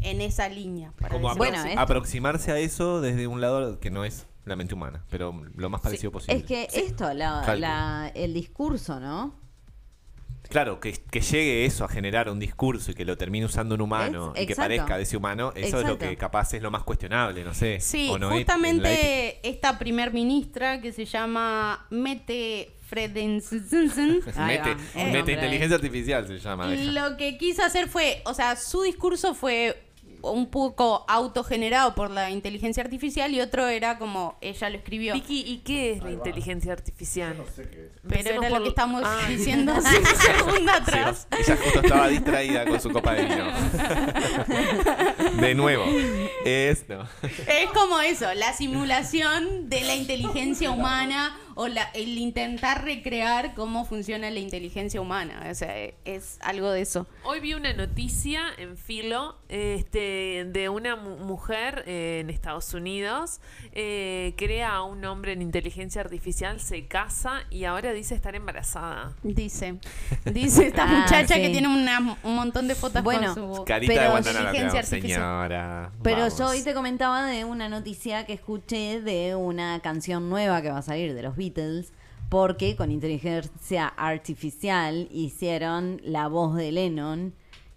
en 0.00 0.20
esa 0.20 0.48
línea. 0.48 0.92
para 0.98 1.14
Como 1.14 1.34
Bueno, 1.34 1.58
aproximarse 1.76 2.52
a 2.52 2.58
eso 2.58 3.00
desde 3.00 3.26
un 3.26 3.40
lado 3.40 3.80
que 3.80 3.90
no 3.90 4.04
es 4.04 4.26
la 4.46 4.56
mente 4.56 4.74
humana, 4.74 5.04
pero 5.10 5.42
lo 5.56 5.68
más 5.68 5.80
parecido 5.82 6.10
posible. 6.12 6.38
Es 6.38 6.44
que 6.44 6.68
esto, 6.72 7.12
la- 7.12 8.10
el 8.14 8.32
discurso, 8.32 8.98
¿no? 9.00 9.34
Claro, 10.48 10.78
que, 10.78 10.92
que 10.92 11.20
llegue 11.20 11.64
eso 11.64 11.84
a 11.84 11.88
generar 11.88 12.30
un 12.30 12.38
discurso 12.38 12.92
y 12.92 12.94
que 12.94 13.04
lo 13.04 13.16
termine 13.18 13.46
usando 13.46 13.74
un 13.74 13.80
humano 13.80 14.32
Es- 14.36 14.44
y 14.44 14.46
que 14.46 14.54
parezca 14.54 14.96
de 14.96 15.02
ese 15.02 15.16
humano, 15.16 15.52
eso 15.56 15.80
es 15.80 15.86
lo 15.86 15.98
que 15.98 16.16
capaz 16.16 16.54
es 16.54 16.62
lo 16.62 16.70
más 16.70 16.84
cuestionable, 16.84 17.42
no 17.44 17.52
sé. 17.52 17.80
Sí, 17.80 18.08
o 18.10 18.18
no 18.18 18.30
justamente 18.30 19.40
esta 19.46 19.76
primer 19.78 20.12
ministra 20.12 20.80
que 20.80 20.92
se 20.92 21.04
llama 21.04 21.86
Mete 21.90 22.72
Frederiksen 22.86 24.20
Ahí 24.36 24.60
Mete, 25.12 25.32
inteligencia 25.32 25.74
artificial 25.74 26.26
se 26.28 26.38
llama. 26.38 26.72
ella. 26.72 27.08
lo 27.10 27.16
que 27.16 27.36
quiso 27.36 27.64
hacer 27.64 27.88
fue, 27.88 28.22
o 28.24 28.32
sea, 28.32 28.54
su 28.54 28.82
discurso 28.82 29.34
fue 29.34 29.82
un 30.22 30.46
poco 30.50 31.04
autogenerado 31.08 31.94
por 31.94 32.10
la 32.10 32.30
inteligencia 32.30 32.82
artificial 32.82 33.32
y 33.34 33.40
otro 33.40 33.66
era 33.68 33.98
como 33.98 34.36
ella 34.40 34.70
lo 34.70 34.76
escribió. 34.78 35.14
Vicky, 35.14 35.42
¿y 35.46 35.58
qué 35.58 35.92
es 35.92 36.02
la 36.02 36.10
inteligencia 36.10 36.72
artificial? 36.72 37.36
Pero 37.56 37.68
Pensemos 38.08 38.44
era 38.44 38.48
por- 38.48 38.58
lo 38.58 38.62
que 38.64 38.68
estamos 38.70 39.02
Ah. 39.04 39.18
diciendo 39.28 39.72
hace 39.76 39.98
un 39.98 40.04
segundo 40.06 40.72
Sí, 40.72 40.78
atrás. 40.80 41.26
ella 41.38 41.56
justo 41.62 41.80
estaba 41.80 42.08
distraída 42.08 42.64
con 42.66 42.80
su 42.80 42.90
copa 42.90 43.14
de 43.14 43.24
vino. 43.24 43.46
de 45.40 45.54
nuevo. 45.54 45.84
Es, 46.44 46.88
no. 46.88 47.02
Es 47.22 47.70
como 47.74 48.00
eso, 48.00 48.32
la 48.34 48.52
simulación 48.52 49.68
de 49.68 49.80
la 49.82 49.94
inteligencia 49.94 50.70
humana 50.70 51.36
o 51.58 51.66
la, 51.68 51.82
el 51.94 52.16
intentar 52.18 52.84
recrear 52.84 53.54
cómo 53.54 53.84
funciona 53.84 54.30
la 54.30 54.38
inteligencia 54.38 55.00
humana. 55.00 55.48
O 55.50 55.54
sea, 55.54 55.74
es 56.04 56.38
algo 56.42 56.70
de 56.70 56.82
eso. 56.82 57.06
Hoy 57.24 57.40
vi 57.40 57.54
una 57.54 57.72
noticia 57.72 58.42
en 58.58 58.76
Filo 58.76 59.36
este, 59.48 60.46
de 60.52 60.68
una 60.68 60.96
mu- 60.96 61.16
mujer 61.16 61.82
eh, 61.86 62.18
en 62.20 62.30
Estados 62.30 62.72
Unidos, 62.74 63.40
eh, 63.72 64.34
crea 64.36 64.74
a 64.76 64.82
un 64.82 65.04
hombre 65.04 65.32
en 65.32 65.42
inteligencia 65.42 66.00
artificial, 66.02 66.60
se 66.60 66.86
casa 66.86 67.42
y 67.50 67.64
ahora 67.64 67.92
dice 67.92 68.14
estar 68.14 68.34
embarazada. 68.34 69.14
Dice, 69.22 69.76
dice 70.24 70.66
esta 70.68 70.84
Ah, 70.86 71.00
muchacha 71.00 71.34
sí. 71.34 71.40
que 71.42 71.48
tiene 71.48 71.68
una- 71.68 72.18
un 72.22 72.34
montón 72.36 72.68
de 72.68 72.74
fotos 72.74 73.02
Bueno, 73.02 73.34
con 73.34 73.56
su 73.56 73.64
Carita 73.64 73.92
de 73.94 73.98
Pero 73.98 74.10
Guantanara, 74.10 74.44
inteligencia 74.50 74.80
artificial. 74.80 75.20
señora. 75.20 75.90
Pero 76.02 76.18
vamos. 76.18 76.38
yo 76.38 76.46
hoy 76.48 76.62
te 76.62 76.74
comentaba 76.74 77.24
de 77.26 77.44
una 77.44 77.68
noticia 77.68 78.26
que 78.26 78.34
escuché 78.34 79.00
de 79.00 79.34
una 79.34 79.80
canción 79.80 80.28
nueva 80.28 80.60
que 80.62 80.70
va 80.70 80.78
a 80.78 80.82
salir 80.82 81.14
de 81.14 81.22
los 81.22 81.34
Beatles, 81.34 81.45
porque 82.28 82.76
con 82.76 82.90
inteligencia 82.90 83.86
artificial 83.86 85.08
hicieron 85.10 86.00
la 86.04 86.28
voz 86.28 86.54
de 86.54 86.72
Lennon, 86.72 87.34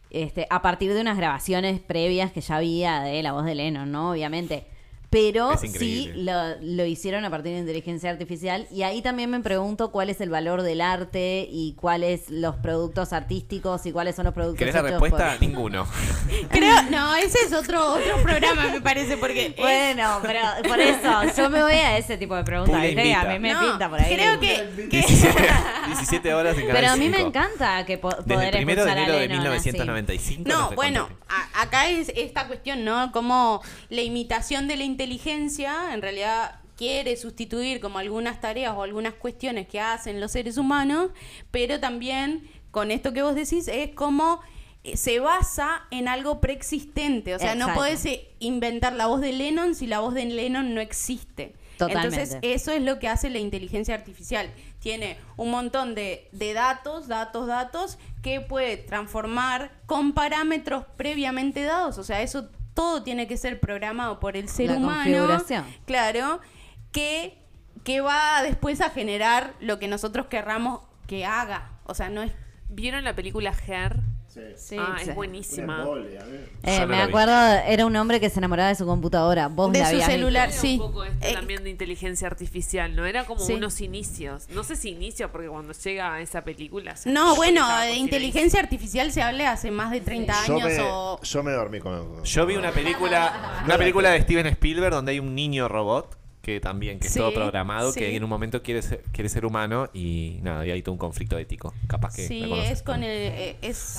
este, 0.09 0.47
a 0.49 0.61
partir 0.61 0.93
de 0.93 1.01
unas 1.01 1.17
grabaciones 1.17 1.79
previas 1.79 2.31
que 2.31 2.41
ya 2.41 2.55
había 2.55 3.01
de 3.01 3.21
la 3.21 3.33
voz 3.33 3.45
de 3.45 3.55
Lennon, 3.55 3.91
¿no? 3.91 4.11
Obviamente. 4.11 4.65
Pero 5.11 5.57
sí 5.57 6.11
lo, 6.15 6.33
lo 6.61 6.85
hicieron 6.85 7.25
a 7.25 7.31
partir 7.31 7.53
de 7.53 7.59
inteligencia 7.59 8.11
artificial 8.11 8.67
y 8.69 8.83
ahí 8.83 9.01
también 9.01 9.31
me 9.31 9.39
pregunto 9.39 9.91
cuál 9.91 10.11
es 10.11 10.21
el 10.21 10.29
valor 10.29 10.61
del 10.61 10.81
arte 10.81 11.47
y 11.49 11.73
cuáles 11.73 12.29
los 12.29 12.55
productos 12.57 13.11
artísticos 13.11 13.85
y 13.87 13.91
cuáles 13.91 14.15
son 14.15 14.25
los 14.25 14.35
productos 14.35 14.59
¿Querés 14.59 14.75
la 14.75 14.83
respuesta? 14.83 15.31
por- 15.31 15.41
Ninguno. 15.41 15.87
Creo, 16.51 16.83
no, 16.91 17.15
ese 17.15 17.39
es 17.45 17.53
otro, 17.53 17.93
otro 17.93 18.17
programa, 18.21 18.65
me 18.71 18.81
parece, 18.81 19.17
porque 19.17 19.47
es- 19.47 19.55
Bueno, 19.57 20.19
pero 20.21 20.41
por 20.67 20.79
eso, 20.79 21.21
yo 21.35 21.49
me 21.49 21.63
voy 21.63 21.73
a 21.73 21.97
ese 21.97 22.17
tipo 22.17 22.35
de 22.35 22.43
preguntas. 22.43 22.75
A 22.75 22.79
mí 23.25 23.39
me 23.39 23.53
no, 23.53 23.61
pinta 23.61 23.89
por 23.89 23.99
ahí. 23.99 24.13
creo 24.15 24.39
que, 24.39 24.69
que- 24.89 24.97
17, 24.99 25.39
17 25.87 26.33
horas 26.35 26.55
en 26.57 26.67
Pero 26.67 26.89
a 26.91 26.95
mí 26.95 27.09
me 27.09 27.17
5. 27.17 27.29
encanta 27.29 27.83
que 27.85 27.97
po- 27.97 28.09
Desde 28.11 28.33
poder 28.35 28.47
el 28.49 28.51
primero 28.57 28.85
de 28.85 28.91
enero 28.91 29.13
de 29.13 29.27
Lennon 29.27 29.47
así. 29.53 29.71
1995. 29.71 30.43
No, 30.47 30.69
sé 30.69 30.75
bueno, 30.75 31.09
a- 31.27 31.48
acá 31.61 31.89
es 31.89 32.11
esta 32.15 32.47
cuestión, 32.47 32.85
¿no? 32.85 33.11
Como 33.11 33.61
la 33.89 34.01
imitación 34.01 34.67
de 34.67 34.77
la 34.77 34.83
inteligencia 34.83 35.93
en 35.93 36.01
realidad 36.01 36.59
quiere 36.75 37.17
sustituir 37.17 37.81
como 37.81 37.99
algunas 37.99 38.39
tareas 38.39 38.73
o 38.75 38.83
algunas 38.83 39.13
cuestiones 39.13 39.67
que 39.67 39.81
hacen 39.81 40.21
los 40.21 40.31
seres 40.31 40.57
humanos, 40.57 41.11
pero 41.51 41.79
también 41.79 42.49
con 42.71 42.91
esto 42.91 43.11
que 43.11 43.21
vos 43.21 43.35
decís 43.35 43.67
es 43.67 43.89
como 43.93 44.39
eh, 44.85 44.95
se 44.95 45.19
basa 45.19 45.85
en 45.91 46.07
algo 46.07 46.39
preexistente, 46.39 47.35
o 47.35 47.39
sea, 47.39 47.55
no 47.55 47.73
podés 47.73 48.05
eh, 48.05 48.29
inventar 48.39 48.93
la 48.93 49.07
voz 49.07 49.19
de 49.19 49.33
Lennon 49.33 49.75
si 49.75 49.87
la 49.87 49.99
voz 49.99 50.13
de 50.13 50.23
Lennon 50.25 50.73
no 50.73 50.79
existe. 50.79 51.53
Totalmente. 51.77 52.21
Entonces, 52.21 52.39
eso 52.41 52.71
es 52.71 52.81
lo 52.81 52.99
que 52.99 53.07
hace 53.07 53.29
la 53.29 53.39
inteligencia 53.39 53.95
artificial. 53.95 54.49
Tiene 54.79 55.17
un 55.35 55.51
montón 55.51 55.93
de, 55.93 56.29
de 56.31 56.53
datos, 56.53 57.07
datos, 57.07 57.47
datos, 57.47 57.97
que 58.21 58.41
puede 58.41 58.77
transformar 58.77 59.71
con 59.85 60.13
parámetros 60.13 60.85
previamente 60.97 61.63
dados. 61.63 61.97
O 61.97 62.03
sea, 62.03 62.21
eso 62.21 62.49
todo 62.73 63.03
tiene 63.03 63.27
que 63.27 63.35
ser 63.37 63.59
programado 63.59 64.19
por 64.19 64.37
el 64.37 64.47
ser 64.47 64.71
La 64.71 64.77
humano. 64.77 65.03
configuración. 65.03 65.65
Claro, 65.85 66.39
que, 66.93 67.37
que 67.83 67.99
va 68.01 68.41
después 68.41 68.79
a 68.81 68.89
generar 68.89 69.53
lo 69.59 69.79
que 69.79 69.87
nosotros 69.87 70.27
querramos 70.27 70.81
que 71.07 71.25
haga. 71.25 71.71
O 71.83 71.93
sea, 71.93 72.09
no 72.09 72.21
es... 72.21 72.31
¿Vieron 72.69 73.03
la 73.03 73.15
película 73.15 73.53
Her? 73.67 73.99
Sí. 74.55 74.75
ah, 74.79 74.97
sí. 75.03 75.09
es 75.09 75.15
buenísima. 75.15 75.85
Eh, 76.63 76.75
Yo 76.75 76.79
no 76.81 76.87
me 76.87 77.01
acuerdo, 77.01 77.31
era 77.67 77.85
un 77.85 77.95
hombre 77.95 78.19
que 78.19 78.29
se 78.29 78.39
enamoraba 78.39 78.69
de 78.69 78.75
su 78.75 78.85
computadora. 78.85 79.47
Vos 79.47 79.71
De 79.71 79.79
la 79.79 79.89
su 79.89 79.95
visto. 79.95 80.11
celular. 80.11 80.49
Era 80.49 80.57
sí. 80.57 80.73
un 80.81 80.87
poco 80.87 81.03
esto 81.05 81.27
Eh, 81.27 81.33
también 81.33 81.63
de 81.63 81.69
inteligencia 81.69 82.27
artificial, 82.27 82.95
¿no? 82.95 83.05
Era 83.05 83.25
como 83.25 83.39
Sí. 83.41 83.53
unos 83.53 83.81
inicios. 83.81 84.47
No 84.49 84.63
sé 84.63 84.75
si 84.75 84.89
inicio, 84.89 85.31
porque 85.31 85.47
cuando 85.47 85.73
llega 85.73 86.13
a 86.15 86.21
esa 86.21 86.43
película... 86.43 86.95
No, 87.05 87.35
bueno, 87.35 87.67
de 87.81 87.93
inteligencia 87.93 88.59
artificial 88.59 89.11
se 89.11 89.21
habla 89.21 89.51
hace 89.51 89.71
más 89.71 89.91
de 89.91 90.01
30 90.01 90.33
Yo 90.47 90.55
años 90.55 90.69
me, 90.69 90.79
o... 90.81 91.19
yo 91.21 91.43
me 91.43 91.51
dormí 91.51 91.79
con. 91.79 92.23
Yo 92.23 92.45
vi 92.45 92.55
una 92.55 92.71
película, 92.71 93.61
una 93.65 93.77
película 93.77 94.11
de 94.11 94.21
Steven 94.21 94.45
Spielberg 94.47 94.93
donde 94.93 95.13
hay 95.13 95.19
un 95.19 95.33
niño 95.35 95.67
robot 95.67 96.18
que 96.53 96.59
también 96.59 96.99
que 96.99 97.07
es 97.07 97.13
Sí, 97.13 97.19
todo 97.19 97.33
programado 97.33 97.91
sí. 97.91 97.99
que 97.99 98.15
en 98.15 98.23
un 98.23 98.29
momento 98.29 98.63
quiere 98.63 98.81
ser, 98.81 99.03
quiere 99.11 99.29
ser 99.29 99.45
humano 99.45 99.89
y 99.93 100.39
nada, 100.41 100.65
y 100.65 100.71
hay 100.71 100.81
todo 100.81 100.93
un 100.93 100.99
conflicto 100.99 101.37
ético. 101.37 101.73
Capaz 101.87 102.15
que 102.15 102.27
Sí, 102.27 102.41
conoces. 102.41 102.71
es 102.71 102.81
con 102.83 103.03
el... 103.03 103.09
eh, 103.11 103.57
Es 103.61 103.97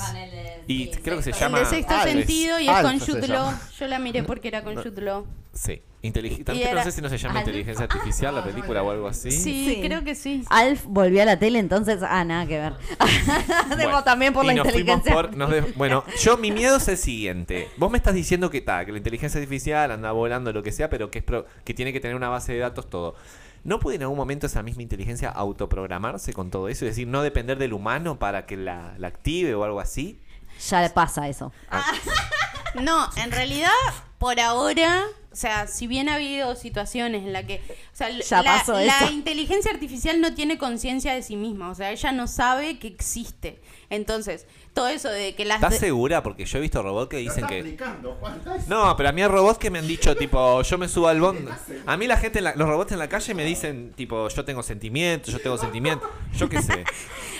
Y 0.67 0.87
creo 0.91 1.17
que 1.17 1.23
se 1.23 1.29
el 1.31 1.35
llama 1.37 1.59
de 1.59 1.65
sexto 1.65 1.93
sentido 2.03 2.59
y 2.59 2.67
es 2.67 2.81
con 2.81 2.99
llama. 2.99 3.53
Yo 3.79 3.87
la 3.87 3.99
miré 3.99 4.23
porque 4.23 4.49
era 4.49 4.63
con 4.63 4.75
Law. 4.99 5.25
Sí. 5.53 5.81
Intelig- 6.03 6.39
Y 6.39 6.43
También 6.43 6.69
no 6.69 6.71
era- 6.73 6.83
sé 6.83 6.91
si 6.91 6.99
no 7.01 7.09
se 7.09 7.17
llama 7.19 7.39
Alf. 7.39 7.47
inteligencia 7.47 7.85
artificial 7.85 8.33
la 8.33 8.43
película 8.43 8.81
o 8.81 8.89
algo 8.89 9.07
así. 9.07 9.29
Sí, 9.31 9.75
Sí. 9.75 9.81
creo 9.85 10.03
que 10.03 10.15
sí. 10.15 10.43
Alf 10.49 10.83
volvió 10.87 11.21
a 11.21 11.25
la 11.25 11.37
tele, 11.37 11.59
entonces, 11.59 11.99
ah, 12.01 12.23
nada 12.25 12.47
que 12.47 12.57
ver. 12.59 12.73
Bueno, 13.75 14.03
también 14.03 14.33
por 14.33 14.43
y 14.45 14.47
la 14.47 14.53
nos 14.55 14.65
inteligencia. 14.67 15.13
por- 15.13 15.35
nos 15.37 15.51
de- 15.51 15.61
bueno, 15.75 16.03
yo 16.19 16.37
mi 16.37 16.51
miedo 16.51 16.77
es 16.77 16.87
el 16.87 16.97
siguiente. 16.97 17.69
Vos 17.77 17.91
me 17.91 17.97
estás 17.97 18.15
diciendo 18.15 18.49
que 18.49 18.57
está, 18.59 18.83
que 18.85 18.91
la 18.91 18.97
inteligencia 18.97 19.39
artificial 19.39 19.91
anda 19.91 20.11
volando 20.11 20.51
lo 20.51 20.63
que 20.63 20.71
sea, 20.71 20.89
pero 20.89 21.11
que 21.11 21.19
es 21.19 21.23
pro- 21.25 21.45
que 21.63 21.73
tiene 21.75 21.93
que 21.93 21.99
tener 21.99 22.15
una 22.15 22.29
base 22.29 22.53
de 22.53 22.59
datos 22.59 22.89
todo. 22.89 23.15
¿No 23.63 23.79
puede 23.79 23.97
en 23.97 24.01
algún 24.01 24.17
momento 24.17 24.47
esa 24.47 24.63
misma 24.63 24.81
inteligencia 24.81 25.29
autoprogramarse 25.29 26.33
con 26.33 26.49
todo 26.49 26.67
eso? 26.67 26.85
Es 26.85 26.91
decir, 26.93 27.07
no 27.07 27.21
depender 27.21 27.59
del 27.59 27.73
humano 27.73 28.17
para 28.17 28.47
que 28.47 28.57
la, 28.57 28.95
la 28.97 29.07
active 29.07 29.53
o 29.53 29.63
algo 29.63 29.79
así. 29.79 30.19
Ya 30.67 30.91
pasa 30.93 31.27
eso. 31.29 31.51
No, 32.81 33.09
en 33.17 33.31
realidad, 33.31 33.69
por 34.17 34.39
ahora, 34.39 35.03
o 35.31 35.35
sea, 35.35 35.67
si 35.67 35.87
bien 35.87 36.09
ha 36.09 36.15
habido 36.15 36.55
situaciones 36.55 37.23
en 37.23 37.31
las 37.31 37.45
que, 37.45 37.61
o 37.93 37.95
sea, 37.95 38.09
Ya 38.09 38.43
la, 38.43 38.63
la 38.85 39.11
inteligencia 39.11 39.71
artificial 39.71 40.19
no 40.19 40.33
tiene 40.33 40.57
conciencia 40.57 41.13
de 41.13 41.21
sí 41.21 41.37
misma, 41.37 41.69
o 41.69 41.75
sea, 41.75 41.91
ella 41.91 42.11
no 42.11 42.27
sabe 42.27 42.79
que 42.79 42.87
existe. 42.87 43.61
Entonces, 43.91 44.47
todo 44.73 44.87
eso 44.87 45.09
de 45.09 45.35
que 45.35 45.45
las... 45.45 45.57
¿Estás 45.57 45.73
de- 45.73 45.79
segura? 45.79 46.23
Porque 46.23 46.45
yo 46.45 46.57
he 46.57 46.61
visto 46.61 46.81
robots 46.81 47.09
que 47.09 47.17
dicen 47.17 47.45
que... 47.45 47.59
explicando, 47.59 48.17
Juan. 48.19 48.37
¿estás- 48.37 48.67
No, 48.67 48.95
pero 48.97 49.09
a 49.09 49.11
mí 49.11 49.21
hay 49.21 49.27
robots 49.27 49.59
que 49.59 49.69
me 49.69 49.77
han 49.79 49.87
dicho, 49.87 50.15
tipo, 50.15 50.61
yo 50.63 50.77
me 50.79 50.87
subo 50.87 51.07
al 51.09 51.19
bond. 51.21 51.47
A 51.85 51.97
mí 51.97 52.07
la 52.07 52.17
gente, 52.17 52.39
en 52.39 52.45
la- 52.45 52.55
los 52.55 52.67
robots 52.67 52.91
en 52.93 52.99
la 52.99 53.07
calle 53.09 53.33
me 53.35 53.45
dicen, 53.45 53.91
tipo, 53.95 54.27
yo 54.29 54.43
tengo 54.45 54.63
sentimientos, 54.63 55.31
yo 55.33 55.39
tengo 55.39 55.57
sentimientos. 55.57 56.09
Yo 56.35 56.49
qué 56.49 56.61
sé. 56.61 56.83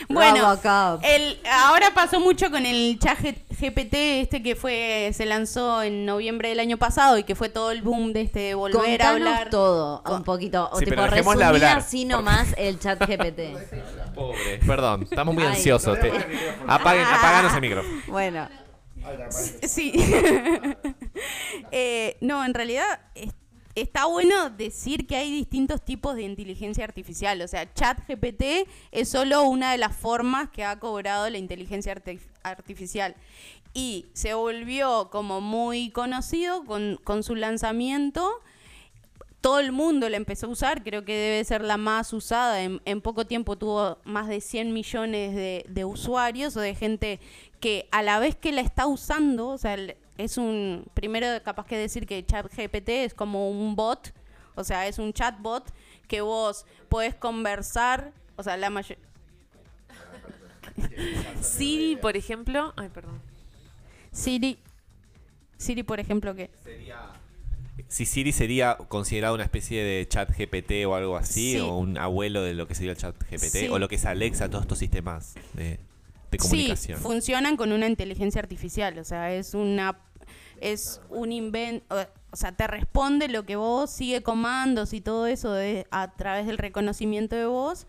Bueno, 0.10 0.42
Robocop. 0.42 1.02
el, 1.06 1.40
ahora 1.50 1.92
pasó 1.94 2.20
mucho 2.20 2.50
con 2.52 2.66
el 2.66 2.98
chat 3.00 3.18
G- 3.20 3.36
GPT 3.50 3.94
este 4.24 4.44
que 4.44 4.56
fue 4.58 5.12
se 5.14 5.26
lanzó 5.26 5.84
en 5.84 6.06
noviembre 6.06 6.50
del 6.50 6.60
año 6.60 6.78
pasado 6.78 7.18
y 7.18 7.24
que 7.24 7.34
fue 7.36 7.48
todo 7.48 7.72
el 7.72 7.82
boom 7.82 8.12
de 8.12 8.22
este 8.22 8.54
volver 8.56 9.02
a 9.04 9.12
Contanos 9.12 9.28
hablar. 9.30 9.50
todo, 9.52 10.04
un 10.10 10.24
poquito. 10.24 10.70
O 10.74 10.80
Sí, 10.80 10.86
tipo, 10.86 10.96
pero 10.98 11.04
dejémosla 11.12 11.52
resumía 11.52 11.70
hablar, 11.70 11.78
así 11.78 11.98
porque- 12.04 12.14
nomás 12.14 12.48
el 12.58 12.80
chat 12.80 13.00
GPT. 13.00 13.40
Pobre. 14.16 14.60
Perdón, 14.68 15.04
estamos 15.10 15.34
muy 15.34 15.44
Ay. 15.46 15.52
ansiosos. 15.52 15.98
Te- 16.00 16.12
Apaguen, 16.68 17.06
apaganos 17.06 17.54
el 17.56 17.62
micrófono. 17.62 18.02
Bueno, 18.08 18.48
Sí. 19.64 19.92
Eh, 21.72 22.18
no, 22.22 22.44
en 22.46 22.54
realidad 22.54 23.00
es- 23.16 23.34
está 23.76 24.06
bueno 24.06 24.50
decir 24.50 25.08
que 25.08 25.16
hay 25.16 25.32
distintos 25.32 25.84
tipos 25.84 26.16
de 26.16 26.24
inteligencia 26.24 26.84
artificial. 26.84 27.42
O 27.42 27.48
sea, 27.48 27.72
ChatGPT 27.74 28.68
es 28.92 29.10
solo 29.10 29.44
una 29.44 29.72
de 29.72 29.78
las 29.78 29.96
formas 29.96 30.50
que 30.50 30.64
ha 30.66 30.78
cobrado 30.80 31.30
la 31.30 31.38
inteligencia 31.38 31.96
arti- 31.96 32.20
artificial. 32.44 33.16
Y 33.74 34.08
se 34.14 34.34
volvió 34.34 35.10
como 35.10 35.40
muy 35.40 35.92
conocido 35.92 36.66
con, 36.66 37.00
con 37.04 37.24
su 37.24 37.36
lanzamiento 37.36 38.30
todo 39.42 39.60
el 39.60 39.72
mundo 39.72 40.08
la 40.08 40.18
empezó 40.18 40.46
a 40.46 40.50
usar, 40.50 40.84
creo 40.84 41.04
que 41.04 41.16
debe 41.16 41.44
ser 41.44 41.64
la 41.64 41.78
más 41.78 42.14
usada. 42.14 42.62
En, 42.62 42.80
en 42.86 43.02
poco 43.02 43.26
tiempo 43.26 43.58
tuvo 43.58 43.98
más 44.06 44.28
de 44.28 44.40
100 44.40 44.72
millones 44.72 45.36
de, 45.36 45.66
de 45.68 45.84
usuarios 45.84 46.56
o 46.56 46.62
de 46.62 46.76
gente 46.76 47.20
que 47.60 47.88
a 47.92 48.04
la 48.04 48.20
vez 48.20 48.36
que 48.36 48.52
la 48.52 48.62
está 48.62 48.86
usando, 48.86 49.50
o 49.50 49.58
sea, 49.58 49.76
es 50.18 50.38
un, 50.38 50.86
primero 50.94 51.28
capaz 51.44 51.66
que 51.66 51.78
decir 51.78 52.06
que 52.06 52.26
ChatGPT 52.26 52.90
es 52.90 53.14
como 53.14 53.50
un 53.50 53.76
bot, 53.76 54.14
o 54.56 54.64
sea, 54.64 54.88
es 54.88 55.00
un 55.00 55.12
chatbot 55.12 55.72
que 56.08 56.22
vos 56.22 56.66
podés 56.90 57.16
conversar, 57.16 58.12
o 58.36 58.44
sea, 58.44 58.58
la 58.58 58.70
mayoría... 58.70 59.04
Siri, 61.42 61.96
por 61.96 62.16
ejemplo. 62.16 62.74
Ay, 62.78 62.90
perdón. 62.90 63.22
Siri, 64.12 64.60
Siri, 65.58 65.84
por 65.84 66.00
ejemplo, 66.00 66.36
que... 66.36 66.50
Si 67.92 68.06
Siri 68.06 68.32
sería 68.32 68.78
considerado 68.88 69.36
una 69.36 69.44
especie 69.44 69.84
de 69.84 70.08
chat 70.08 70.30
GPT 70.32 70.86
o 70.86 70.96
algo 70.96 71.18
así, 71.18 71.54
Sí. 71.54 71.60
o 71.60 71.76
un 71.78 71.98
abuelo 71.98 72.42
de 72.42 72.54
lo 72.54 72.66
que 72.68 72.74
sería 72.74 72.92
el 72.92 72.98
chat 72.98 73.16
GPT, 73.30 73.60
Sí. 73.60 73.68
o 73.68 73.80
lo 73.80 73.90
que 73.90 73.96
es 73.96 74.06
Alexa, 74.06 74.50
todos 74.50 74.62
estos 74.64 74.78
sistemas 74.80 75.36
de, 75.54 75.78
de 76.32 76.38
comunicación. 76.38 76.98
Sí, 76.98 77.04
funcionan 77.04 77.58
con 77.58 77.74
una 77.74 77.88
inteligencia 77.88 78.40
artificial, 78.40 78.98
o 78.98 79.04
sea, 79.04 79.34
es 79.34 79.54
una 79.54 80.00
es 80.62 81.02
un 81.10 81.32
invento, 81.32 81.84
o 82.32 82.36
sea, 82.38 82.52
te 82.52 82.68
responde 82.68 83.28
lo 83.28 83.46
que 83.48 83.56
vos 83.56 83.90
sigue 83.90 84.22
comandos 84.22 84.94
y 84.94 85.02
todo 85.02 85.26
eso 85.28 85.52
de- 85.54 85.88
a 85.90 86.12
través 86.14 86.46
del 86.46 86.60
reconocimiento 86.60 87.36
de 87.36 87.48
voz. 87.48 87.88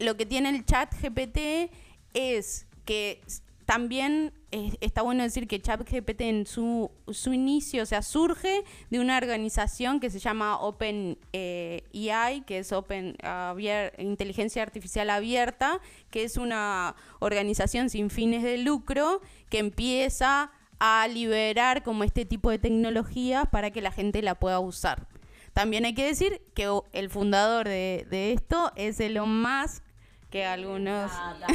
Lo 0.00 0.16
que 0.16 0.26
tiene 0.26 0.48
el 0.50 0.66
chat 0.66 0.92
GPT 1.00 1.70
es 2.14 2.66
que 2.84 3.22
también 3.68 4.32
eh, 4.50 4.72
está 4.80 5.02
bueno 5.02 5.22
decir 5.22 5.46
que 5.46 5.60
ChatGPT 5.60 6.22
en 6.22 6.46
su, 6.46 6.90
su 7.10 7.34
inicio, 7.34 7.82
o 7.82 7.86
sea, 7.86 8.00
surge 8.00 8.64
de 8.88 8.98
una 8.98 9.18
organización 9.18 10.00
que 10.00 10.08
se 10.08 10.18
llama 10.18 10.58
Open 10.58 11.18
eh, 11.34 11.82
AI, 12.10 12.40
que 12.46 12.60
es 12.60 12.72
Open 12.72 13.14
abier- 13.18 13.92
Inteligencia 13.98 14.62
Artificial 14.62 15.10
Abierta, 15.10 15.80
que 16.10 16.24
es 16.24 16.38
una 16.38 16.96
organización 17.18 17.90
sin 17.90 18.08
fines 18.08 18.42
de 18.42 18.56
lucro 18.56 19.20
que 19.50 19.58
empieza 19.58 20.50
a 20.78 21.06
liberar 21.06 21.82
como 21.82 22.04
este 22.04 22.24
tipo 22.24 22.48
de 22.48 22.58
tecnologías 22.58 23.46
para 23.50 23.70
que 23.70 23.82
la 23.82 23.92
gente 23.92 24.22
la 24.22 24.34
pueda 24.34 24.60
usar. 24.60 25.06
También 25.52 25.84
hay 25.84 25.94
que 25.94 26.06
decir 26.06 26.40
que 26.54 26.70
el 26.92 27.10
fundador 27.10 27.68
de, 27.68 28.06
de 28.08 28.32
esto 28.32 28.72
es 28.76 28.98
Elon 28.98 29.42
Musk, 29.42 29.82
que 30.30 30.46
algunos... 30.46 31.12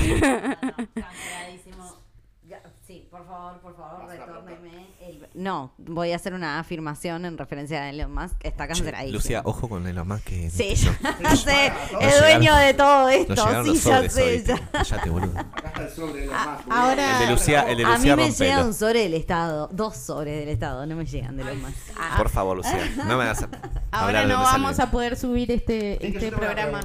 Sí, 2.81 3.07
por 3.09 3.25
favor, 3.25 3.59
por 3.61 3.75
favor, 3.75 4.09
retórneme. 4.09 4.92
No, 5.35 5.73
voy 5.77 6.11
a 6.11 6.15
hacer 6.15 6.33
una 6.33 6.59
afirmación 6.59 7.25
en 7.25 7.37
referencia 7.37 7.81
a 7.81 7.89
Elon 7.89 8.13
Musk. 8.13 8.35
Está 8.43 8.67
canceladísimo. 8.67 9.13
Lucía, 9.17 9.41
ojo 9.45 9.67
con 9.67 9.87
Elon 9.87 10.07
Musk 10.07 10.23
que... 10.25 10.49
Sí, 10.49 10.75
ya 10.75 11.35
sé. 11.35 11.71
El 11.99 12.19
dueño 12.19 12.55
de 12.55 12.73
todo 12.75 13.09
esto. 13.09 13.35
Sí, 13.35 13.67
los 13.69 13.83
ya 13.83 14.09
sé. 14.09 14.43
ya. 14.43 14.69
Cállate, 14.71 15.09
boludo. 15.09 15.39
Acá 15.39 15.67
está 15.69 15.83
el 15.83 15.89
sobre 15.91 16.19
de 16.21 16.25
los 16.27 16.35
más. 16.35 16.59
Ahora... 16.69 17.19
El 17.21 17.25
de 17.27 17.31
Lucía, 17.33 17.61
el 17.63 17.77
de 17.77 17.83
A 17.83 17.87
mí 17.87 17.93
Lucía 17.95 18.15
me 18.15 18.23
rompelo. 18.27 18.45
llega 18.49 18.63
un 18.65 18.73
sobre 18.73 18.99
del 18.99 19.13
Estado. 19.15 19.69
Dos 19.71 19.97
sobres 19.97 20.39
del 20.39 20.49
Estado. 20.49 20.85
No 20.85 20.95
me 20.95 21.05
llegan 21.05 21.35
de 21.35 21.43
Elon 21.43 21.61
Musk. 21.61 21.75
Ah, 21.97 22.13
Por 22.17 22.29
favor, 22.29 22.57
Lucía, 22.57 22.91
no 22.97 23.17
me 23.17 23.23
hagas 23.23 23.43
a- 23.43 23.49
Ahora 23.91 24.25
no 24.25 24.37
vamos 24.39 24.79
a 24.79 24.89
poder 24.91 25.15
subir 25.15 25.51
este, 25.51 26.05
este 26.05 26.31
programa. 26.31 26.79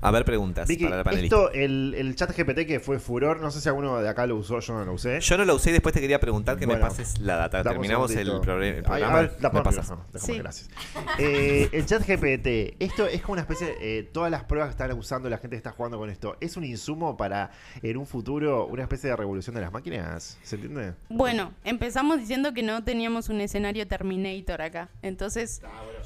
A 0.00 0.10
ver, 0.10 0.24
preguntas 0.24 0.66
Vicky, 0.68 0.84
para 0.84 0.96
la 0.98 1.04
panelista. 1.04 1.36
esto, 1.36 1.52
el, 1.52 1.94
el 1.96 2.16
chat 2.16 2.30
GPT 2.36 2.66
que 2.66 2.80
fue 2.80 2.98
furor, 2.98 3.40
no 3.40 3.50
sé 3.52 3.60
si 3.60 3.68
alguno 3.68 4.00
de 4.00 4.08
acá 4.08 4.26
lo 4.26 4.36
usó, 4.36 4.58
yo 4.60 4.74
no 4.74 4.84
lo 4.84 4.92
usé. 4.94 5.20
Yo 5.20 5.38
no 5.38 5.44
lo 5.44 5.54
usé 5.54 5.70
y 5.70 5.72
después 5.74 5.92
te 5.94 6.00
quería 6.00 6.18
preguntar 6.20 6.56
que 6.58 6.66
me 6.66 6.76
pases 6.76 7.18
la 7.20 7.36
data. 7.36 7.62
Terminamos 7.72 8.10
el, 8.16 8.28
progre- 8.40 8.68
el 8.68 8.76
Ay, 8.76 8.82
programa. 8.82 9.18
a 9.18 9.20
ver, 9.22 9.36
la 9.40 9.50
me 9.50 9.62
pasas. 9.62 9.92
Sí. 10.16 10.38
gracias. 10.38 10.70
Eh, 11.18 11.68
el 11.72 11.86
chat 11.86 12.02
GPT, 12.06 12.76
esto 12.78 13.06
es 13.06 13.20
como 13.22 13.32
una 13.34 13.42
especie, 13.42 13.74
eh, 13.80 14.02
todas 14.12 14.30
las 14.30 14.44
pruebas 14.44 14.68
que 14.74 14.82
están 14.82 14.98
usando, 14.98 15.28
la 15.28 15.38
gente 15.38 15.50
que 15.54 15.58
está 15.58 15.72
jugando 15.72 15.98
con 15.98 16.10
esto, 16.10 16.36
¿es 16.40 16.56
un 16.56 16.64
insumo 16.64 17.16
para 17.16 17.50
en 17.82 17.96
un 17.96 18.06
futuro 18.06 18.66
una 18.66 18.82
especie 18.82 19.10
de 19.10 19.16
revolución 19.16 19.54
de 19.54 19.60
las 19.62 19.72
máquinas? 19.72 20.38
¿Se 20.42 20.56
entiende? 20.56 20.94
Bueno, 21.08 21.52
empezamos 21.64 22.18
diciendo 22.18 22.52
que 22.54 22.62
no 22.62 22.84
teníamos 22.84 23.28
un 23.28 23.40
escenario 23.40 23.86
Terminator 23.86 24.62
acá. 24.62 24.88
Entonces. 25.02 25.60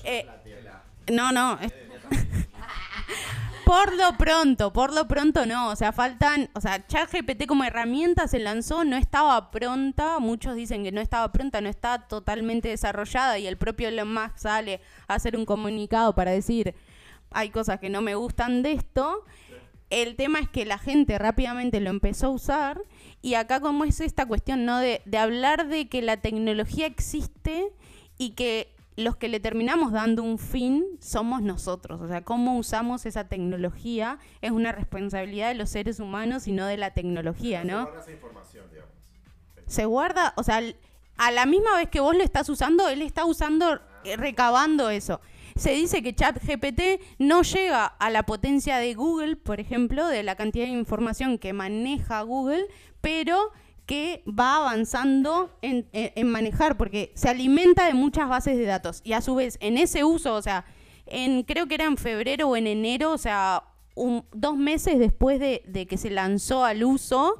eh, 0.04 0.26
no, 1.12 1.32
no. 1.32 1.58
es- 1.60 1.72
por 3.66 3.96
lo 3.96 4.16
pronto, 4.16 4.72
por 4.72 4.94
lo 4.94 5.08
pronto 5.08 5.44
no. 5.44 5.70
O 5.70 5.76
sea, 5.76 5.90
faltan. 5.90 6.48
O 6.54 6.60
sea, 6.60 6.86
ChatGPT 6.86 7.46
como 7.46 7.64
herramienta 7.64 8.28
se 8.28 8.38
lanzó, 8.38 8.84
no 8.84 8.96
estaba 8.96 9.50
pronta. 9.50 10.20
Muchos 10.20 10.54
dicen 10.54 10.84
que 10.84 10.92
no 10.92 11.00
estaba 11.00 11.32
pronta, 11.32 11.60
no 11.60 11.68
está 11.68 12.06
totalmente 12.06 12.68
desarrollada. 12.68 13.40
Y 13.40 13.48
el 13.48 13.56
propio 13.58 13.88
Elon 13.88 14.14
Musk 14.14 14.36
sale 14.36 14.80
a 15.08 15.14
hacer 15.14 15.36
un 15.36 15.44
comunicado 15.44 16.14
para 16.14 16.30
decir: 16.30 16.76
hay 17.32 17.50
cosas 17.50 17.80
que 17.80 17.90
no 17.90 18.02
me 18.02 18.14
gustan 18.14 18.62
de 18.62 18.70
esto. 18.70 19.24
El 19.90 20.14
tema 20.14 20.38
es 20.38 20.48
que 20.48 20.64
la 20.64 20.78
gente 20.78 21.18
rápidamente 21.18 21.80
lo 21.80 21.90
empezó 21.90 22.28
a 22.28 22.30
usar 22.30 22.82
y 23.20 23.34
acá 23.34 23.60
como 23.60 23.84
es 23.84 24.00
esta 24.00 24.26
cuestión, 24.26 24.64
¿no? 24.64 24.78
De, 24.78 25.02
de 25.06 25.18
hablar 25.18 25.66
de 25.66 25.88
que 25.88 26.02
la 26.02 26.18
tecnología 26.18 26.86
existe 26.86 27.72
y 28.16 28.30
que 28.30 28.75
los 28.96 29.16
que 29.16 29.28
le 29.28 29.40
terminamos 29.40 29.92
dando 29.92 30.22
un 30.22 30.38
fin 30.38 30.84
somos 31.00 31.42
nosotros. 31.42 32.00
O 32.00 32.08
sea, 32.08 32.24
cómo 32.24 32.56
usamos 32.56 33.04
esa 33.06 33.28
tecnología 33.28 34.18
es 34.40 34.50
una 34.50 34.72
responsabilidad 34.72 35.48
de 35.48 35.54
los 35.54 35.70
seres 35.70 36.00
humanos 36.00 36.48
y 36.48 36.52
no 36.52 36.66
de 36.66 36.78
la 36.78 36.92
tecnología, 36.92 37.62
¿no? 37.62 37.88
Se 39.66 39.84
guarda, 39.84 40.32
o 40.36 40.42
sea, 40.42 40.62
a 41.16 41.30
la 41.30 41.44
misma 41.46 41.76
vez 41.76 41.90
que 41.90 42.00
vos 42.00 42.16
lo 42.16 42.22
estás 42.22 42.48
usando, 42.48 42.88
él 42.88 43.02
está 43.02 43.24
usando, 43.24 43.80
eh, 44.04 44.16
recabando 44.16 44.88
eso. 44.88 45.20
Se 45.56 45.72
dice 45.72 46.02
que 46.02 46.14
ChatGPT 46.14 47.00
no 47.18 47.42
llega 47.42 47.86
a 47.86 48.10
la 48.10 48.24
potencia 48.24 48.76
de 48.76 48.94
Google, 48.94 49.36
por 49.36 49.58
ejemplo, 49.58 50.06
de 50.06 50.22
la 50.22 50.36
cantidad 50.36 50.66
de 50.66 50.72
información 50.72 51.38
que 51.38 51.52
maneja 51.52 52.20
Google, 52.22 52.66
pero 53.00 53.52
que 53.86 54.24
va 54.26 54.56
avanzando 54.56 55.56
en, 55.62 55.86
manejar, 56.28 56.76
porque 56.76 57.12
se 57.14 57.28
alimenta 57.28 57.86
de 57.86 57.94
muchas 57.94 58.28
bases 58.28 58.58
de 58.58 58.64
datos. 58.64 59.00
Y 59.04 59.12
a 59.12 59.20
su 59.20 59.36
vez, 59.36 59.56
en 59.60 59.78
ese 59.78 60.02
uso, 60.02 60.34
o 60.34 60.42
sea, 60.42 60.64
creo 61.46 61.66
que 61.66 61.76
era 61.76 61.84
en 61.84 61.96
febrero 61.96 62.48
o 62.48 62.56
en 62.56 62.66
enero, 62.66 63.12
o 63.12 63.18
sea, 63.18 63.62
dos 64.32 64.56
meses 64.56 64.98
después 64.98 65.38
de, 65.38 65.86
que 65.88 65.96
se 65.96 66.10
lanzó 66.10 66.64
al 66.64 66.82
uso, 66.82 67.38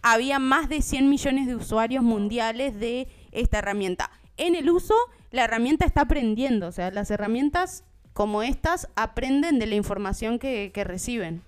había 0.00 0.38
más 0.38 0.68
de 0.68 0.82
100 0.82 1.10
millones 1.10 1.48
de 1.48 1.56
usuarios 1.56 2.04
mundiales 2.04 2.78
de 2.78 3.08
esta 3.32 3.58
herramienta. 3.58 4.10
En 4.36 4.54
el 4.54 4.70
uso, 4.70 4.94
la 5.32 5.44
herramienta 5.44 5.84
está 5.84 6.02
aprendiendo, 6.02 6.68
o 6.68 6.72
sea, 6.72 6.92
las 6.92 7.10
herramientas 7.10 7.82
como 8.12 8.44
estas 8.44 8.88
aprenden 8.94 9.58
de 9.58 9.66
la 9.66 9.74
información 9.74 10.38
que 10.38 10.84
reciben. 10.84 11.42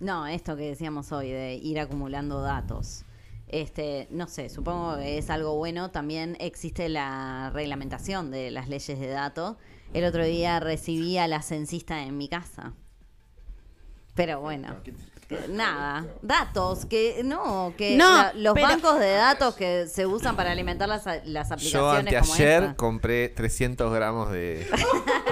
No, 0.00 0.26
esto 0.26 0.56
que 0.56 0.62
decíamos 0.64 1.12
hoy 1.12 1.30
de 1.30 1.54
ir 1.54 1.78
acumulando 1.80 2.40
datos. 2.40 3.04
Este, 3.52 4.06
no 4.10 4.28
sé, 4.28 4.48
supongo 4.48 4.96
que 4.96 5.18
es 5.18 5.28
algo 5.30 5.56
bueno. 5.56 5.90
También 5.90 6.36
existe 6.40 6.88
la 6.88 7.50
reglamentación 7.52 8.30
de 8.30 8.50
las 8.50 8.68
leyes 8.68 8.98
de 8.98 9.08
datos. 9.08 9.56
El 9.92 10.04
otro 10.04 10.24
día 10.24 10.60
recibí 10.60 11.18
a 11.18 11.26
la 11.26 11.42
censista 11.42 12.02
en 12.04 12.16
mi 12.16 12.28
casa. 12.28 12.74
Pero 14.14 14.40
bueno, 14.40 14.76
nada, 15.48 16.04
datos 16.20 16.84
que 16.84 17.22
no, 17.24 17.72
que 17.76 17.96
No, 17.96 18.04
la- 18.16 18.32
los 18.34 18.54
pero- 18.54 18.66
bancos 18.68 18.98
de 18.98 19.12
datos 19.12 19.54
que 19.54 19.86
se 19.86 20.04
usan 20.06 20.36
para 20.36 20.50
alimentar 20.52 20.88
las, 20.88 21.06
las 21.24 21.48
Yo 21.62 21.88
aplicaciones 21.90 22.14
como 22.20 22.32
anteayer 22.32 22.62
esta. 22.64 22.76
compré 22.76 23.28
300 23.30 23.92
gramos 23.94 24.30
de, 24.30 24.66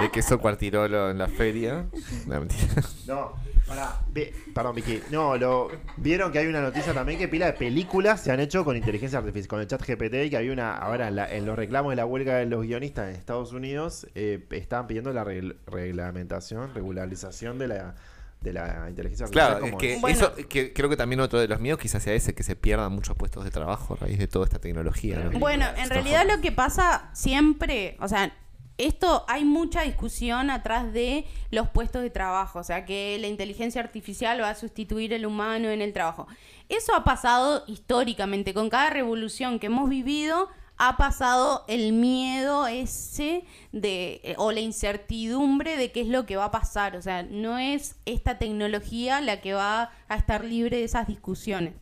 de 0.01 0.11
queso 0.11 0.39
cuartirolo 0.39 1.09
en 1.11 1.17
la 1.19 1.27
feria. 1.27 1.85
No, 2.25 2.39
mentira. 2.39 2.65
No, 3.05 3.33
pará, 3.69 4.01
ve- 4.11 4.33
perdón, 4.53 4.75
Vicky. 4.75 5.01
No, 5.11 5.37
lo, 5.37 5.69
vieron 5.97 6.31
que 6.31 6.39
hay 6.39 6.47
una 6.47 6.61
noticia 6.61 6.93
también 6.93 7.17
que 7.19 7.27
pila 7.27 7.45
de 7.45 7.53
películas 7.53 8.21
se 8.21 8.31
han 8.31 8.39
hecho 8.39 8.65
con 8.65 8.75
inteligencia 8.75 9.19
artificial, 9.19 9.47
con 9.47 9.61
el 9.61 9.67
chat 9.67 9.81
GPT, 9.85 10.25
y 10.25 10.29
que 10.29 10.37
había 10.37 10.51
una, 10.51 10.75
ahora 10.77 11.07
en, 11.07 11.15
la- 11.15 11.31
en 11.33 11.45
los 11.45 11.55
reclamos 11.57 11.91
de 11.91 11.95
la 11.95 12.05
huelga 12.05 12.35
de 12.35 12.45
los 12.47 12.63
guionistas 12.63 13.09
en 13.09 13.15
Estados 13.15 13.53
Unidos, 13.53 14.07
eh, 14.15 14.45
estaban 14.51 14.87
pidiendo 14.87 15.13
la 15.13 15.23
regl- 15.23 15.55
reglamentación, 15.67 16.73
regularización 16.73 17.57
de 17.59 17.67
la, 17.67 17.95
de 18.41 18.53
la 18.53 18.85
inteligencia 18.89 19.25
artificial. 19.25 19.31
Claro, 19.51 19.65
es 19.65 19.71
como 19.71 19.77
que. 19.77 19.97
Bueno. 19.99 20.17
eso 20.17 20.33
que 20.47 20.73
creo 20.73 20.89
que 20.89 20.97
también 20.97 21.19
otro 21.19 21.39
de 21.39 21.47
los 21.47 21.59
miedos 21.59 21.79
quizás 21.79 22.01
sea 22.03 22.13
ese, 22.13 22.33
que 22.33 22.43
se 22.43 22.55
pierdan 22.55 22.91
muchos 22.91 23.15
puestos 23.17 23.43
de 23.43 23.51
trabajo 23.51 23.93
a 23.95 23.97
raíz 24.05 24.17
de 24.17 24.27
toda 24.27 24.45
esta 24.45 24.59
tecnología. 24.59 25.19
¿no? 25.19 25.39
Bueno, 25.39 25.65
en 25.77 25.89
realidad 25.89 26.25
lo 26.27 26.41
que 26.41 26.51
pasa 26.51 27.09
siempre, 27.13 27.97
o 27.99 28.07
sea, 28.07 28.33
esto 28.79 29.25
hay 29.27 29.43
mucha 29.43 29.81
discusión 29.81 30.49
atrás 30.49 30.91
de 30.93 31.25
los 31.51 31.69
puestos 31.69 32.01
de 32.01 32.09
trabajo, 32.09 32.59
o 32.59 32.63
sea, 32.63 32.85
que 32.85 33.17
la 33.19 33.27
inteligencia 33.27 33.81
artificial 33.81 34.41
va 34.41 34.49
a 34.49 34.55
sustituir 34.55 35.13
el 35.13 35.25
humano 35.25 35.69
en 35.69 35.81
el 35.81 35.91
trabajo. 35.91 36.27
Eso 36.69 36.95
ha 36.95 37.03
pasado 37.03 37.63
históricamente, 37.67 38.53
con 38.53 38.69
cada 38.69 38.89
revolución 38.89 39.59
que 39.59 39.67
hemos 39.67 39.89
vivido 39.89 40.47
ha 40.81 40.95
pasado 40.95 41.65
el 41.67 41.91
miedo 41.91 42.65
ese 42.67 43.43
de 43.73 44.21
eh, 44.23 44.35
o 44.37 44.53
la 44.53 44.61
incertidumbre 44.61 45.75
de 45.75 45.91
qué 45.91 45.99
es 45.99 46.07
lo 46.07 46.25
que 46.25 46.37
va 46.37 46.45
a 46.45 46.51
pasar, 46.51 46.95
o 46.95 47.01
sea, 47.01 47.23
no 47.23 47.57
es 47.57 47.97
esta 48.05 48.37
tecnología 48.37 49.19
la 49.19 49.41
que 49.41 49.53
va 49.53 49.91
a 50.07 50.15
estar 50.15 50.45
libre 50.45 50.77
de 50.77 50.85
esas 50.85 51.05
discusiones 51.05 51.73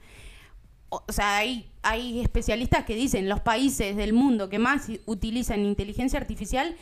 o 0.90 1.04
sea, 1.10 1.38
hay, 1.38 1.70
hay 1.82 2.20
especialistas 2.22 2.86
que 2.86 2.96
dicen 2.96 3.28
los 3.28 3.42
países 3.42 3.96
del 3.96 4.14
mundo 4.14 4.50
que 4.50 4.60
más 4.60 4.88
utilizan 5.06 5.66
inteligencia 5.66 6.20
artificial 6.20 6.76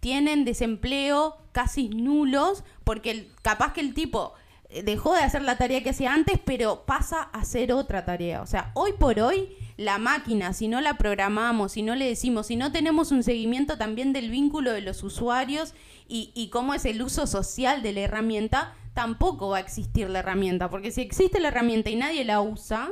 tienen 0.00 0.44
desempleo 0.44 1.36
casi 1.52 1.88
nulos 1.88 2.64
porque 2.82 3.28
capaz 3.42 3.72
que 3.72 3.80
el 3.80 3.94
tipo 3.94 4.32
eh, 4.70 4.82
dejó 4.82 5.14
de 5.14 5.20
hacer 5.20 5.42
la 5.42 5.58
tarea 5.58 5.82
que 5.82 5.90
hacía 5.90 6.12
antes, 6.14 6.40
pero 6.44 6.84
pasa 6.86 7.28
a 7.32 7.40
hacer 7.40 7.72
otra 7.72 8.04
tarea. 8.04 8.42
O 8.42 8.46
sea, 8.46 8.72
hoy 8.74 8.94
por 8.98 9.20
hoy 9.20 9.50
la 9.76 9.98
máquina, 9.98 10.54
si 10.54 10.66
no 10.66 10.80
la 10.80 10.94
programamos, 10.94 11.72
si 11.72 11.82
no 11.82 11.94
le 11.94 12.08
decimos, 12.08 12.46
si 12.46 12.56
no 12.56 12.72
tenemos 12.72 13.12
un 13.12 13.22
seguimiento 13.22 13.76
también 13.76 14.12
del 14.12 14.30
vínculo 14.30 14.72
de 14.72 14.80
los 14.80 15.02
usuarios 15.02 15.74
y, 16.08 16.32
y 16.34 16.48
cómo 16.48 16.74
es 16.74 16.84
el 16.84 17.02
uso 17.02 17.26
social 17.26 17.82
de 17.82 17.92
la 17.92 18.00
herramienta, 18.00 18.74
tampoco 18.94 19.50
va 19.50 19.58
a 19.58 19.60
existir 19.60 20.08
la 20.08 20.20
herramienta. 20.20 20.70
Porque 20.70 20.90
si 20.90 21.02
existe 21.02 21.38
la 21.38 21.48
herramienta 21.48 21.90
y 21.90 21.96
nadie 21.96 22.24
la 22.24 22.40
usa, 22.40 22.90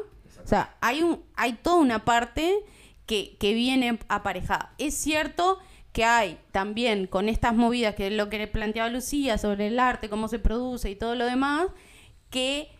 sea, 0.50 0.76
hay, 0.80 1.02
un, 1.02 1.22
hay 1.36 1.54
toda 1.54 1.76
una 1.76 2.04
parte 2.04 2.54
que, 3.06 3.36
que 3.38 3.54
viene 3.54 3.98
aparejada. 4.08 4.74
Es 4.78 4.94
cierto 4.94 5.58
que 5.92 6.04
hay 6.04 6.38
también 6.52 7.06
con 7.06 7.28
estas 7.28 7.54
movidas, 7.54 7.94
que 7.94 8.08
es 8.08 8.12
lo 8.12 8.28
que 8.28 8.38
le 8.38 8.46
planteaba 8.46 8.88
Lucía 8.88 9.38
sobre 9.38 9.68
el 9.68 9.78
arte, 9.78 10.08
cómo 10.08 10.28
se 10.28 10.38
produce 10.38 10.90
y 10.90 10.96
todo 10.96 11.14
lo 11.14 11.24
demás, 11.24 11.66
que 12.30 12.70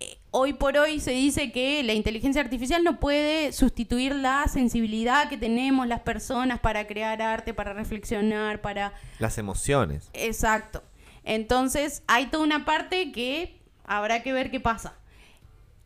eh, 0.00 0.18
hoy 0.30 0.54
por 0.54 0.76
hoy 0.78 0.98
se 1.00 1.10
dice 1.10 1.52
que 1.52 1.82
la 1.82 1.92
inteligencia 1.92 2.40
artificial 2.40 2.82
no 2.82 2.98
puede 2.98 3.52
sustituir 3.52 4.14
la 4.14 4.48
sensibilidad 4.48 5.28
que 5.28 5.36
tenemos 5.36 5.86
las 5.86 6.00
personas 6.00 6.58
para 6.60 6.86
crear 6.86 7.20
arte, 7.20 7.52
para 7.52 7.74
reflexionar, 7.74 8.60
para 8.62 8.94
Las 9.18 9.36
emociones. 9.36 10.08
Exacto. 10.14 10.82
Entonces, 11.22 12.02
hay 12.06 12.26
toda 12.26 12.44
una 12.44 12.64
parte 12.64 13.12
que 13.12 13.60
habrá 13.84 14.22
que 14.22 14.32
ver 14.32 14.50
qué 14.50 14.60
pasa. 14.60 14.94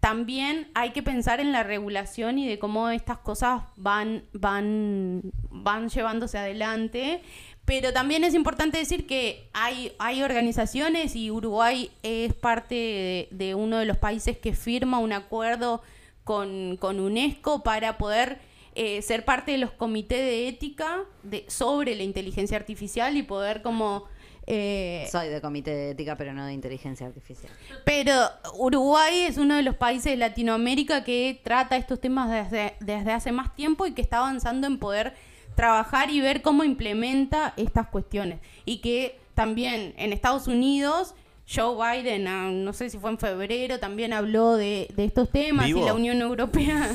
También 0.00 0.70
hay 0.74 0.90
que 0.90 1.02
pensar 1.02 1.40
en 1.40 1.50
la 1.50 1.64
regulación 1.64 2.38
y 2.38 2.48
de 2.48 2.58
cómo 2.58 2.88
estas 2.90 3.18
cosas 3.18 3.62
van, 3.76 4.24
van, 4.32 5.22
van 5.50 5.88
llevándose 5.88 6.38
adelante. 6.38 7.20
Pero 7.64 7.92
también 7.92 8.24
es 8.24 8.32
importante 8.32 8.78
decir 8.78 9.06
que 9.06 9.50
hay, 9.52 9.92
hay 9.98 10.22
organizaciones 10.22 11.16
y 11.16 11.30
Uruguay 11.30 11.90
es 12.02 12.32
parte 12.32 13.28
de, 13.30 13.54
uno 13.54 13.78
de 13.78 13.84
los 13.84 13.98
países 13.98 14.38
que 14.38 14.54
firma 14.54 15.00
un 15.00 15.12
acuerdo 15.12 15.82
con, 16.24 16.76
con 16.78 17.00
UNESCO 17.00 17.62
para 17.62 17.98
poder 17.98 18.38
eh, 18.74 19.02
ser 19.02 19.24
parte 19.24 19.52
de 19.52 19.58
los 19.58 19.72
comités 19.72 20.20
de 20.20 20.48
ética 20.48 21.04
de, 21.24 21.44
sobre 21.48 21.96
la 21.96 22.04
inteligencia 22.04 22.56
artificial 22.56 23.16
y 23.16 23.22
poder 23.22 23.62
como... 23.62 24.06
eh, 24.50 25.06
Soy 25.12 25.28
de 25.28 25.42
comité 25.42 25.70
de 25.72 25.90
ética, 25.90 26.16
pero 26.16 26.32
no 26.32 26.46
de 26.46 26.54
inteligencia 26.54 27.06
artificial. 27.06 27.52
pero 27.84 28.14
Uruguay 28.54 29.20
es 29.20 29.36
uno 29.36 29.56
de 29.56 29.62
los 29.62 29.76
países 29.76 30.12
de 30.12 30.16
Latinoamérica 30.16 31.04
que 31.04 31.38
trata 31.44 31.76
estos 31.76 32.00
temas 32.00 32.30
desde, 32.30 32.74
desde 32.80 33.12
hace 33.12 33.30
más 33.30 33.54
tiempo 33.54 33.86
y 33.86 33.92
que 33.92 34.00
está 34.00 34.18
avanzando 34.18 34.66
en 34.66 34.78
poder 34.78 35.14
trabajar 35.54 36.10
y 36.10 36.20
ver 36.22 36.40
cómo 36.40 36.64
implementa 36.64 37.52
estas 37.58 37.88
cuestiones. 37.88 38.40
Y 38.64 38.78
que 38.78 39.18
también 39.34 39.92
en 39.98 40.14
Estados 40.14 40.48
Unidos, 40.48 41.14
Joe 41.46 41.76
Biden, 41.76 42.26
ah, 42.26 42.50
no 42.50 42.72
sé 42.72 42.88
si 42.88 42.96
fue 42.96 43.10
en 43.10 43.18
febrero, 43.18 43.78
también 43.78 44.14
habló 44.14 44.56
de, 44.56 44.88
de 44.96 45.04
estos 45.04 45.30
temas 45.30 45.66
¿Vivo? 45.66 45.82
y 45.82 45.84
la 45.84 45.92
Unión 45.92 46.22
Europea. 46.22 46.90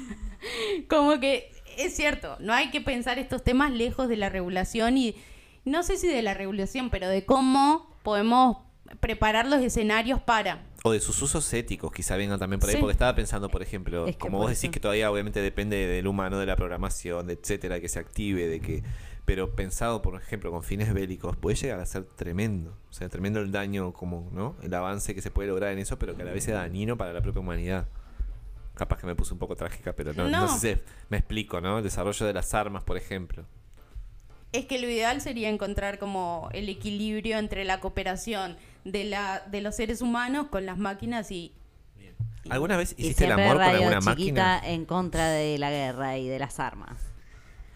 como 0.88 1.20
que 1.20 1.50
es 1.76 1.94
cierto, 1.94 2.36
no 2.40 2.52
hay 2.52 2.70
que 2.70 2.80
pensar 2.80 3.18
estos 3.18 3.42
temas 3.42 3.72
lejos 3.72 4.08
de 4.08 4.16
la 4.16 4.28
regulación 4.28 4.96
y 4.96 5.14
no 5.64 5.82
sé 5.82 5.96
si 5.96 6.08
de 6.08 6.22
la 6.22 6.34
regulación, 6.34 6.90
pero 6.90 7.08
de 7.08 7.24
cómo 7.24 7.96
podemos 8.02 8.58
preparar 9.00 9.46
los 9.46 9.60
escenarios 9.62 10.20
para. 10.20 10.66
O 10.84 10.90
de 10.92 11.00
sus 11.00 11.22
usos 11.22 11.50
éticos, 11.54 11.92
quizá 11.92 12.16
vengan 12.16 12.38
también 12.38 12.60
por 12.60 12.68
ahí, 12.68 12.74
Sí. 12.74 12.80
porque 12.80 12.92
estaba 12.92 13.14
pensando, 13.14 13.48
por 13.48 13.62
ejemplo, 13.62 14.06
Es 14.06 14.16
que 14.16 14.18
como 14.20 14.38
vos 14.38 14.48
decís 14.48 14.64
eso- 14.64 14.72
que 14.72 14.80
todavía 14.80 15.10
obviamente 15.10 15.40
depende 15.40 15.86
del 15.86 16.06
humano, 16.06 16.38
de 16.38 16.46
la 16.46 16.56
programación, 16.56 17.26
de 17.26 17.34
etcétera, 17.34 17.80
que 17.80 17.88
se 17.88 17.98
active, 18.00 18.46
de 18.48 18.60
que 18.60 18.82
pero 19.24 19.54
pensado, 19.54 20.02
por 20.02 20.20
ejemplo, 20.20 20.50
con 20.50 20.64
fines 20.64 20.92
bélicos, 20.92 21.36
puede 21.36 21.54
llegar 21.56 21.78
a 21.78 21.86
ser 21.86 22.02
tremendo. 22.04 22.76
O 22.90 22.92
sea, 22.92 23.08
tremendo 23.08 23.38
el 23.38 23.52
daño, 23.52 23.92
como, 23.92 24.28
¿no? 24.32 24.56
El 24.62 24.74
avance 24.74 25.14
que 25.14 25.22
se 25.22 25.30
puede 25.30 25.48
lograr 25.48 25.70
en 25.72 25.78
eso, 25.78 25.96
pero 25.96 26.16
que 26.16 26.22
a 26.22 26.24
la 26.24 26.32
vez 26.32 26.42
sea 26.42 26.56
dañino 26.56 26.96
para 26.98 27.12
la 27.12 27.22
propia 27.22 27.40
humanidad. 27.40 27.88
Capaz 28.74 28.98
que 28.98 29.06
me 29.06 29.14
puse 29.14 29.32
un 29.32 29.38
poco 29.38 29.54
trágica, 29.54 29.92
pero 29.94 30.12
no, 30.12 30.28
no 30.28 30.40
No. 30.46 30.48
sé 30.58 30.74
si 30.76 30.82
me 31.08 31.18
explico, 31.18 31.60
¿no? 31.60 31.78
El 31.78 31.84
desarrollo 31.84 32.26
de 32.26 32.32
las 32.32 32.52
armas, 32.52 32.82
por 32.82 32.96
ejemplo. 32.96 33.46
Es 34.52 34.66
que 34.66 34.78
lo 34.78 34.88
ideal 34.88 35.20
sería 35.20 35.48
encontrar 35.48 35.98
como 35.98 36.48
el 36.52 36.68
equilibrio 36.68 37.38
entre 37.38 37.64
la 37.64 37.80
cooperación 37.80 38.56
de, 38.84 39.04
la, 39.04 39.40
de 39.50 39.60
los 39.62 39.76
seres 39.76 40.02
humanos 40.02 40.48
con 40.50 40.66
las 40.66 40.78
máquinas 40.78 41.30
y... 41.30 41.52
¿Alguna 42.50 42.76
vez 42.76 42.94
Y 42.98 43.02
hiciste 43.04 43.24
el 43.26 43.32
amor 43.32 43.50
con 43.50 43.58
Radio 43.58 43.76
alguna 43.88 44.00
Chiquita 44.00 44.54
máquina? 44.56 44.60
en 44.64 44.84
contra 44.84 45.28
de 45.30 45.58
la 45.58 45.70
guerra 45.70 46.18
y 46.18 46.28
de 46.28 46.38
las 46.40 46.58
armas. 46.58 47.00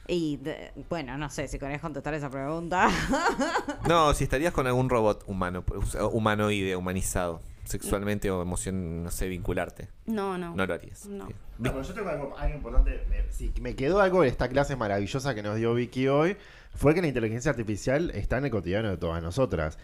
Y 0.09 0.37
de- 0.39 0.73
bueno, 0.91 1.17
no 1.19 1.31
sé 1.31 1.47
si 1.49 1.59
querés 1.59 1.81
contestar 1.81 2.15
esa 2.15 2.31
pregunta. 2.31 2.89
No, 3.89 4.13
si 4.15 4.25
estarías 4.25 4.53
con 4.53 4.67
algún 4.67 4.89
robot 4.91 5.23
humano, 5.29 5.65
sea, 5.89 6.07
humanoide, 6.07 6.75
humanizado, 6.75 7.41
sexualmente 7.65 8.29
o 8.31 8.43
emoción, 8.43 9.05
no 9.05 9.11
sé, 9.13 9.29
vincularte. 9.29 9.89
No, 10.07 10.37
no. 10.37 10.55
No 10.57 10.67
lo 10.67 10.75
harías. 10.75 11.07
No. 11.07 11.27
No, 11.59 11.71
pero 11.71 11.83
yo 11.83 11.95
tengo 11.95 12.09
algo, 12.11 12.37
algo 12.37 12.57
importante. 12.57 13.05
Me, 13.09 13.33
si 13.33 13.53
me 13.61 13.77
quedó 13.77 14.01
algo 14.01 14.23
de 14.23 14.29
esta 14.29 14.49
clase 14.49 14.75
maravillosa 14.77 15.35
que 15.35 15.43
nos 15.45 15.57
dio 15.57 15.73
Vicky 15.75 16.09
hoy, 16.09 16.37
fue 16.77 16.95
que 16.95 17.01
la 17.01 17.09
inteligencia 17.09 17.51
artificial 17.51 18.11
está 18.15 18.39
en 18.39 18.45
el 18.47 18.51
cotidiano 18.51 18.91
de 18.91 18.97
todas 18.97 19.23
nosotras. 19.23 19.79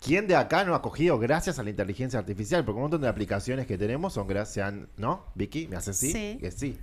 ¿Quién 0.00 0.26
de 0.28 0.36
acá 0.36 0.64
no 0.64 0.74
ha 0.74 0.82
cogido 0.82 1.18
gracias 1.18 1.58
a 1.58 1.62
la 1.62 1.70
inteligencia 1.70 2.18
artificial? 2.18 2.64
Porque 2.64 2.76
un 2.76 2.82
montón 2.82 3.00
de 3.00 3.08
aplicaciones 3.08 3.66
que 3.66 3.76
tenemos 3.76 4.12
son 4.14 4.28
gracias, 4.28 4.72
¿no? 4.96 5.24
Vicky, 5.34 5.66
¿me 5.68 5.76
hace 5.76 5.92
sí? 5.92 6.12
Sí. 6.12 6.38
Que 6.40 6.50
sí. 6.50 6.78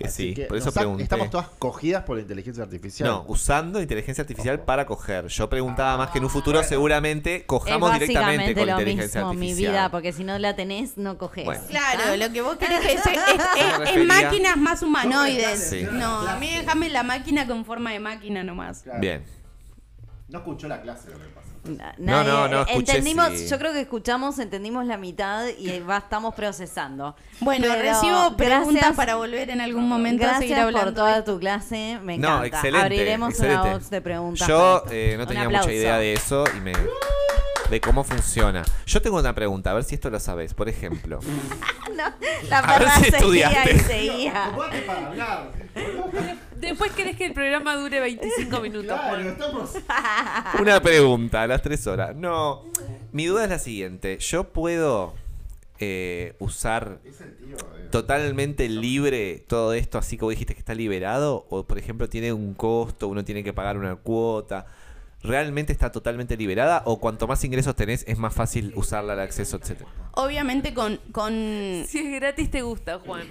Que 0.00 0.06
Así 0.06 0.34
sí, 0.34 0.42
por 0.48 0.56
eso 0.56 0.72
pregunté. 0.72 1.02
Estamos 1.02 1.28
todas 1.28 1.48
cogidas 1.58 2.04
por 2.04 2.16
la 2.16 2.22
inteligencia 2.22 2.64
artificial. 2.64 3.06
No, 3.06 3.24
usando 3.28 3.82
inteligencia 3.82 4.22
artificial 4.22 4.60
para 4.60 4.86
coger. 4.86 5.26
Yo 5.26 5.50
preguntaba 5.50 5.98
más 5.98 6.10
que 6.10 6.16
en 6.18 6.24
un 6.24 6.30
Ah, 6.30 6.32
futuro 6.32 6.56
bueno. 6.58 6.68
seguramente 6.70 7.36
es 7.36 7.42
cojamos 7.44 7.92
directamente 7.92 8.54
con 8.54 8.66
lo 8.66 8.72
inteligencia 8.72 9.20
mismo, 9.20 9.34
mi 9.34 9.46
artificial. 9.50 9.72
vida, 9.72 9.90
porque 9.90 10.12
si 10.14 10.24
no 10.24 10.38
la 10.38 10.56
tenés, 10.56 10.96
no 10.96 11.18
coges. 11.18 11.44
Bueno. 11.44 11.62
Claro, 11.68 12.16
lo 12.16 12.32
que 12.32 12.40
vos 12.40 12.56
querés 12.56 12.80
es, 12.82 12.94
es- 12.94 13.06
es- 13.06 13.12
es 13.12 13.78
refería- 13.78 14.04
máquinas 14.06 14.56
más 14.56 14.82
humanoides. 14.82 15.68
Sí. 15.68 15.86
No, 15.92 16.26
a 16.26 16.36
mí 16.36 16.48
déjame 16.50 16.88
la 16.88 17.02
máquina 17.02 17.46
con 17.46 17.66
forma 17.66 17.92
de 17.92 18.00
máquina 18.00 18.42
nomás. 18.42 18.82
Claro. 18.84 19.00
Bien. 19.00 19.22
No 20.28 20.38
escuchó 20.38 20.66
la 20.66 20.80
clase 20.80 21.10
lo 21.10 21.18
que 21.18 21.26
pasa. 21.26 21.49
No, 21.98 22.24
no, 22.24 22.48
no, 22.48 22.62
escuché 22.62 22.92
entendimos, 22.98 23.28
sí. 23.36 23.46
yo 23.48 23.58
creo 23.58 23.72
que 23.72 23.80
escuchamos, 23.82 24.38
entendimos 24.38 24.86
la 24.86 24.96
mitad 24.96 25.46
y 25.58 25.80
va, 25.80 25.98
estamos 25.98 26.34
procesando. 26.34 27.14
Bueno, 27.40 27.66
Pero 27.68 27.82
recibo 27.82 28.36
preguntas 28.36 28.74
gracias- 28.74 28.96
para 28.96 29.16
volver 29.16 29.50
en 29.50 29.60
algún 29.60 29.88
momento 29.88 30.24
a 30.26 30.38
seguir 30.38 30.56
Gracias 30.56 30.66
hablando. 30.66 30.84
por 30.86 30.94
toda 30.94 31.24
tu 31.24 31.38
clase, 31.38 31.98
me 32.02 32.16
No, 32.18 32.28
encanta. 32.38 32.46
excelente. 32.56 32.86
Abriremos 32.86 33.30
excelente. 33.30 33.60
una 33.62 33.72
box 33.74 33.90
de 33.90 34.00
preguntas. 34.00 34.48
Yo 34.48 34.84
eh, 34.90 35.14
no 35.18 35.26
tenía 35.26 35.48
mucha 35.48 35.72
idea 35.72 35.98
de 35.98 36.14
eso 36.14 36.44
y 36.56 36.60
me. 36.60 36.72
de 37.70 37.80
cómo 37.80 38.02
funciona. 38.04 38.62
Yo 38.86 39.00
tengo 39.00 39.18
una 39.18 39.32
pregunta, 39.34 39.70
a 39.70 39.74
ver 39.74 39.84
si 39.84 39.94
esto 39.94 40.10
lo 40.10 40.18
sabes. 40.18 40.54
Por 40.54 40.68
ejemplo, 40.68 41.20
La 42.48 42.58
A 42.58 42.78
ver 42.78 42.88
si 43.04 43.10
seguía 43.12 43.52
y 43.70 43.78
seguía. 43.80 44.50
para 44.86 45.06
hablar. 45.06 45.50
Después 46.60 46.92
querés 46.92 47.16
que 47.16 47.26
el 47.26 47.32
programa 47.32 47.76
dure 47.76 48.00
25 48.00 48.60
minutos, 48.60 49.00
Juan. 49.00 49.26
estamos. 49.26 49.72
una 50.60 50.80
pregunta 50.80 51.42
a 51.42 51.46
las 51.46 51.62
tres 51.62 51.86
horas. 51.86 52.14
No, 52.14 52.64
mi 53.12 53.26
duda 53.26 53.44
es 53.44 53.50
la 53.50 53.58
siguiente. 53.58 54.18
¿Yo 54.18 54.44
puedo 54.44 55.14
eh, 55.78 56.34
usar 56.38 57.00
totalmente 57.90 58.68
libre 58.68 59.42
todo 59.46 59.72
esto, 59.72 59.98
así 59.98 60.16
como 60.16 60.30
dijiste 60.30 60.54
que 60.54 60.60
está 60.60 60.74
liberado? 60.74 61.46
¿O, 61.48 61.64
por 61.64 61.78
ejemplo, 61.78 62.08
tiene 62.08 62.32
un 62.32 62.54
costo, 62.54 63.08
uno 63.08 63.24
tiene 63.24 63.42
que 63.42 63.52
pagar 63.52 63.78
una 63.78 63.96
cuota? 63.96 64.66
¿Realmente 65.22 65.72
está 65.72 65.92
totalmente 65.92 66.36
liberada? 66.36 66.82
¿O 66.86 66.98
cuanto 67.00 67.26
más 67.26 67.44
ingresos 67.44 67.74
tenés, 67.76 68.04
es 68.08 68.18
más 68.18 68.34
fácil 68.34 68.72
usarla 68.74 69.14
al 69.14 69.20
acceso, 69.20 69.56
etcétera? 69.56 69.90
Obviamente 70.12 70.74
con, 70.74 70.98
con 71.12 71.32
Si 71.88 71.98
es 71.98 72.20
gratis, 72.20 72.50
te 72.50 72.62
gusta, 72.62 72.98
Juan. 72.98 73.22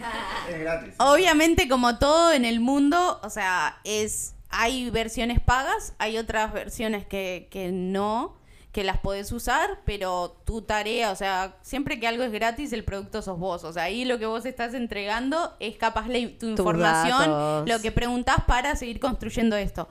Es 0.49 0.59
gratis. 0.59 0.93
Obviamente, 0.99 1.67
como 1.67 1.97
todo 1.99 2.32
en 2.32 2.45
el 2.45 2.59
mundo, 2.59 3.19
o 3.23 3.30
sea, 3.30 3.80
es 3.84 4.36
hay 4.49 4.89
versiones 4.89 5.39
pagas, 5.39 5.93
hay 5.99 6.17
otras 6.17 6.51
versiones 6.53 7.05
que, 7.05 7.47
que 7.51 7.71
no, 7.71 8.36
que 8.71 8.84
las 8.84 8.97
podés 8.97 9.32
usar, 9.32 9.80
pero 9.86 10.41
tu 10.45 10.61
tarea, 10.63 11.11
o 11.11 11.15
sea, 11.15 11.55
siempre 11.61 11.99
que 11.99 12.07
algo 12.07 12.23
es 12.23 12.32
gratis, 12.32 12.71
el 12.73 12.84
producto 12.84 13.21
sos 13.21 13.38
vos. 13.38 13.63
O 13.63 13.73
sea, 13.73 13.84
ahí 13.84 14.05
lo 14.05 14.17
que 14.17 14.25
vos 14.25 14.45
estás 14.45 14.73
entregando 14.73 15.55
es 15.59 15.75
capaz 15.77 16.07
la- 16.07 16.30
tu 16.39 16.47
información, 16.47 17.19
datos. 17.30 17.69
lo 17.69 17.80
que 17.80 17.91
preguntás 17.91 18.38
para 18.47 18.75
seguir 18.75 18.99
construyendo 18.99 19.55
esto. 19.55 19.88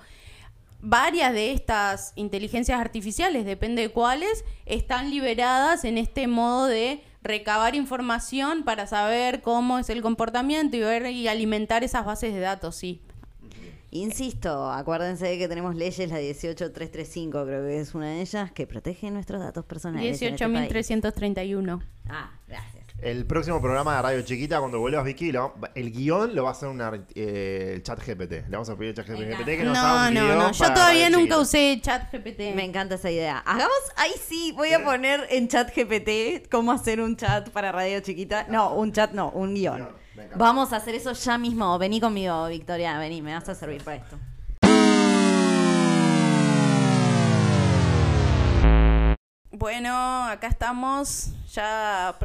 Varias 0.80 1.32
de 1.32 1.52
estas 1.52 2.12
inteligencias 2.16 2.80
artificiales, 2.80 3.44
depende 3.44 3.82
de 3.82 3.88
cuáles, 3.90 4.44
están 4.66 5.10
liberadas 5.10 5.84
en 5.84 5.98
este 5.98 6.26
modo 6.26 6.66
de 6.66 7.02
recabar 7.22 7.74
información 7.74 8.64
para 8.64 8.86
saber 8.86 9.42
cómo 9.42 9.78
es 9.78 9.90
el 9.90 10.02
comportamiento 10.02 10.76
y 10.76 10.80
ver 10.80 11.06
y 11.06 11.28
alimentar 11.28 11.84
esas 11.84 12.04
bases 12.04 12.32
de 12.32 12.40
datos, 12.40 12.76
sí. 12.76 13.02
Insisto, 13.90 14.70
acuérdense 14.70 15.38
que 15.38 15.48
tenemos 15.48 15.74
leyes, 15.74 16.10
la 16.10 16.18
18335 16.18 17.44
creo 17.46 17.62
que 17.62 17.80
es 17.80 17.94
una 17.94 18.08
de 18.08 18.20
ellas, 18.20 18.52
que 18.52 18.66
protege 18.66 19.10
nuestros 19.10 19.40
datos 19.40 19.64
personales. 19.64 20.20
en 20.20 20.34
este 20.34 20.48
país. 20.48 20.70
18.331. 20.70 21.82
Ah, 22.08 22.30
gracias. 22.46 22.77
El 23.00 23.26
próximo 23.26 23.60
programa 23.60 23.94
de 23.96 24.02
Radio 24.02 24.22
Chiquita, 24.22 24.58
cuando 24.58 24.80
vuelvas 24.80 25.04
Vicky, 25.04 25.30
lo- 25.30 25.54
el 25.76 25.92
guion 25.92 26.34
lo 26.34 26.42
va 26.42 26.48
a 26.48 26.52
hacer 26.52 26.68
una, 26.68 26.90
eh, 27.14 27.72
el 27.76 27.82
chat 27.84 28.00
GPT. 28.04 28.32
Le 28.32 28.50
vamos 28.50 28.68
a 28.70 28.76
pedir 28.76 28.90
al 28.98 29.06
chat 29.06 29.16
GPT 29.16 29.56
que 29.56 29.62
nos 29.62 29.78
haga 29.78 30.02
No, 30.02 30.08
un 30.08 30.14
no, 30.14 30.20
guion 30.24 30.38
no. 30.38 30.50
Yo 30.52 30.74
todavía 30.74 31.08
nunca 31.08 31.20
Chiquita. 31.20 31.38
usé 31.38 31.78
chat 31.80 32.10
GPT. 32.12 32.54
Me 32.56 32.64
encanta 32.64 32.96
esa 32.96 33.08
idea. 33.08 33.38
Hagamos, 33.46 33.72
ahí 33.96 34.10
sí, 34.26 34.52
voy 34.56 34.72
a 34.72 34.82
poner 34.84 35.28
en 35.30 35.46
chat 35.46 35.70
GPT 35.72 36.48
cómo 36.50 36.72
hacer 36.72 37.00
un 37.00 37.16
chat 37.16 37.50
para 37.50 37.70
Radio 37.70 38.00
Chiquita. 38.00 38.46
No, 38.48 38.74
un 38.74 38.90
chat 38.92 39.12
no, 39.12 39.30
un 39.30 39.54
guion. 39.54 39.88
Vamos 40.34 40.72
a 40.72 40.76
hacer 40.78 40.96
eso 40.96 41.12
ya 41.12 41.38
mismo. 41.38 41.78
Vení 41.78 42.00
conmigo, 42.00 42.48
Victoria, 42.48 42.98
vení, 42.98 43.22
me 43.22 43.32
vas 43.32 43.48
a 43.48 43.54
servir 43.54 43.84
para 43.84 43.98
esto. 43.98 44.18
Bueno, 49.58 49.92
acá 50.28 50.46
estamos 50.46 51.32
ya 51.52 52.16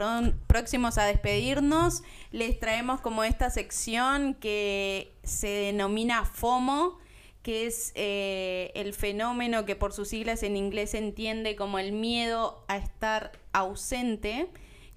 próximos 0.45 0.99
a 0.99 1.05
despedirnos. 1.05 2.03
Les 2.31 2.59
traemos 2.59 3.01
como 3.01 3.23
esta 3.23 3.49
sección 3.49 4.35
que 4.35 5.15
se 5.23 5.47
denomina 5.47 6.25
FOMO, 6.25 6.99
que 7.41 7.65
es 7.65 7.91
eh, 7.95 8.71
el 8.75 8.93
fenómeno 8.93 9.65
que 9.65 9.75
por 9.75 9.93
sus 9.93 10.09
siglas 10.09 10.43
en 10.43 10.55
inglés 10.55 10.91
se 10.91 10.99
entiende 10.99 11.55
como 11.55 11.79
el 11.79 11.91
miedo 11.91 12.63
a 12.67 12.77
estar 12.77 13.31
ausente, 13.51 14.47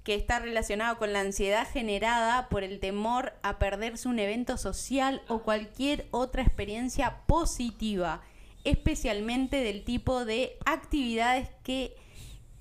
que 0.05 0.14
está 0.14 0.39
relacionado 0.39 0.99
con 0.99 1.14
la 1.14 1.20
ansiedad 1.20 1.66
generada 1.66 2.51
por 2.51 2.64
el 2.64 2.80
temor 2.80 3.32
a 3.43 3.59
perderse 3.59 4.09
un 4.09 4.18
evento 4.18 4.59
social 4.59 5.22
o 5.28 5.39
cualquier 5.39 6.07
otra 6.11 6.43
experiencia 6.43 7.22
positiva, 7.26 8.20
especialmente 8.64 9.57
del 9.62 9.84
tipo 9.84 10.26
de 10.26 10.59
actividades 10.66 11.49
que 11.62 11.97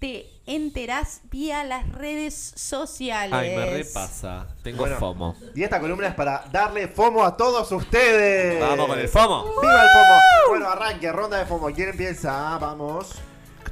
te 0.06 0.30
enterás 0.46 1.22
vía 1.32 1.64
las 1.64 1.92
redes 1.92 2.54
sociales. 2.56 3.34
Ay, 3.34 3.56
me 3.56 3.66
repasa. 3.66 4.46
Tengo 4.62 4.82
Bueno, 4.82 4.98
FOMO. 4.98 5.36
Y 5.56 5.64
esta 5.64 5.80
columna 5.80 6.10
es 6.10 6.14
para 6.14 6.46
darle 6.52 6.88
FOMO 6.88 7.24
a 7.24 7.36
todos 7.36 7.72
ustedes. 7.72 8.62
Vamos 8.62 8.86
con 8.86 9.00
el 9.00 9.08
FOMO. 9.08 9.46
¡Viva 9.60 9.84
el 9.84 9.90
FOMO! 9.90 10.20
Bueno, 10.50 10.70
arranque, 10.70 11.12
ronda 11.12 11.40
de 11.40 11.48
FOMO. 11.48 11.72
¿Quién 11.72 11.90
empieza? 11.90 12.56
Vamos. 12.60 13.16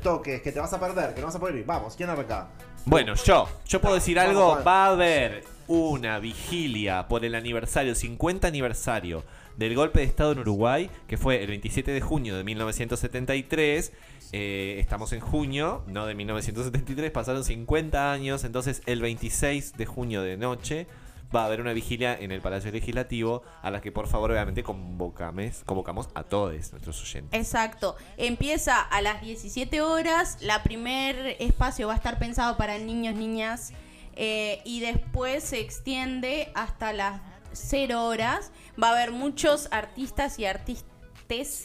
Toques, 0.02 0.42
que 0.42 0.52
te 0.52 0.60
vas 0.60 0.74
a 0.74 0.80
perder, 0.80 1.14
que 1.14 1.22
no 1.22 1.28
vas 1.28 1.36
a 1.36 1.40
poder 1.40 1.58
ir. 1.58 1.66
Vamos, 1.68 1.94
¿quién 1.96 2.10
arranca? 2.10 2.48
Bueno, 2.86 3.14
yo, 3.14 3.48
yo 3.68 3.80
puedo 3.80 3.94
decir 3.94 4.18
algo. 4.18 4.64
Va 4.66 4.86
a 4.86 4.88
haber 4.88 5.44
una 5.68 6.18
vigilia 6.18 7.08
por 7.08 7.24
el 7.26 7.36
aniversario, 7.36 7.94
50 7.94 8.48
aniversario 8.48 9.24
del 9.58 9.76
golpe 9.76 10.00
de 10.00 10.06
Estado 10.06 10.32
en 10.32 10.40
Uruguay, 10.40 10.90
que 11.08 11.18
fue 11.18 11.42
el 11.42 11.48
27 11.48 11.92
de 11.92 12.02
junio 12.02 12.36
de 12.36 12.44
1973. 12.44 13.94
Eh, 14.32 14.78
estamos 14.80 15.14
en 15.14 15.20
junio, 15.20 15.84
no 15.88 16.06
de 16.06 16.16
1973, 16.16 17.12
pasaron 17.12 17.44
50 17.44 18.12
años, 18.12 18.44
entonces 18.44 18.82
el 18.86 19.02
26 19.02 19.74
de 19.74 19.86
junio 19.86 20.22
de 20.24 20.38
noche 20.38 20.88
va 21.36 21.44
a 21.44 21.46
haber 21.46 21.62
una 21.62 21.74
vigilia 21.74 22.16
en 22.20 22.32
el 22.32 22.42
Palacio 22.42 22.72
Legislativo 22.72 23.44
a 23.62 23.72
la 23.72 23.82
que 23.82 23.92
por 23.92 24.08
favor 24.08 24.32
obviamente 24.32 24.64
convocamos, 24.64 25.64
convocamos 25.66 26.10
a 26.14 26.24
todos 26.24 26.54
nuestros 26.72 27.02
oyentes. 27.02 27.40
Exacto. 27.40 27.96
Empieza 28.18 28.80
a 28.82 29.02
las 29.02 29.22
17 29.22 29.82
horas. 29.82 30.38
La 30.42 30.64
primer 30.64 31.36
espacio 31.40 31.88
va 31.88 31.94
a 31.94 31.98
estar 31.98 32.20
pensado 32.20 32.56
para 32.58 32.78
niños, 32.78 33.16
niñas. 33.16 33.74
eh, 34.16 34.62
y 34.64 34.80
después 34.80 35.44
se 35.44 35.60
extiende 35.60 36.52
hasta 36.54 36.94
las 36.94 37.20
0 37.54 38.06
horas. 38.06 38.52
Va 38.82 38.90
a 38.90 38.92
haber 38.92 39.12
muchos 39.12 39.68
artistas 39.72 40.40
y 40.40 40.46
artistas 40.46 40.94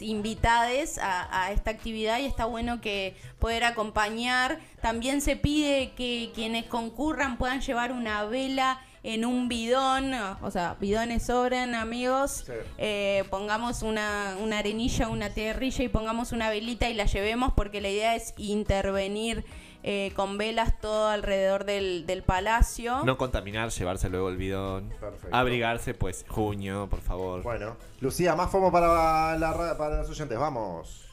invitados 0.00 0.98
a, 0.98 1.44
a 1.44 1.52
esta 1.52 1.70
actividad 1.70 2.20
y 2.20 2.24
está 2.24 2.46
bueno 2.46 2.80
que 2.80 3.16
poder 3.38 3.64
acompañar. 3.64 4.60
También 4.80 5.20
se 5.20 5.36
pide 5.36 5.92
que 5.94 6.30
quienes 6.34 6.64
concurran 6.66 7.36
puedan 7.36 7.60
llevar 7.60 7.92
una 7.92 8.24
vela 8.24 8.80
en 9.02 9.24
un 9.24 9.48
bidón, 9.48 10.12
o 10.42 10.50
sea, 10.50 10.76
bidones 10.80 11.26
sobran, 11.26 11.74
amigos. 11.74 12.44
Sí. 12.46 12.52
Eh, 12.78 13.24
pongamos 13.30 13.82
una, 13.82 14.36
una 14.40 14.58
arenilla, 14.58 15.08
una 15.08 15.30
tierrilla 15.30 15.84
y 15.84 15.88
pongamos 15.88 16.32
una 16.32 16.50
velita 16.50 16.88
y 16.88 16.94
la 16.94 17.06
llevemos 17.06 17.52
porque 17.54 17.80
la 17.80 17.88
idea 17.88 18.14
es 18.16 18.34
intervenir 18.36 19.44
eh, 19.90 20.12
con 20.14 20.36
velas 20.36 20.78
todo 20.82 21.08
alrededor 21.08 21.64
del, 21.64 22.04
del 22.06 22.22
palacio. 22.22 23.02
No 23.04 23.16
contaminar, 23.16 23.70
llevarse 23.70 24.10
luego 24.10 24.28
el 24.28 24.36
bidón. 24.36 24.90
Perfecto. 25.00 25.34
Abrigarse, 25.34 25.94
pues, 25.94 26.26
junio, 26.28 26.88
por 26.90 27.00
favor. 27.00 27.42
Bueno, 27.42 27.76
Lucía, 28.00 28.36
más 28.36 28.50
FOMO 28.50 28.70
para, 28.70 29.34
la, 29.38 29.52
ra- 29.54 29.78
para 29.78 29.96
los 30.02 30.10
oyentes. 30.10 30.38
Vamos. 30.38 31.06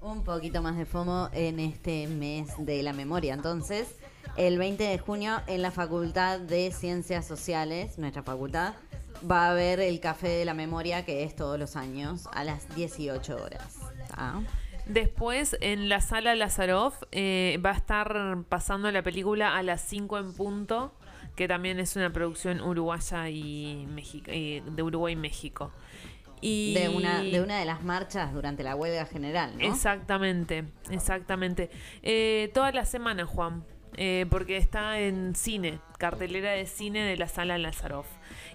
Un 0.00 0.24
poquito 0.24 0.62
más 0.62 0.78
de 0.78 0.86
FOMO 0.86 1.28
en 1.34 1.60
este 1.60 2.06
mes 2.06 2.48
de 2.56 2.82
la 2.82 2.94
memoria. 2.94 3.34
Entonces, 3.34 3.86
el 4.36 4.56
20 4.56 4.82
de 4.82 4.98
junio 4.98 5.42
en 5.46 5.60
la 5.60 5.70
Facultad 5.70 6.40
de 6.40 6.72
Ciencias 6.72 7.26
Sociales, 7.26 7.98
nuestra 7.98 8.22
facultad, 8.22 8.72
va 9.30 9.48
a 9.48 9.50
haber 9.50 9.78
el 9.80 10.00
Café 10.00 10.28
de 10.28 10.46
la 10.46 10.54
Memoria, 10.54 11.04
que 11.04 11.24
es 11.24 11.36
todos 11.36 11.58
los 11.58 11.76
años, 11.76 12.28
a 12.32 12.44
las 12.44 12.74
18 12.74 13.36
horas. 13.36 13.76
¿tá? 14.08 14.40
Después, 14.86 15.56
en 15.60 15.88
la 15.88 16.00
sala 16.00 16.34
Lazaroff, 16.34 17.02
eh, 17.12 17.58
va 17.64 17.70
a 17.70 17.74
estar 17.74 18.38
pasando 18.48 18.90
la 18.90 19.02
película 19.02 19.56
a 19.56 19.62
las 19.62 19.82
5 19.82 20.18
en 20.18 20.32
punto, 20.34 20.92
que 21.36 21.48
también 21.48 21.78
es 21.80 21.96
una 21.96 22.12
producción 22.12 22.60
uruguaya 22.60 23.28
y, 23.28 23.86
y 24.26 24.60
de 24.60 24.82
Uruguay 24.82 25.14
y 25.14 25.16
México. 25.16 25.72
Y 26.40 26.74
De, 26.74 26.88
una, 26.88 27.22
de 27.22 27.40
una 27.40 27.58
de 27.58 27.66
las 27.66 27.82
marchas 27.82 28.32
durante 28.32 28.62
la 28.62 28.74
huelga 28.74 29.04
general, 29.04 29.58
¿no? 29.58 29.64
Exactamente, 29.64 30.64
exactamente. 30.90 31.70
Eh, 32.02 32.50
toda 32.54 32.72
la 32.72 32.86
semana, 32.86 33.26
Juan, 33.26 33.64
eh, 33.96 34.26
porque 34.30 34.56
está 34.56 35.00
en 35.00 35.34
cine, 35.34 35.80
cartelera 35.98 36.52
de 36.52 36.66
cine 36.66 37.02
de 37.02 37.16
la 37.16 37.28
sala 37.28 37.58
Lazaroff. 37.58 38.06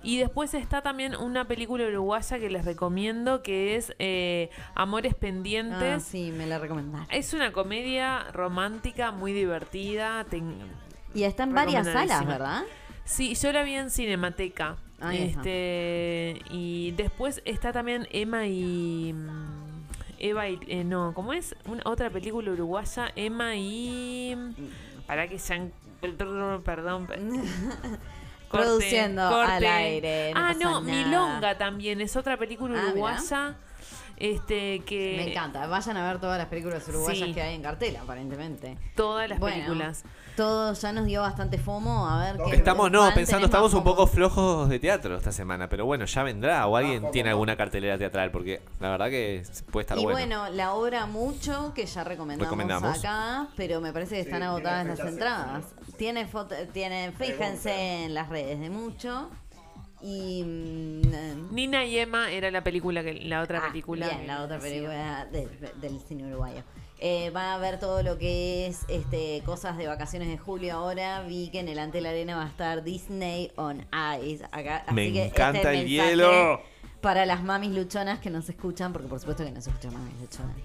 Y 0.05 0.17
después 0.19 0.53
está 0.53 0.81
también 0.81 1.15
una 1.15 1.45
película 1.45 1.85
uruguaya 1.87 2.37
que 2.39 2.49
les 2.49 2.63
recomiendo, 2.63 3.41
que 3.41 3.75
es 3.75 3.93
eh, 3.99 4.49
Amores 4.75 5.13
Ah, 5.15 5.19
Pendientes. 5.19 6.03
sí, 6.03 6.31
me 6.31 6.45
la 6.45 6.59
recomendaron. 6.59 7.07
Es 7.09 7.33
una 7.33 7.51
comedia 7.51 8.25
romántica 8.31 9.11
muy 9.11 9.33
divertida. 9.33 10.23
ten- 10.25 10.55
Y 11.13 11.23
está 11.23 11.43
en 11.43 11.53
varias 11.55 11.87
salas. 11.87 12.25
¿verdad? 12.25 12.63
Sí, 13.03 13.33
yo 13.35 13.51
la 13.51 13.63
vi 13.63 13.73
en 13.73 13.89
Cinemateca. 13.89 14.77
Ahí 15.01 15.23
está. 15.23 15.39
este 15.41 16.41
y 16.51 16.91
después 16.91 17.41
está 17.43 17.73
también 17.73 18.07
Emma 18.11 18.47
y 18.47 19.11
mm, 19.13 19.83
Eva 20.19 20.47
y 20.47 20.57
eh, 20.67 20.85
no, 20.85 21.13
¿cómo 21.13 21.33
es? 21.33 21.53
Una, 21.67 21.81
otra 21.85 22.09
película 22.09 22.49
uruguaya, 22.51 23.11
Emma 23.15 23.55
y 23.57 24.37
para 25.05 25.27
que 25.27 25.37
sean 25.37 25.73
perdón, 26.63 27.07
pe- 27.07 27.19
corte, 28.57 28.67
Produciendo 28.69 29.21
al 29.41 29.63
aire, 29.65 30.31
no 30.33 30.39
ah, 30.39 30.53
no, 30.53 30.81
nada. 30.81 30.81
Milonga 30.81 31.57
también 31.57 32.01
es 32.01 32.15
otra 32.15 32.37
película 32.37 32.79
Ah, 32.81 32.89
uruguaya. 32.91 33.55
Este 34.17 34.79
que 34.85 35.15
Me 35.17 35.31
encanta. 35.31 35.67
Vayan 35.67 35.97
a 35.97 36.07
ver 36.07 36.21
todas 36.21 36.37
las 36.37 36.47
películas 36.47 36.87
uruguayas 36.87 37.27
Sí. 37.27 37.33
que 37.33 37.41
hay 37.41 37.55
en 37.55 37.61
cartela, 37.61 38.01
aparentemente. 38.01 38.77
todas 38.95 39.27
las 39.29 39.39
Bueno, 39.39 39.57
películas. 39.57 40.03
Todo 40.35 40.73
ya 40.73 40.91
nos 40.91 41.05
dio 41.05 41.21
bastante 41.21 41.57
FOMO. 41.57 42.07
A 42.09 42.25
ver 42.25 42.37
qué. 42.49 42.55
Estamos, 42.57 42.91
no, 42.91 43.09
pensando, 43.13 43.45
estamos 43.45 43.73
un 43.73 43.83
poco 43.85 44.05
flojos 44.05 44.67
de 44.67 44.79
teatro 44.79 45.15
esta 45.15 45.31
semana, 45.31 45.69
pero 45.69 45.85
bueno, 45.85 46.03
ya 46.05 46.23
vendrá. 46.23 46.67
O 46.67 46.75
alguien 46.75 47.09
tiene 47.11 47.29
alguna 47.29 47.55
cartelera 47.55 47.97
teatral, 47.97 48.31
porque 48.31 48.61
la 48.81 48.89
verdad 48.89 49.09
que 49.09 49.43
puede 49.71 49.83
estar 49.83 49.97
Y 49.97 50.03
bueno. 50.03 50.17
bueno, 50.43 50.49
la 50.55 50.73
obra 50.73 51.05
Mucho, 51.05 51.73
que 51.73 51.85
ya 51.85 52.03
recomendamos, 52.03 52.47
Recomendamos. 52.49 52.99
acá, 52.99 53.47
pero 53.55 53.79
me 53.79 53.93
parece 53.93 54.15
que 54.15 54.21
están 54.21 54.43
agotadas 54.43 54.85
las 54.85 54.99
entradas. 54.99 55.63
Tiene 55.97 56.27
foto, 56.27 56.53
tiene, 56.73 57.13
fíjense 57.13 58.03
en 58.05 58.13
las 58.13 58.27
redes 58.27 58.59
de 58.59 58.69
Mucho. 58.69 59.29
Y. 60.01 60.43
mm, 60.43 61.53
Nina 61.55 61.85
y 61.85 61.97
Emma 61.97 62.29
era 62.29 62.51
la 62.51 62.61
película 62.63 63.01
que 63.03 63.13
la 63.13 63.41
otra 63.41 63.59
Ah, 63.59 63.67
película. 63.69 64.07
Bien, 64.09 64.27
la 64.27 64.43
otra 64.43 64.59
película 64.59 65.25
de- 65.31 65.47
del 65.81 65.99
cine 66.01 66.27
uruguayo. 66.27 66.61
Eh, 66.99 67.29
va 67.31 67.53
a 67.53 67.57
ver 67.57 67.79
todo 67.79 68.03
lo 68.03 68.17
que 68.17 68.67
es 68.67 68.85
este 68.87 69.41
cosas 69.45 69.77
de 69.77 69.87
vacaciones 69.87 70.29
de 70.29 70.37
julio. 70.37 70.75
Ahora 70.75 71.21
vi 71.23 71.49
que 71.49 71.59
en 71.59 71.67
el 71.67 71.79
Ante 71.79 71.99
la 72.01 72.09
Arena 72.09 72.37
va 72.37 72.43
a 72.43 72.47
estar 72.47 72.83
Disney 72.83 73.51
on 73.57 73.85
Ice. 74.23 74.45
Acá, 74.51 74.83
así 74.85 74.93
Me 74.93 75.11
que 75.11 75.25
encanta 75.25 75.73
este 75.73 75.81
el 75.81 75.87
hielo. 75.87 76.61
Para 77.01 77.25
las 77.25 77.43
mamis 77.43 77.71
luchonas 77.71 78.19
que 78.19 78.29
nos 78.29 78.49
escuchan, 78.49 78.93
porque 78.93 79.07
por 79.07 79.19
supuesto 79.19 79.43
que 79.43 79.51
nos 79.51 79.67
escuchan 79.67 79.93
mamis 79.93 80.13
luchonas. 80.21 80.55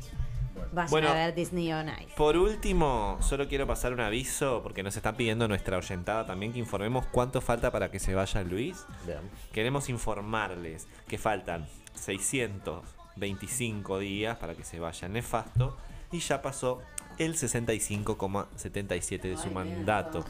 Vayan 0.73 0.91
Bueno. 0.91 1.09
a 1.09 1.15
ver 1.15 1.35
Disney 1.35 1.73
on 1.73 1.89
Ice. 1.89 2.15
Por 2.17 2.37
último, 2.37 3.19
solo 3.21 3.49
quiero 3.49 3.67
pasar 3.67 3.93
un 3.93 4.01
aviso, 4.01 4.61
porque 4.63 4.85
nos 4.85 4.97
están 4.97 5.17
pidiendo 5.17 5.49
nuestra 5.49 5.77
oyentada 5.77 6.27
también 6.27 6.53
que 6.53 6.61
informemos 6.61 7.07
cuánto 7.07 7.41
falta 7.41 7.73
para 7.73 7.91
que 7.91 7.99
se 7.99 8.15
vaya 8.15 8.43
Luis. 8.45 8.87
Bien. 9.05 9.19
Queremos 9.53 9.89
informarles 9.89 10.87
que 11.09 11.19
faltan 11.19 11.67
600 11.95 12.85
25 13.17 13.99
días 13.99 14.39
para 14.39 14.55
que 14.55 14.65
se 14.65 14.79
vaya 14.79 15.09
nefasto 15.09 15.77
y 16.13 16.19
ya 16.21 16.41
pasó 16.43 16.81
el 17.19 17.35
65,77 17.37 19.21
de 19.23 19.37
su 19.37 19.51
mandato. 19.51 20.25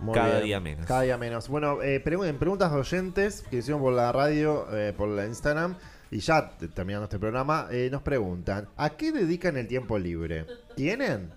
Muy 0.00 0.14
Cada 0.14 0.32
bien. 0.34 0.44
día 0.44 0.60
menos. 0.60 0.86
Cada 0.86 1.02
día 1.02 1.16
menos. 1.18 1.48
Bueno, 1.48 1.82
eh, 1.82 2.02
pregu- 2.04 2.26
en 2.26 2.38
preguntas 2.38 2.72
oyentes 2.72 3.42
que 3.50 3.58
hicieron 3.58 3.80
por 3.80 3.92
la 3.92 4.10
radio, 4.12 4.66
eh, 4.76 4.92
por 4.96 5.08
la 5.08 5.26
Instagram, 5.26 5.76
y 6.10 6.18
ya 6.20 6.50
terminando 6.74 7.04
este 7.04 7.18
programa, 7.18 7.68
eh, 7.70 7.88
nos 7.92 8.02
preguntan, 8.02 8.68
¿a 8.76 8.90
qué 8.90 9.12
dedican 9.12 9.56
el 9.56 9.68
tiempo 9.68 9.98
libre? 9.98 10.46
¿Tienen? 10.74 11.30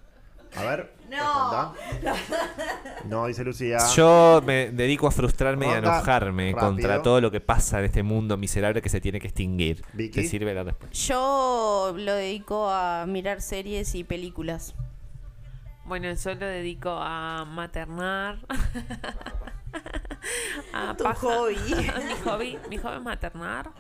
A 0.56 0.64
ver, 0.64 0.94
No. 1.10 1.74
No, 3.06 3.26
dice 3.28 3.44
Lucía. 3.44 3.78
Yo 3.96 4.42
me 4.46 4.72
dedico 4.72 5.08
a 5.08 5.12
frustrarme 5.12 5.68
y 5.68 5.70
a 5.70 5.78
enojarme 5.78 6.52
rápido. 6.52 6.68
contra 6.68 7.02
todo 7.02 7.22
lo 7.22 7.32
que 7.32 7.42
pasa 7.42 7.80
en 7.80 7.86
este 7.86 8.04
mundo 8.04 8.38
miserable 8.38 8.82
que 8.82 8.90
se 8.90 9.02
tiene 9.02 9.20
que 9.20 9.28
extinguir. 9.28 9.84
Vicky. 9.94 10.22
¿Te 10.22 10.28
sirve 10.28 10.54
la 10.54 10.64
respuesta? 10.64 10.96
Yo 10.98 11.94
lo 11.98 12.14
dedico 12.14 12.70
a 12.70 13.06
mirar 13.08 13.42
series 13.42 13.96
y 13.96 14.04
películas. 14.04 14.76
Bueno, 15.86 16.14
yo 16.14 16.36
lo 16.36 16.46
dedico 16.46 16.90
a 16.92 17.46
maternar. 17.46 18.40
a 20.74 20.96
Tu 20.98 21.04
paja- 21.04 21.20
hobby. 21.28 21.56
mi 21.76 22.16
hobby. 22.26 22.60
Mi 22.70 22.78
hobby 22.78 22.96
es 22.98 23.02
maternar. 23.02 23.72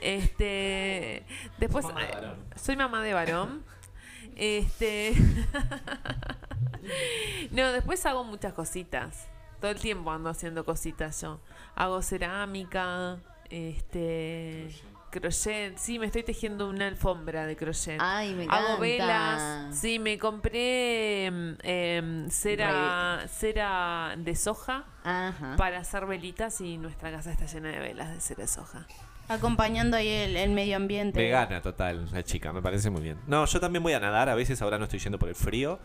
Este. 0.00 1.24
Después. 1.58 1.84
Mamá 1.86 2.02
de 2.04 2.12
varón. 2.12 2.36
soy 2.56 2.76
mamá 2.76 3.02
de 3.02 3.14
varón. 3.14 3.64
Este. 4.38 5.14
no, 7.50 7.72
después 7.72 8.06
hago 8.06 8.24
muchas 8.24 8.54
cositas. 8.54 9.26
Todo 9.60 9.72
el 9.72 9.80
tiempo 9.80 10.10
ando 10.12 10.30
haciendo 10.30 10.64
cositas 10.64 11.20
yo. 11.20 11.40
Hago 11.74 12.00
cerámica. 12.02 13.18
Este. 13.50 14.68
Crochet. 15.10 15.76
Sí, 15.78 15.98
me 15.98 16.06
estoy 16.06 16.22
tejiendo 16.22 16.68
una 16.68 16.86
alfombra 16.86 17.46
de 17.46 17.56
crochet. 17.56 17.98
Ay, 18.00 18.34
me 18.34 18.46
Hago 18.48 18.78
velas. 18.78 19.74
Sí, 19.76 19.98
me 19.98 20.18
compré 20.18 21.26
em, 21.26 22.30
cera, 22.30 23.24
cera 23.28 24.14
de 24.18 24.36
soja 24.36 24.84
Ajá. 25.02 25.56
para 25.56 25.78
hacer 25.78 26.06
velitas 26.06 26.60
y 26.60 26.76
nuestra 26.78 27.10
casa 27.10 27.32
está 27.32 27.46
llena 27.46 27.70
de 27.70 27.78
velas 27.80 28.12
de 28.12 28.20
cera 28.20 28.42
de 28.42 28.48
soja. 28.48 28.86
Acompañando 29.28 29.96
ahí 29.96 30.08
el, 30.08 30.36
el 30.36 30.50
medio 30.50 30.76
ambiente. 30.76 31.20
Vegana 31.20 31.60
total, 31.60 32.08
la 32.12 32.22
chica, 32.24 32.52
me 32.52 32.62
parece 32.62 32.90
muy 32.90 33.02
bien. 33.02 33.18
No, 33.26 33.44
yo 33.44 33.60
también 33.60 33.82
voy 33.82 33.92
a 33.92 34.00
nadar, 34.00 34.28
a 34.28 34.34
veces 34.34 34.60
ahora 34.62 34.78
no 34.78 34.84
estoy 34.84 34.98
yendo 34.98 35.18
por 35.18 35.28
el 35.28 35.34
frío. 35.34 35.78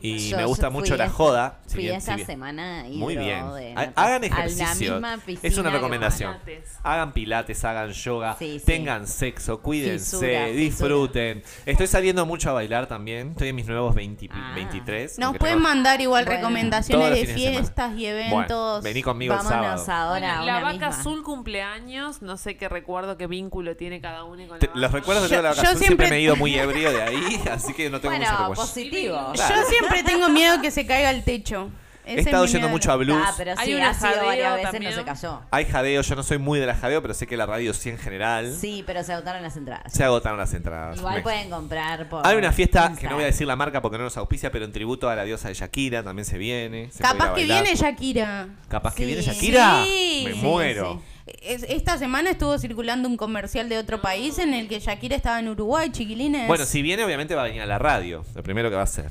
Y 0.00 0.30
Yo 0.30 0.36
me 0.36 0.44
gusta 0.44 0.68
fui 0.70 0.80
mucho 0.80 0.96
la 0.96 1.04
esta- 1.06 1.16
joda. 1.16 1.58
si 1.66 1.74
Fui 1.74 1.82
bien- 1.84 1.96
esa 1.96 2.12
si 2.12 2.16
bien- 2.16 2.26
semana 2.26 2.86
y 2.88 2.96
Muy 2.98 3.16
bien. 3.16 3.52
de 3.54 3.74
Ha-. 3.76 3.92
Hagan 3.96 4.22
ejercicio. 4.24 5.00
la 5.00 5.16
misma 5.16 5.38
Es 5.42 5.58
una 5.58 5.70
recomendación. 5.70 6.36
Pilates. 6.44 6.76
Hagan 6.84 7.12
pilates, 7.12 7.64
hagan 7.64 7.90
yoga, 7.92 8.36
Sí, 8.38 8.58
sí. 8.60 8.66
tengan 8.66 9.06
sexo, 9.08 9.60
cuídense, 9.60 10.04
Fisura, 10.16 10.28
fisura. 10.28 10.46
disfruten. 10.48 11.42
Estoy 11.66 11.86
saliendo 11.88 12.26
mucho 12.26 12.50
a 12.50 12.52
bailar 12.52 12.86
también. 12.86 13.30
Estoy 13.30 13.48
en 13.48 13.56
mis 13.56 13.66
nuevos 13.66 13.94
20 13.94 14.28
Ah. 14.32 14.52
23. 14.54 15.18
Nos 15.18 15.26
aunque 15.26 15.38
pueden 15.40 15.60
mandar 15.60 16.00
igual 16.00 16.24
Bueno. 16.24 16.38
recomendaciones 16.40 17.04
Todos 17.06 17.10
los 17.10 17.18
de 17.18 17.26
fines 17.26 17.34
de 17.36 17.42
semana. 17.48 17.64
fiestas 17.66 17.98
y 17.98 18.06
eventos. 18.06 18.36
Bueno, 18.36 18.82
vení 18.82 19.02
conmigo 19.02 19.34
el 19.34 19.38
Vámonos 19.38 19.84
sábado. 19.84 20.14
ahora 20.14 20.38
a 20.40 20.44
la 20.44 20.52
una 20.58 20.60
vaca 20.60 20.72
misma. 20.72 20.88
azul 20.88 21.22
cumpleaños, 21.24 22.22
no 22.22 22.36
sé 22.36 22.56
qué 22.56 22.68
recuerdo, 22.88 23.18
qué 23.18 23.26
vínculo 23.26 23.76
tiene 23.76 24.00
cada 24.00 24.24
uno 24.24 24.42
con 24.48 24.56
la 24.56 24.58
Te- 24.60 24.66
vaca. 24.68 24.78
los 24.78 24.92
recuerdos 24.92 25.28
Yo- 25.30 25.36
de 25.36 25.42
la 25.42 25.50
yo 25.50 25.60
siempre... 25.60 25.78
siempre- 25.86 26.08
me 26.10 26.16
he 26.16 26.20
ido 26.22 26.36
muy 26.36 26.54
ebrio 26.58 26.90
de 26.90 27.02
ahí, 27.02 27.38
así 27.52 27.74
que 27.74 27.90
no 27.90 28.00
tengo 28.00 28.14
mucho 28.16 28.26
Bueno, 28.30 28.48
recuerdo. 28.48 28.62
positivo. 28.62 29.30
Claro. 29.34 29.54
Yo 29.56 29.62
siempre 29.68 30.02
tengo 30.04 30.28
miedo 30.30 30.62
que 30.62 30.70
se 30.70 30.86
caiga 30.86 31.10
el 31.10 31.22
techo. 31.22 31.68
He 32.06 32.12
Ese 32.12 32.20
es 32.20 32.26
estado 32.28 32.44
mi 32.44 32.48
yendo 32.50 32.68
miedo. 32.68 32.72
mucho 32.78 32.90
a 32.92 32.96
blues. 32.96 33.22
Ah, 33.22 33.34
pero 33.36 33.52
Hay 33.58 33.68
sí, 33.68 33.74
un 33.74 33.82
ha 33.82 33.92
sido 33.92 34.08
jadeo 34.08 34.24
varias 34.24 34.54
veces, 34.54 34.70
también. 34.70 34.92
no 34.92 34.98
se 34.98 35.04
cayó. 35.04 35.40
Hay 35.50 35.64
jadeo, 35.66 36.00
yo 36.00 36.16
no 36.16 36.22
soy 36.22 36.38
muy 36.38 36.58
de 36.58 36.64
la 36.64 36.74
jadeo, 36.74 37.02
pero 37.02 37.12
sé 37.12 37.26
que 37.26 37.36
la 37.36 37.44
radio 37.44 37.74
sí 37.74 37.90
en 37.90 37.98
general. 37.98 38.56
Sí, 38.58 38.82
pero 38.86 39.04
se 39.04 39.12
agotaron 39.12 39.42
las 39.42 39.54
entradas. 39.58 39.92
Se 39.92 40.04
agotaron 40.04 40.38
las 40.38 40.54
entradas. 40.54 40.96
Igual 40.96 41.16
Me- 41.16 41.20
pueden 41.20 41.50
comprar 41.50 42.08
por. 42.08 42.26
Hay 42.26 42.38
una 42.38 42.50
fiesta, 42.50 42.94
que 42.98 43.06
no 43.08 43.16
voy 43.16 43.24
a 43.24 43.26
decir 43.26 43.46
la 43.46 43.56
marca 43.56 43.82
porque 43.82 43.98
no 43.98 44.04
nos 44.04 44.16
auspicia, 44.16 44.50
pero 44.50 44.64
en 44.64 44.72
tributo 44.72 45.10
a 45.10 45.16
la 45.16 45.24
diosa 45.24 45.48
de 45.48 45.54
Shakira 45.54 46.02
también 46.02 46.24
se 46.24 46.38
viene. 46.38 46.88
se 46.90 47.02
puede 47.02 47.02
ir 47.02 47.04
a 47.04 47.08
Capaz 47.18 47.34
que 47.34 47.40
bailar. 47.42 47.62
viene 47.62 47.76
Shakira. 47.78 48.48
Capaz 48.70 48.94
que 48.94 49.02
Sí. 49.02 49.06
viene 49.06 49.20
Shakira. 49.22 49.84
Sí, 49.84 50.22
Me 50.28 50.32
sí, 50.32 50.38
muero. 50.40 51.02
Es- 51.42 51.62
esta 51.64 51.98
semana 51.98 52.30
estuvo 52.30 52.58
circulando 52.58 53.08
un 53.08 53.16
comercial 53.16 53.68
de 53.68 53.78
otro 53.78 54.00
país 54.00 54.38
en 54.38 54.54
el 54.54 54.68
que 54.68 54.80
Shakira 54.80 55.16
estaba 55.16 55.38
en 55.40 55.48
Uruguay, 55.48 55.90
chiquilines. 55.90 56.46
Bueno, 56.48 56.64
si 56.64 56.82
viene, 56.82 57.04
obviamente 57.04 57.34
va 57.34 57.42
a 57.42 57.44
venir 57.46 57.62
a 57.62 57.66
la 57.66 57.78
radio. 57.78 58.24
Lo 58.34 58.42
primero 58.42 58.68
que 58.70 58.74
va 58.76 58.82
a 58.82 58.84
hacer. 58.84 59.10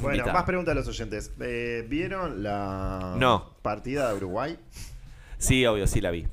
Bueno, 0.00 0.24
más 0.32 0.44
preguntas 0.44 0.72
de 0.74 0.80
los 0.80 0.88
oyentes. 0.88 1.30
Eh, 1.40 1.84
¿Vieron 1.88 2.42
la 2.42 3.14
No. 3.18 3.50
partida 3.62 4.08
de 4.10 4.14
Uruguay? 4.16 4.58
Sí, 5.38 5.64
obvio, 5.66 5.86
sí 5.86 6.00
la 6.00 6.10
vi. 6.10 6.26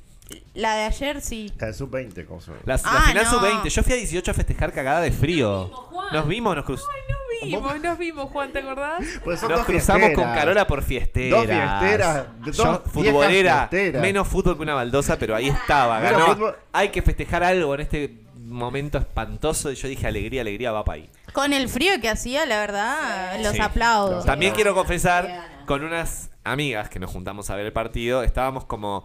La 0.54 0.74
de 0.74 0.84
ayer 0.84 1.20
sí. 1.20 1.52
La 1.58 1.68
de 1.68 1.74
sub-20, 1.74 2.26
¿cómo 2.26 2.40
se 2.40 2.48
llama? 2.50 2.62
La, 2.64 2.74
la 2.76 2.82
Ah, 2.84 3.02
final 3.08 3.24
no. 3.24 3.30
sub-20. 3.30 3.68
Yo 3.68 3.82
fui 3.84 3.92
a 3.92 3.96
18 3.96 4.30
a 4.30 4.34
festejar 4.34 4.72
cagada 4.72 5.00
de 5.00 5.12
frío. 5.12 5.68
Juan. 5.68 6.08
Nos 6.12 6.26
vimos, 6.26 6.56
nos 6.56 6.64
cruzamos. 6.64 6.92
Nos 7.08 7.18
vimos, 7.42 7.80
nos 7.82 7.98
vimos, 7.98 8.30
Juan, 8.30 8.52
¿te 8.52 8.58
acordás? 8.60 9.04
Pues 9.24 9.42
Nos 9.42 9.64
cruzamos 9.64 10.10
con. 10.10 10.24
Carola 10.24 10.66
por 10.66 10.82
fiesteras. 10.82 11.30
Dos 11.30 11.46
fiesteras, 11.46 12.26
dos 12.44 12.56
Yo, 12.56 12.82
futbolera, 12.92 13.68
fiesteras. 13.68 14.02
menos 14.02 14.28
fútbol 14.28 14.56
que 14.56 14.62
una 14.62 14.74
baldosa, 14.74 15.18
pero 15.18 15.34
ahí 15.36 15.48
estaba. 15.48 16.00
Ganó. 16.00 16.26
fútbol. 16.34 16.56
Hay 16.72 16.88
que 16.90 17.02
festejar 17.02 17.42
algo 17.44 17.74
en 17.74 17.80
este 17.80 18.20
momento 18.38 18.98
espantoso. 18.98 19.70
Y 19.72 19.74
yo 19.74 19.88
dije, 19.88 20.06
alegría, 20.06 20.40
alegría, 20.42 20.72
va 20.72 20.84
para 20.84 20.96
ahí. 20.96 21.10
Con 21.32 21.52
el 21.52 21.68
frío 21.68 22.00
que 22.00 22.08
hacía, 22.08 22.46
la 22.46 22.58
verdad, 22.58 23.40
los 23.42 23.52
Sí. 23.54 23.60
aplaudo. 23.60 24.22
También 24.24 24.54
quiero 24.54 24.74
confesar, 24.74 25.48
con 25.66 25.82
unas 25.82 26.30
amigas 26.44 26.88
que 26.88 26.98
nos 27.00 27.10
juntamos 27.10 27.50
a 27.50 27.56
ver 27.56 27.66
el 27.66 27.72
partido, 27.72 28.22
estábamos 28.22 28.64
como 28.64 29.04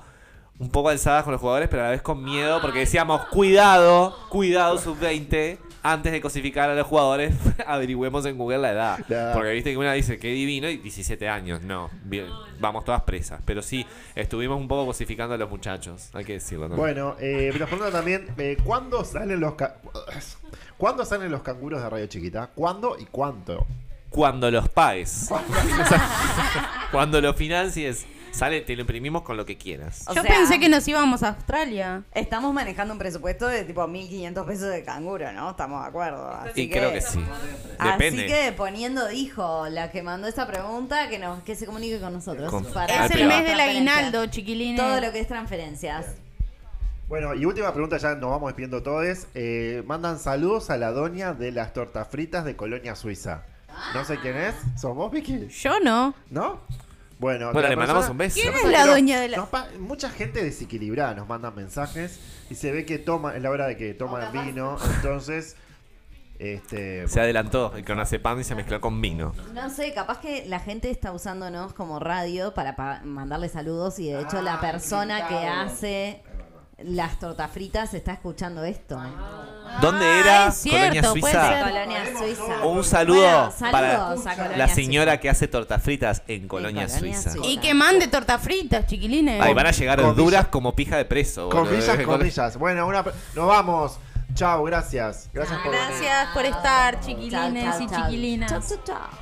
un 0.60 0.70
poco 0.70 0.90
alzadas 0.90 1.24
con 1.24 1.32
los 1.32 1.42
jugadores, 1.42 1.70
pero 1.70 1.82
a 1.82 1.86
la 1.86 1.92
vez 1.92 2.04
con 2.04 2.24
miedo, 2.24 2.62
porque 2.62 2.80
decíamos, 2.80 3.26
cuidado, 3.30 4.16
cuidado 4.30 4.78
sub-20, 4.78 5.58
antes 5.84 6.12
de 6.12 6.22
cosificar 6.22 6.70
a 6.70 6.76
los 6.76 6.86
jugadores, 6.88 7.34
averigüemos 7.66 8.26
en 8.26 8.38
Google 8.38 8.60
la 8.60 8.72
edad. 8.72 9.34
Porque 9.34 9.52
viste 9.52 9.72
que 9.72 9.78
una 9.78 9.94
dice, 9.94 10.20
qué 10.20 10.30
divino, 10.30 10.70
y 10.70 10.78
17 10.78 11.28
años, 11.30 11.62
no, 11.62 11.90
bien, 12.04 12.28
vamos 12.60 12.86
todas 12.86 13.02
presas. 13.02 13.42
Pero 13.46 13.62
sí, 13.62 13.86
estuvimos 14.16 14.60
un 14.60 14.68
poco 14.68 14.86
cosificando 14.86 15.36
a 15.36 15.38
los 15.38 15.50
muchachos, 15.50 16.10
hay 16.14 16.26
que 16.26 16.34
decirlo. 16.34 16.70
¿no? 16.70 16.76
Bueno, 16.76 17.16
eh, 17.20 17.52
nos 17.58 17.68
preguntan 17.70 17.92
también, 17.94 18.28
eh, 18.38 18.58
¿cuándo 18.64 19.04
salen 19.04 19.40
los 19.40 19.56
ca- 19.56 19.78
¿Cuándo 20.78 21.06
salen 21.06 21.32
los 21.32 21.42
canguros 21.44 21.82
de 21.84 21.90
Radio 21.90 22.08
Chiquita? 22.08 22.50
¿Cuándo 22.56 22.98
y 23.00 23.06
cuánto? 23.06 23.66
Cuando 24.10 24.50
los 24.52 24.68
pagues. 24.70 25.30
Cuando 26.92 27.22
lo 27.22 27.34
financies, 27.34 28.06
sale, 28.32 28.62
te 28.62 28.76
lo 28.76 28.82
imprimimos 28.82 29.22
con 29.24 29.38
lo 29.38 29.46
que 29.46 29.58
quieras. 29.58 30.04
O 30.08 30.14
Yo 30.14 30.22
sea, 30.24 30.32
pensé 30.38 30.60
que 30.60 30.70
nos 30.70 30.88
íbamos 30.88 31.24
a 31.24 31.30
Australia. 31.30 32.04
Estamos 32.14 32.54
manejando 32.54 32.94
un 32.94 33.00
presupuesto 33.00 33.48
de 33.48 33.64
tipo 33.64 33.86
1500 33.88 34.46
pesos 34.48 34.70
de 34.70 34.84
canguro, 34.84 35.32
¿no? 35.32 35.52
Estamos 35.52 35.82
de 35.84 35.90
acuerdo. 35.90 36.28
Así 36.30 36.62
Y 36.64 36.70
creo 36.70 36.92
que 36.92 37.02
sí. 37.02 37.20
Así 37.78 37.92
Depende. 37.92 38.26
que 38.28 38.52
poniendo 38.54 39.08
dijo 39.08 39.68
la 39.70 39.92
que 39.92 40.02
mandó 40.04 40.28
esta 40.28 40.48
pregunta 40.48 41.10
que 41.10 41.20
nos 41.20 41.44
que 41.44 41.56
se 41.56 41.66
comunique 41.66 42.00
con 42.00 42.14
nosotros. 42.14 42.50
Con- 42.50 42.66
para 42.66 43.06
Es 43.06 43.12
el 43.16 43.28
mes 43.28 43.44
del 43.46 43.60
aguinaldo, 43.60 44.26
chiquilines. 44.28 44.80
Todo 44.80 45.02
lo 45.02 45.12
que 45.12 45.20
es 45.20 45.28
transferencias. 45.28 46.06
Bueno, 47.08 47.34
y 47.36 47.44
última 47.46 47.74
pregunta, 47.74 47.98
ya 47.98 48.16
nos 48.16 48.30
vamos 48.30 48.48
despidiendo 48.50 48.82
todos. 48.82 49.28
Eh, 49.36 49.84
mandan 49.86 50.18
saludos 50.18 50.70
a 50.70 50.78
la 50.78 50.92
doña 50.92 51.34
de 51.34 51.52
las 51.52 51.74
tortas 51.74 52.08
fritas 52.08 52.46
de 52.46 52.56
Colonia 52.56 52.96
Suiza. 52.96 53.44
No 53.94 54.06
sé 54.06 54.18
quién 54.20 54.38
es. 54.38 54.56
¿Sos 54.80 54.96
vos, 54.96 55.12
Vicky? 55.12 55.48
Yo 55.50 55.80
no. 55.82 56.14
¿No? 56.30 56.62
Bueno, 57.22 57.52
le 57.70 57.76
mandamos 57.76 58.06
persona- 58.08 58.12
un 58.12 58.18
beso. 58.18 58.40
¿Quién 58.42 58.54
es 58.54 58.66
la 58.72 58.86
doña 58.88 59.20
de 59.22 59.28
la- 59.30 59.48
mucha 59.80 60.10
gente 60.10 60.44
desequilibrada 60.44 61.14
nos 61.14 61.28
manda 61.28 61.52
mensajes 61.52 62.20
y 62.50 62.56
se 62.56 62.72
ve 62.72 62.86
que 62.86 62.98
toma, 62.98 63.36
es 63.36 63.42
la 63.42 63.50
hora 63.52 63.68
de 63.68 63.78
que 63.78 63.94
toman 63.94 64.32
vino, 64.34 64.78
entonces 64.96 65.56
este 66.40 67.08
Se 67.08 67.20
adelantó 67.22 67.72
el 67.76 67.84
clonazepam 67.84 68.40
y 68.40 68.44
se 68.44 68.56
mezcló 68.56 68.82
con 68.82 69.00
vino. 69.00 69.36
No 69.54 69.70
sé, 69.70 69.94
capaz 69.94 70.20
que 70.20 70.46
la 70.48 70.60
gente 70.60 70.90
está 70.90 71.12
usándonos 71.12 71.74
como 71.74 72.00
radio 72.00 72.54
para 72.56 72.76
pa- 72.76 73.02
mandarle 73.04 73.48
saludos 73.48 74.00
y 74.00 74.10
de 74.10 74.22
hecho 74.22 74.40
Ah, 74.40 74.42
la 74.42 74.60
persona 74.60 75.28
que 75.28 75.36
hace 75.48 76.24
las 76.86 77.20
tortafritas 77.20 77.94
está 77.94 78.14
escuchando 78.14 78.64
esto. 78.64 78.96
¿eh? 78.96 79.08
Ah, 79.18 79.80
¿Dónde 79.82 80.20
era? 80.20 80.48
Ah, 80.48 80.52
cierto, 80.52 81.02
Colonia 81.02 81.04
Suiza. 81.12 81.64
Colonia 81.64 82.18
Suiza. 82.18 82.66
Un 82.66 82.84
saludo 82.84 83.52
bueno, 83.60 83.72
para 83.72 84.16
la 84.58 84.68
señora 84.68 85.20
que 85.20 85.30
hace 85.30 85.48
tortafritas 85.48 86.24
en 86.28 86.48
Colonia, 86.48 86.84
en 86.84 86.90
Colonia 86.90 87.22
Suiza. 87.22 87.48
Y 87.48 87.58
que 87.58 87.74
mande 87.74 88.08
tortafritas, 88.08 88.88
chiquilines. 88.88 89.42
Ahí 89.42 89.54
van 89.54 89.68
a 89.68 89.72
llegar 89.72 90.00
Comillas. 90.00 90.18
duras 90.18 90.48
como 90.48 90.76
pija 90.76 90.98
de 90.98 91.06
preso. 91.06 91.50
Comillas, 91.50 91.98
comillas. 92.06 92.58
Bueno, 92.62 92.88
una... 92.88 93.04
nos 93.36 93.48
vamos. 93.48 94.00
Chao, 94.34 94.64
gracias. 94.64 95.30
Gracias, 95.34 95.60
ah, 95.60 95.64
por, 95.64 95.74
gracias 95.74 96.28
por 96.34 96.46
estar, 96.46 97.00
chiquilines 97.02 97.82
y 97.82 97.88
chiquilinas. 97.88 98.50
Chao, 98.50 98.62
chao, 98.62 98.80
chao. 98.86 99.22